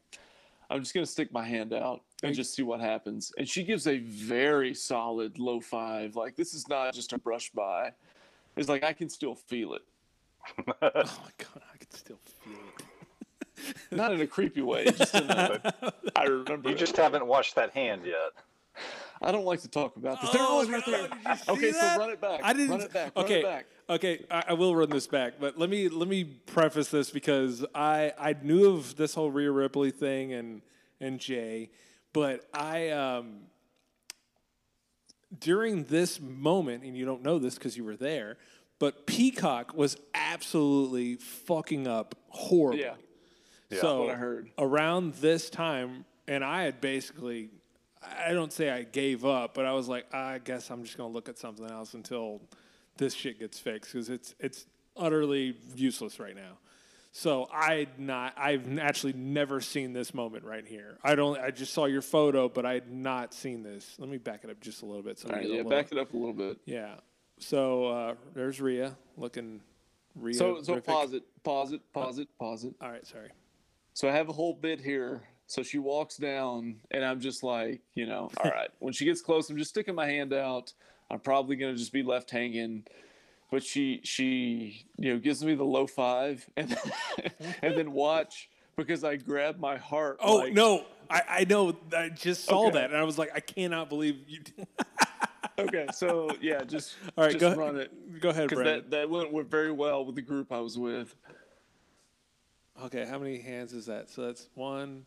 [0.71, 3.33] I'm just going to stick my hand out and just see what happens.
[3.39, 6.15] And she gives a very solid low five.
[6.15, 7.93] Like, this is not just a brush by.
[8.57, 9.83] It's like, I can still feel it.
[10.59, 11.01] oh my
[11.39, 12.68] god, I can still feel it.
[13.91, 14.85] Not in a creepy way.
[14.91, 15.75] Just in a,
[16.17, 16.69] I remember.
[16.69, 16.79] You it.
[16.79, 18.15] just haven't washed that hand yet.
[19.21, 20.31] I don't like to talk about this.
[20.31, 21.09] There it Oh, was right there.
[21.09, 21.95] did you see Okay, that?
[21.95, 22.41] so run it back.
[22.45, 22.71] I didn't.
[22.71, 23.17] Run it back.
[23.17, 23.67] Run okay, it back.
[23.91, 24.25] okay.
[24.31, 28.13] I, I will run this back, but let me let me preface this because I
[28.19, 30.63] I knew of this whole Rhea Ripley thing and
[31.01, 31.71] and Jay,
[32.13, 33.41] but I um
[35.39, 38.37] during this moment, and you don't know this because you were there,
[38.79, 42.83] but Peacock was absolutely fucking up horribly.
[42.85, 42.95] Yeah.
[43.71, 43.81] Yeah.
[43.81, 44.51] So what I heard.
[44.59, 47.51] around this time, and I had basically,
[48.03, 51.13] I don't say I gave up, but I was like, I guess I'm just gonna
[51.13, 52.41] look at something else until
[52.97, 54.67] this shit gets fixed because it's it's
[54.97, 56.59] utterly useless right now.
[57.13, 60.99] So I not I've actually never seen this moment right here.
[61.03, 63.97] I don't I just saw your photo, but I had not seen this.
[63.99, 65.19] Let me back it up just a little bit.
[65.19, 66.59] So All we right, get a yeah, little- back it up a little bit.
[66.65, 66.95] Yeah.
[67.39, 69.61] So uh, there's Rhea looking.
[70.17, 70.35] Rhea.
[70.35, 72.75] So, so pause it, pause it, pause it, pause it.
[72.81, 73.31] All right, sorry.
[73.99, 75.23] So I have a whole bit here.
[75.49, 78.69] So she walks down, and I'm just like, you know, all right.
[78.79, 80.73] when she gets close, I'm just sticking my hand out.
[81.11, 82.85] I'm probably gonna just be left hanging.
[83.51, 86.79] But she, she, you know, gives me the low five, and
[87.61, 90.19] and then watch because I grab my heart.
[90.21, 91.77] Oh like- no, I, I know.
[91.93, 92.79] I just saw Okay.
[92.79, 94.43] that, and I was like, I cannot believe you.
[95.59, 98.21] Okay, so yeah, just All right, just go- run it.
[98.21, 101.13] go ahead, because that that went, went very well with the group I was with.
[102.85, 104.09] Okay, how many hands is that?
[104.09, 105.05] So that's one,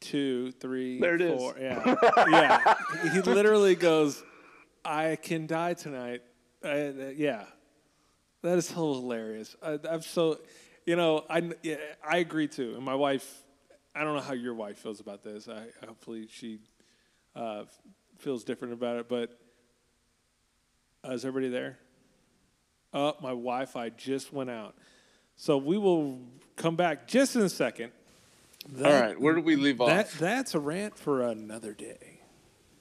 [0.00, 1.38] two, three, There it is.
[1.38, 1.56] four.
[1.60, 1.94] Yeah,
[2.28, 2.74] yeah.
[3.12, 4.22] He literally goes,
[4.84, 6.22] "I can die tonight."
[6.64, 7.44] Uh, uh, yeah,
[8.42, 9.54] that is hilarious.
[9.62, 10.38] I, I'm so,
[10.86, 12.74] you know, I yeah, I agree too.
[12.76, 13.42] And my wife,
[13.94, 15.46] I don't know how your wife feels about this.
[15.46, 16.60] I hopefully she
[17.36, 17.64] uh,
[18.16, 19.08] feels different about it.
[19.10, 19.38] But
[21.06, 21.78] uh, is everybody there?
[22.94, 24.74] Oh, my Wi-Fi just went out.
[25.38, 26.18] So we will
[26.56, 27.92] come back just in a second.
[28.84, 30.18] All right, where did we leave that, off?
[30.18, 32.20] That's a rant for another day.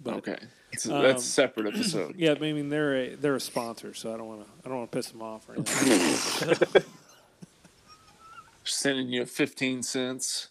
[0.03, 0.37] But, Okay,
[0.77, 2.15] So um, that's a separate episode.
[2.17, 4.79] Yeah, I mean they're a they're a sponsor, so I don't want to I don't
[4.79, 6.83] want to piss them off or anything.
[8.63, 10.49] Sending you 15 cents.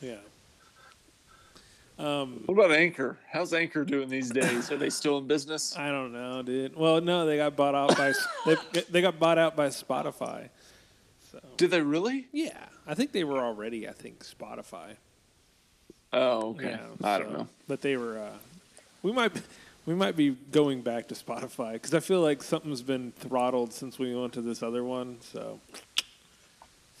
[0.00, 0.16] yeah.
[1.98, 3.18] Um, What about Anchor?
[3.30, 4.72] How's Anchor doing these days?
[4.72, 5.76] Are they still in business?
[5.78, 6.74] I don't know, dude.
[6.76, 8.12] Well, no, they got bought out by
[8.46, 8.56] they
[8.90, 10.48] they got bought out by Spotify.
[11.56, 12.26] Did they really?
[12.32, 13.88] Yeah, I think they were already.
[13.88, 14.96] I think Spotify.
[16.12, 16.70] Oh, okay.
[16.70, 17.48] Yeah, I don't know.
[17.66, 18.18] But they were.
[18.18, 18.36] Uh,
[19.02, 19.32] we might.
[19.86, 23.98] We might be going back to Spotify because I feel like something's been throttled since
[23.98, 25.18] we went to this other one.
[25.20, 25.60] So.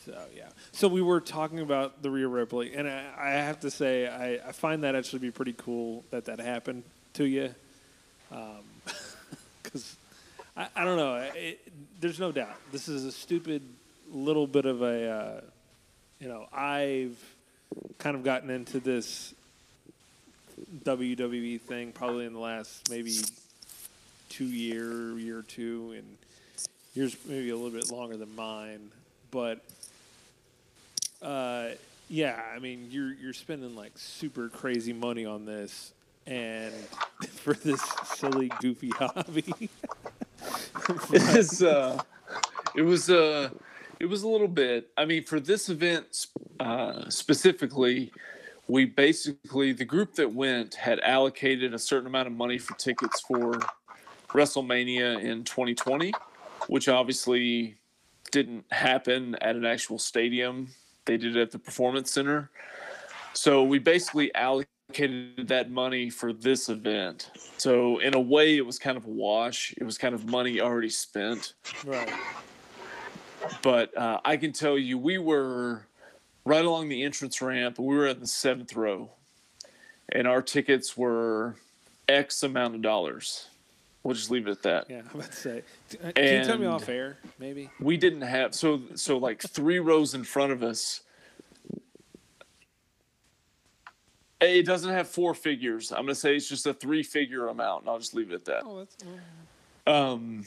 [0.04, 0.48] So yeah.
[0.72, 4.48] So we were talking about the Rhea Ripley, and I, I have to say I,
[4.48, 6.82] I find that actually be pretty cool that that happened
[7.14, 7.54] to you,
[9.62, 9.96] because
[10.56, 11.16] I, I don't know.
[11.34, 11.60] It,
[12.00, 12.56] there's no doubt.
[12.70, 13.62] This is a stupid
[14.12, 15.40] little bit of a, uh,
[16.20, 17.18] you know, I've
[17.98, 19.34] kind of gotten into this
[20.84, 23.16] WWE thing probably in the last maybe
[24.28, 26.04] two year, year two, and
[26.94, 28.90] yours maybe a little bit longer than mine.
[29.30, 29.60] But
[31.22, 31.70] uh,
[32.08, 35.92] yeah, I mean, you're you're spending like super crazy money on this,
[36.26, 36.74] and
[37.36, 39.70] for this silly, goofy hobby.
[41.12, 42.00] it was uh,
[42.74, 43.50] it was uh,
[44.04, 44.90] it was a little bit.
[44.98, 46.26] I mean, for this event
[46.60, 48.12] uh, specifically,
[48.68, 53.22] we basically the group that went had allocated a certain amount of money for tickets
[53.22, 53.58] for
[54.28, 56.12] WrestleMania in 2020,
[56.66, 57.76] which obviously
[58.30, 60.68] didn't happen at an actual stadium.
[61.06, 62.50] They did it at the Performance Center.
[63.32, 67.30] So we basically allocated that money for this event.
[67.56, 69.72] So in a way, it was kind of a wash.
[69.78, 71.54] It was kind of money already spent.
[71.86, 72.12] right.
[73.62, 75.86] But uh, I can tell you, we were
[76.44, 77.78] right along the entrance ramp.
[77.78, 79.10] We were at the seventh row,
[80.10, 81.56] and our tickets were
[82.08, 83.48] X amount of dollars.
[84.02, 84.90] We'll just leave it at that.
[84.90, 85.62] Yeah, I'm about to say.
[85.94, 87.70] Uh, Can you tell me off air, maybe?
[87.80, 91.00] We didn't have so so like three rows in front of us.
[94.42, 95.90] It doesn't have four figures.
[95.90, 98.44] I'm gonna say it's just a three figure amount, and I'll just leave it at
[98.44, 98.62] that.
[98.66, 98.96] Oh, that's.
[99.86, 100.44] Um,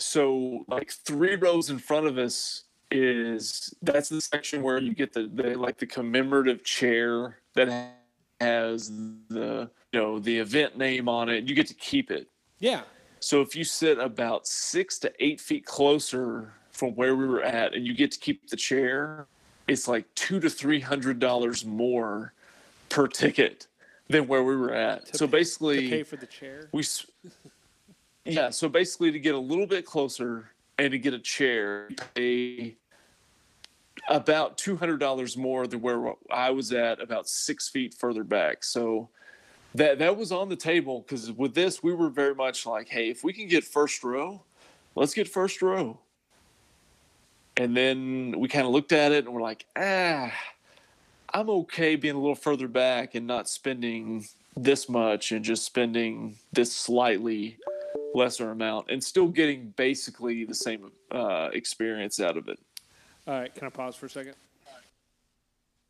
[0.00, 5.12] so like three rows in front of us is that's the section where you get
[5.12, 7.94] the, the like the commemorative chair that
[8.40, 8.90] has
[9.28, 11.38] the you know the event name on it.
[11.38, 12.28] And you get to keep it.
[12.58, 12.82] Yeah.
[13.20, 17.74] So if you sit about six to eight feet closer from where we were at,
[17.74, 19.26] and you get to keep the chair,
[19.68, 22.32] it's like two to three hundred dollars more
[22.88, 23.66] per ticket
[24.08, 25.06] than where we were at.
[25.06, 26.68] To so basically, pay for the chair.
[26.72, 26.82] we
[28.24, 32.76] yeah so basically to get a little bit closer and to get a chair pay
[34.08, 38.64] about $200 more than where i was at about six feet further back.
[38.64, 39.08] So
[39.74, 43.08] that that was on the table because with this we were very much like hey
[43.08, 44.42] if we can get first row
[44.96, 45.98] let's get first row.
[47.56, 50.32] And then we kind of looked at it and we're like ah
[51.32, 54.26] i'm okay being a little further back and not spending
[54.56, 57.56] this much and just spending this slightly
[58.14, 62.58] lesser amount and still getting basically the same uh, experience out of it.
[63.26, 64.34] All right, can I pause for a second?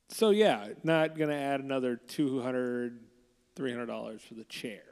[0.08, 3.00] So yeah, not gonna add another 200
[3.56, 4.82] 300 dollars for the chair.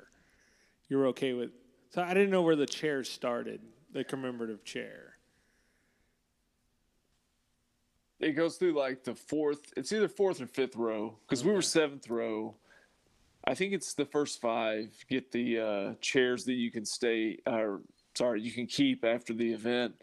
[0.89, 1.51] You're okay with?
[1.91, 3.61] So I didn't know where the chair started,
[3.93, 5.15] the commemorative chair.
[8.21, 11.63] It goes through like the fourth, it's either fourth or fifth row because we were
[11.63, 12.55] seventh row.
[13.49, 17.81] I think it's the first five get the uh, chairs that you can stay, or
[18.15, 19.95] sorry, you can keep after the event,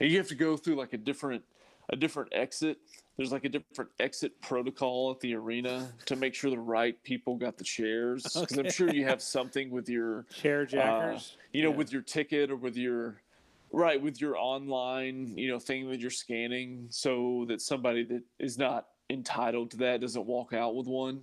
[0.00, 1.44] and you have to go through like a different,
[1.90, 2.78] a different exit.
[3.16, 7.36] There's like a different exit protocol at the arena to make sure the right people
[7.36, 8.26] got the chairs.
[8.40, 11.36] Because I'm sure you have something with your Chair jackers?
[11.36, 11.76] uh, you know, Yeah.
[11.76, 13.22] with your ticket or with your
[13.70, 18.58] right with your online, you know, thing that you're scanning, so that somebody that is
[18.58, 21.22] not entitled to that doesn't walk out with one.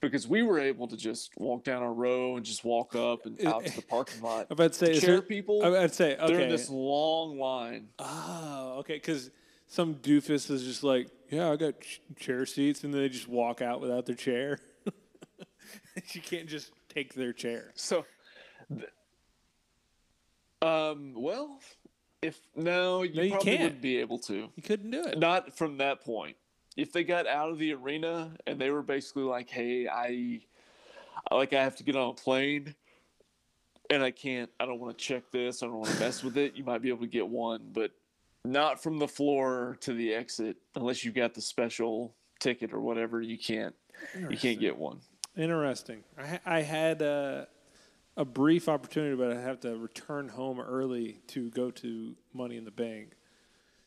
[0.00, 3.44] Because we were able to just walk down our row and just walk up and
[3.44, 4.46] out to the parking lot.
[4.50, 5.60] I'm about to say, chair there- people.
[5.62, 7.88] I'm about to say, they're in this long line.
[7.98, 8.94] Oh, okay.
[8.94, 9.30] Because
[9.66, 13.26] some doofus is just like, yeah, I got ch- chair seats, and then they just
[13.28, 14.60] walk out without their chair.
[16.12, 17.72] you can't just take their chair.
[17.74, 18.06] So,
[18.72, 18.88] th-
[20.62, 21.58] um, well,
[22.22, 23.62] if no, you No, you probably can't.
[23.64, 24.48] wouldn't be able to.
[24.54, 25.18] You couldn't do it.
[25.18, 26.36] Not from that point.
[26.78, 30.40] If they got out of the arena and they were basically like, "Hey, I,
[31.34, 32.74] like, I have to get on a plane,
[33.90, 34.48] and I can't.
[34.60, 35.62] I don't want to check this.
[35.62, 37.90] I don't want to mess with it." You might be able to get one, but
[38.44, 43.20] not from the floor to the exit unless you've got the special ticket or whatever.
[43.20, 43.74] You can't.
[44.16, 45.00] You can't get one.
[45.36, 46.04] Interesting.
[46.16, 47.46] I, I had uh,
[48.16, 52.64] a brief opportunity, but I have to return home early to go to Money in
[52.64, 53.17] the Bank.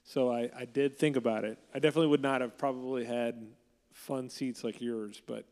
[0.03, 1.57] So I, I did think about it.
[1.73, 3.47] I definitely would not have probably had
[3.93, 5.45] fun seats like yours, but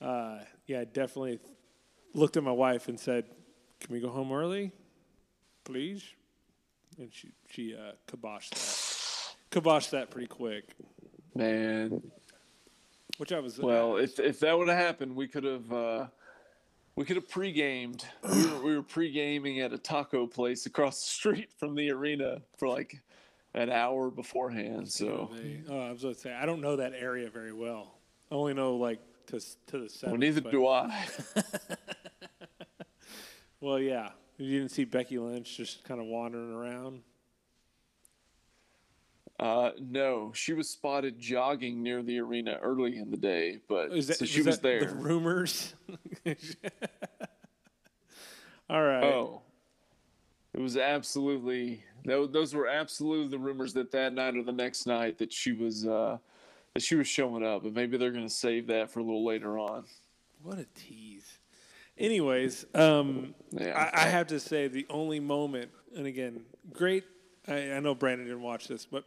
[0.00, 1.40] uh, yeah, I definitely
[2.14, 3.24] looked at my wife and said,
[3.80, 4.72] "Can we go home early,
[5.64, 6.04] please?"
[6.98, 9.36] And she she uh, kiboshed that.
[9.50, 10.64] Kiboshed that pretty quick.
[11.34, 12.02] Man,
[13.18, 16.06] Which I was Well, if if that would have happened, we could have uh,
[16.94, 18.04] we could have pre-gamed.
[18.22, 22.40] We were, we were pre-gaming at a taco place across the street from the arena
[22.56, 23.02] for like
[23.56, 24.88] an hour beforehand.
[24.88, 25.30] So
[25.68, 27.98] Oh, I was going to say I don't know that area very well.
[28.30, 30.10] I only know like to to the south.
[30.10, 31.06] well, neither do I.
[33.60, 34.10] Well, yeah.
[34.38, 37.00] You didn't see Becky Lynch just kind of wandering around.
[39.40, 44.18] Uh, no, she was spotted jogging near the arena early in the day, but that,
[44.18, 44.84] so she was, there.
[44.84, 45.74] The rumors.
[48.70, 49.04] All right.
[49.04, 49.42] Oh,
[50.54, 54.86] it was absolutely tho- those were absolutely the rumors that that night or the next
[54.86, 56.18] night that she was uh,
[56.74, 59.24] that she was showing up, but maybe they're going to save that for a little
[59.24, 59.84] later on.
[60.42, 61.38] What a tease.
[61.98, 63.90] Anyways, um, Yeah.
[63.94, 66.42] I, I have to say the only moment, and again,
[66.72, 67.04] great.
[67.48, 69.04] I, I know Brandon didn't watch this, but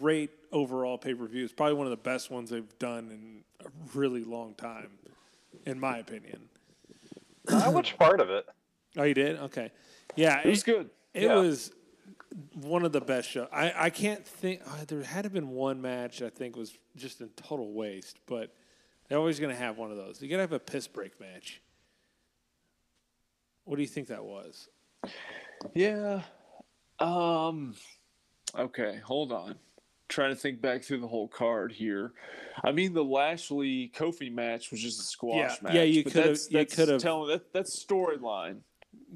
[0.00, 1.44] great overall pay per view.
[1.44, 4.88] It's probably one of the best ones they've done in a really long time,
[5.66, 6.40] in my opinion.
[7.48, 8.46] I watched part of it.
[8.96, 9.38] Oh, you did?
[9.38, 9.70] Okay.
[10.16, 10.90] Yeah, It was good.
[11.14, 11.36] It Yeah.
[11.36, 11.72] was
[12.54, 13.48] one of the best shows.
[13.52, 14.62] I, I can't think.
[14.66, 18.18] Uh, there had to have been one match I think was just a total waste,
[18.26, 18.54] but
[19.08, 20.20] they're always going to have one of those.
[20.22, 21.60] You got to have a piss break match.
[23.64, 24.68] What do you think that was?
[25.74, 26.22] Yeah.
[26.98, 27.74] Um.
[28.58, 29.56] Okay, hold on.
[30.08, 32.12] Trying to think back through the whole card here.
[32.62, 35.74] I mean, the Lashley Kofi match was just a squash Yeah, match.
[35.74, 38.58] yeah, you could've- that's- you could've- telling that that's storyline.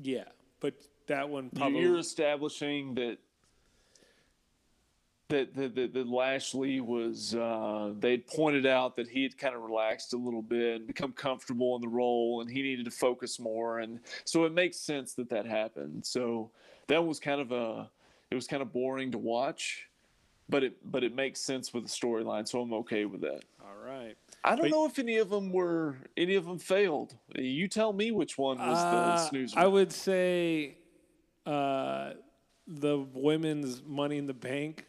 [0.00, 0.24] Yeah,
[0.60, 0.74] but
[1.06, 1.80] that one probably.
[1.80, 3.18] You're establishing that
[5.28, 7.34] that that, that, that Lashley was.
[7.34, 11.12] Uh, they'd pointed out that he had kind of relaxed a little bit and become
[11.12, 13.80] comfortable in the role, and he needed to focus more.
[13.80, 16.04] And so it makes sense that that happened.
[16.06, 16.50] So
[16.88, 17.90] that was kind of a.
[18.30, 19.88] It was kind of boring to watch,
[20.48, 22.46] but it but it makes sense with the storyline.
[22.46, 23.42] So I'm okay with that.
[23.60, 24.16] All right.
[24.44, 27.16] I don't But- know if any of them were any of them failed.
[27.36, 29.58] You tell me which one was the Uh, snoozer.
[29.58, 30.76] I would say
[31.46, 32.12] uh,
[32.66, 34.86] the women's Money in the Bank,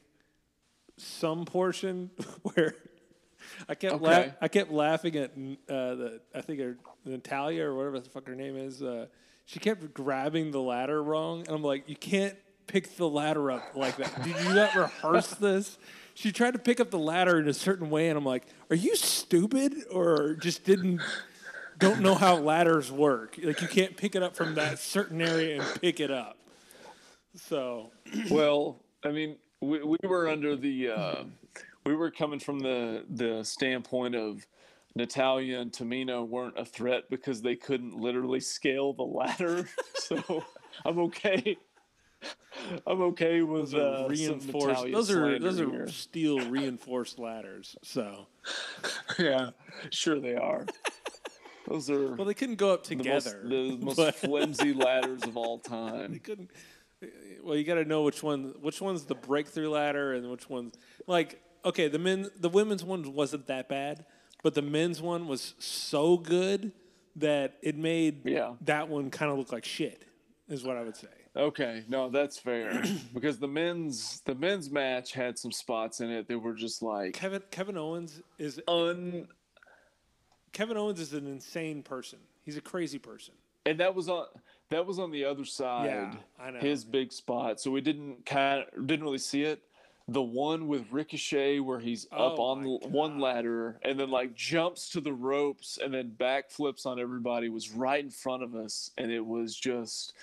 [0.97, 2.09] some portion
[2.41, 2.75] where
[3.69, 4.03] I kept Okay.
[4.05, 5.31] laugh- I kept laughing at
[5.69, 8.81] uh, the I think her, Natalya or whatever the fuck her name is.
[8.81, 9.05] Uh,
[9.45, 12.35] she kept grabbing the ladder wrong, and I'm like, you can't
[12.67, 14.23] pick the ladder up like that.
[14.23, 15.77] Did you not rehearse this?
[16.15, 18.75] She tried to pick up the ladder in a certain way, and I'm like, are
[18.75, 20.99] you stupid or just didn't
[21.77, 23.38] don't know how ladders work.
[23.41, 26.36] Like you can't pick it up from that certain area and pick it up.
[27.38, 27.91] So
[28.30, 31.23] well, I mean, we, we were under the uh,
[31.85, 34.45] we were coming from the the standpoint of
[34.95, 39.69] Natalya and Tamina weren't a threat because they couldn't literally scale the ladder.
[39.95, 40.43] so
[40.85, 41.57] I'm okay.
[42.88, 44.91] I'm okay with those uh, reinforced.
[44.91, 45.88] Those are those are here.
[45.88, 47.76] steel reinforced ladders.
[47.84, 48.27] So
[49.19, 49.51] yeah,
[49.91, 50.65] sure they are.
[51.68, 53.41] Those are well, they couldn't go up the most, together.
[53.47, 56.14] the most flimsy ladders of all time.
[56.14, 56.49] they couldn't.
[57.44, 58.56] Well, you got to know which one.
[58.61, 60.76] Which one's the breakthrough ladder, and which one's
[61.06, 61.88] like okay.
[61.88, 64.06] The men, the women's one wasn't that bad,
[64.44, 66.72] but the men's one was so good
[67.15, 68.53] that it made Yeah.
[68.61, 70.03] that one kind of look like shit.
[70.49, 71.07] Is what I would say.
[71.36, 72.82] Okay, no, that's fair
[73.14, 77.14] because the men's the men's match had some spots in it that were just like
[77.14, 79.28] Kevin Kevin Owens is un
[80.52, 82.19] Kevin Owens is an insane person.
[82.44, 83.36] He's a crazy person.
[83.68, 84.26] and that was on
[84.69, 86.60] that was on the other side Yeah, I know.
[86.60, 87.60] his big spot.
[87.60, 89.61] So we didn't kind of, didn't really see it.
[90.10, 94.35] The one with ricochet where he's up Oh on my one ladder and then like
[94.35, 98.91] jumps to the ropes and then backflips on everybody was right in front of us.
[98.98, 100.14] And it was just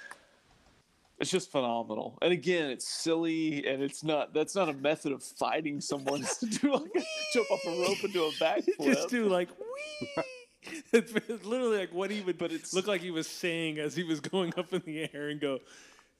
[1.20, 2.18] it's just phenomenal.
[2.22, 6.46] And again it's silly and it's not that's not a method of fighting someone to
[6.46, 7.02] do like a,
[7.34, 8.84] jump off a rope and do a backflip.
[8.84, 10.22] Just do like wee.
[10.92, 11.12] It's
[11.44, 14.20] literally like what he would But it's- look like he was saying as he was
[14.20, 15.58] going up in the air and go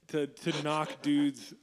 [0.09, 1.53] to to knock dudes.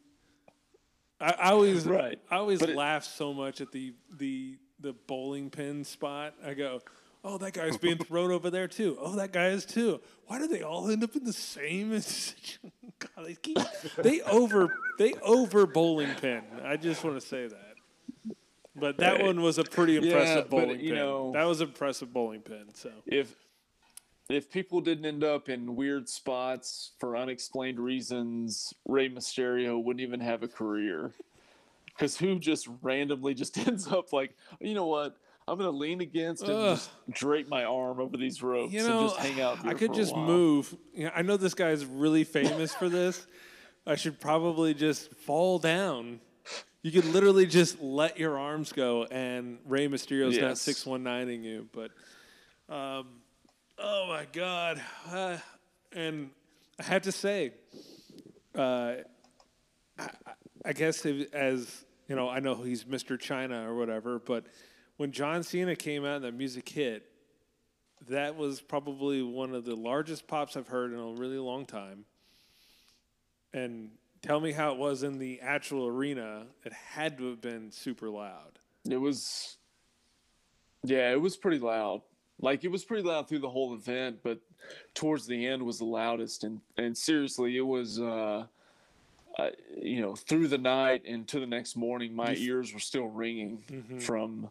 [1.21, 2.19] I, I always Right.
[2.31, 6.35] I always But it- laugh so much at the the the bowling pin spot.
[6.45, 6.81] I go,
[7.23, 8.97] oh, that guy's being thrown over there too.
[9.01, 10.01] Oh, that guy is too.
[10.27, 11.91] Why do they all end up in the same?
[12.99, 13.59] God, they keep
[13.99, 16.43] they over they over bowling pin.
[16.65, 17.72] I just want to say that.
[18.75, 19.25] But that Right.
[19.27, 20.95] one was a pretty impressive but, bowling you pin.
[20.95, 22.75] know- that was an impressive bowling pin.
[22.75, 23.37] So if
[24.31, 30.21] if people didn't end up in weird spots for unexplained reasons, Rey Mysterio wouldn't even
[30.21, 31.13] have a career.
[31.85, 35.17] Because who just randomly just ends up like, you know what?
[35.47, 36.77] I'm gonna lean against and Ugh.
[36.77, 39.67] just drape my arm over these ropes you know, and just hang out.
[39.67, 40.75] I could just move.
[40.95, 43.27] You know, I know this guy's really famous for this.
[43.85, 46.21] I should probably just fall down.
[46.83, 50.61] You could literally just let your arms go, and Rey Mysterio's not Yes.
[50.61, 51.69] six one nineing you.
[51.73, 51.93] But,
[52.69, 53.07] um,
[53.79, 54.83] oh my god!
[55.09, 55.39] Uh,
[55.93, 56.31] and
[56.81, 57.53] I have to say,
[58.57, 58.95] uh,
[59.99, 60.11] I,
[60.65, 63.19] I guess if, as you know, I know he's Mr.
[63.19, 64.47] China or whatever, but
[64.97, 67.05] when John Cena came out and that music hit,
[68.09, 72.05] that was probably one of the largest pops I've heard in a really long time.
[73.55, 73.91] and
[74.23, 76.47] tell me how it was in the actual arena.
[76.65, 78.59] It had to have been super loud.
[78.89, 79.57] It was,
[80.85, 82.03] yeah, it was pretty loud.
[82.41, 84.41] Like it was pretty loud through the whole event, but
[84.95, 86.43] towards the end was the loudest.
[86.45, 88.47] And and seriously, it was, uh,
[89.39, 89.51] uh,
[89.81, 93.63] you know, through the night and to the next morning, my ears were still ringing
[93.71, 94.03] Mhm.
[94.03, 94.51] from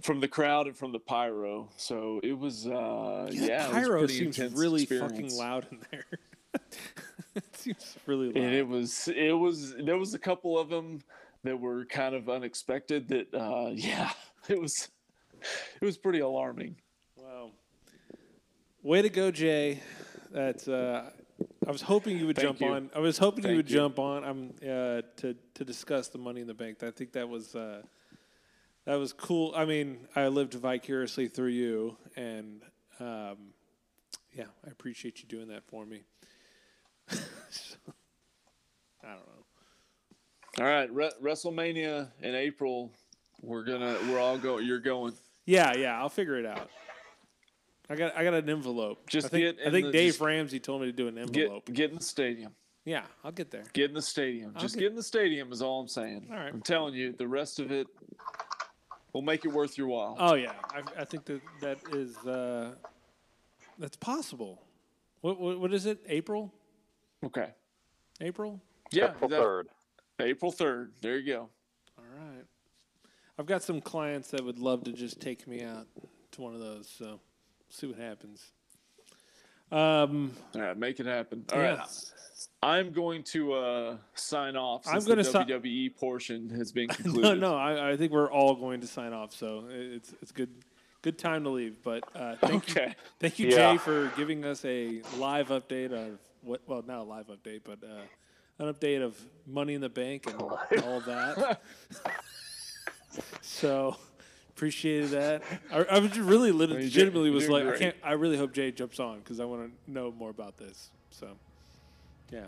[0.00, 1.68] from the crowd and from the pyro.
[1.76, 6.04] So it was, uh, Yeah, yeah, it was pyro seems really fucking loud in there.
[7.70, 8.36] it seems really loud.
[8.36, 11.00] and it was it was there was a couple of them
[11.42, 14.10] that were kind of unexpected that uh yeah
[14.48, 14.88] it was
[15.80, 16.76] it was pretty alarming
[17.16, 17.50] Wow.
[18.82, 19.80] Way to go, Jay.
[20.30, 21.10] That's uh
[21.66, 22.68] I was hoping you would Thank jump you.
[22.68, 22.90] on.
[22.94, 23.76] I was hoping you would you.
[23.76, 24.24] jump on.
[24.24, 26.82] I'm uh to to discuss the money in the bank.
[26.82, 27.80] I think that was uh
[28.84, 29.54] that was cool.
[29.56, 32.60] I mean, I lived vicariously through you and
[33.00, 33.54] um
[34.34, 36.02] yeah, I appreciate you doing that for me.
[37.10, 37.16] I
[39.02, 40.64] don't know.
[40.64, 42.90] all right Re- wrestlemania in april
[43.42, 44.66] we're gonna we're all going.
[44.66, 45.12] you're going
[45.44, 46.70] Yeah, yeah, I'll figure it out.
[47.90, 49.06] I got I got an envelope.
[49.10, 51.66] Just I think, get I think the- Dave Ramsey told me to do an envelope.
[51.66, 52.52] get get in the stadium
[52.86, 53.64] yeah, I'll get there.
[53.74, 56.28] get in the stadium I'll just get- get in the stadium is all i'm saying
[56.30, 56.52] All right.
[56.52, 57.86] i'm telling you the rest of it
[59.12, 62.74] will make it worth your while Oh yeah, I, I think that that is uh,
[63.78, 64.62] that's possible.
[65.20, 65.98] What, what what is it?
[66.08, 66.52] April?
[67.24, 67.48] Okay
[68.20, 68.60] April?
[68.92, 69.64] yeah April that- 3rd.
[70.20, 71.48] april 3rd there you go
[71.98, 72.44] All right.
[73.38, 75.86] I've got some clients that would love to just take me out
[76.32, 76.88] to one of those.
[76.88, 77.18] So
[77.68, 78.52] see what happens.
[79.72, 81.84] Um, all right make it happen All right, yeah.
[82.62, 85.30] I'm going to uh, sign off I'm since gonna the
[85.64, 87.40] si- WWE portion has been concluded.
[87.40, 89.32] no, no, I, I think we're all going to sign off.
[89.34, 90.50] So it's it's good
[91.02, 91.82] good time to leave.
[91.82, 92.94] But uh, thank you, Okay.
[93.18, 93.72] thank you, Yeah.
[93.72, 96.62] Jay, for giving us a live update of what.
[96.66, 98.02] Well, not a live update, but uh,
[98.64, 101.60] an update of Money in the Bank and all that.
[103.42, 103.96] so
[104.50, 105.42] appreciated that.
[105.72, 107.96] I, I was really legitimately was like, I can't.
[108.02, 110.90] I really hope Jay jumps on because I want to know more about this.
[111.10, 111.28] So
[112.30, 112.44] yeah.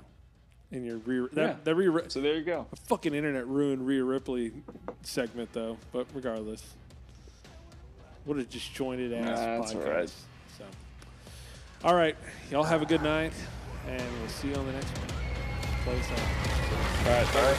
[0.72, 1.56] In your re- that, Yeah.
[1.62, 2.66] that re- So there you go.
[2.70, 4.52] the fucking internet ruined Rhea Ripley
[5.02, 6.62] segment though, but regardless.
[8.24, 9.76] What a disjointed ass That's podcast.
[9.86, 10.08] all right.
[10.58, 10.64] So
[11.84, 12.16] All right.
[12.50, 13.32] Y'all have a good night
[13.88, 15.08] and we'll see you on the next one.
[15.84, 16.18] Close out.
[17.06, 17.36] All right.
[17.36, 17.58] All right.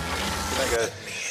[0.49, 1.27] Good night, guys.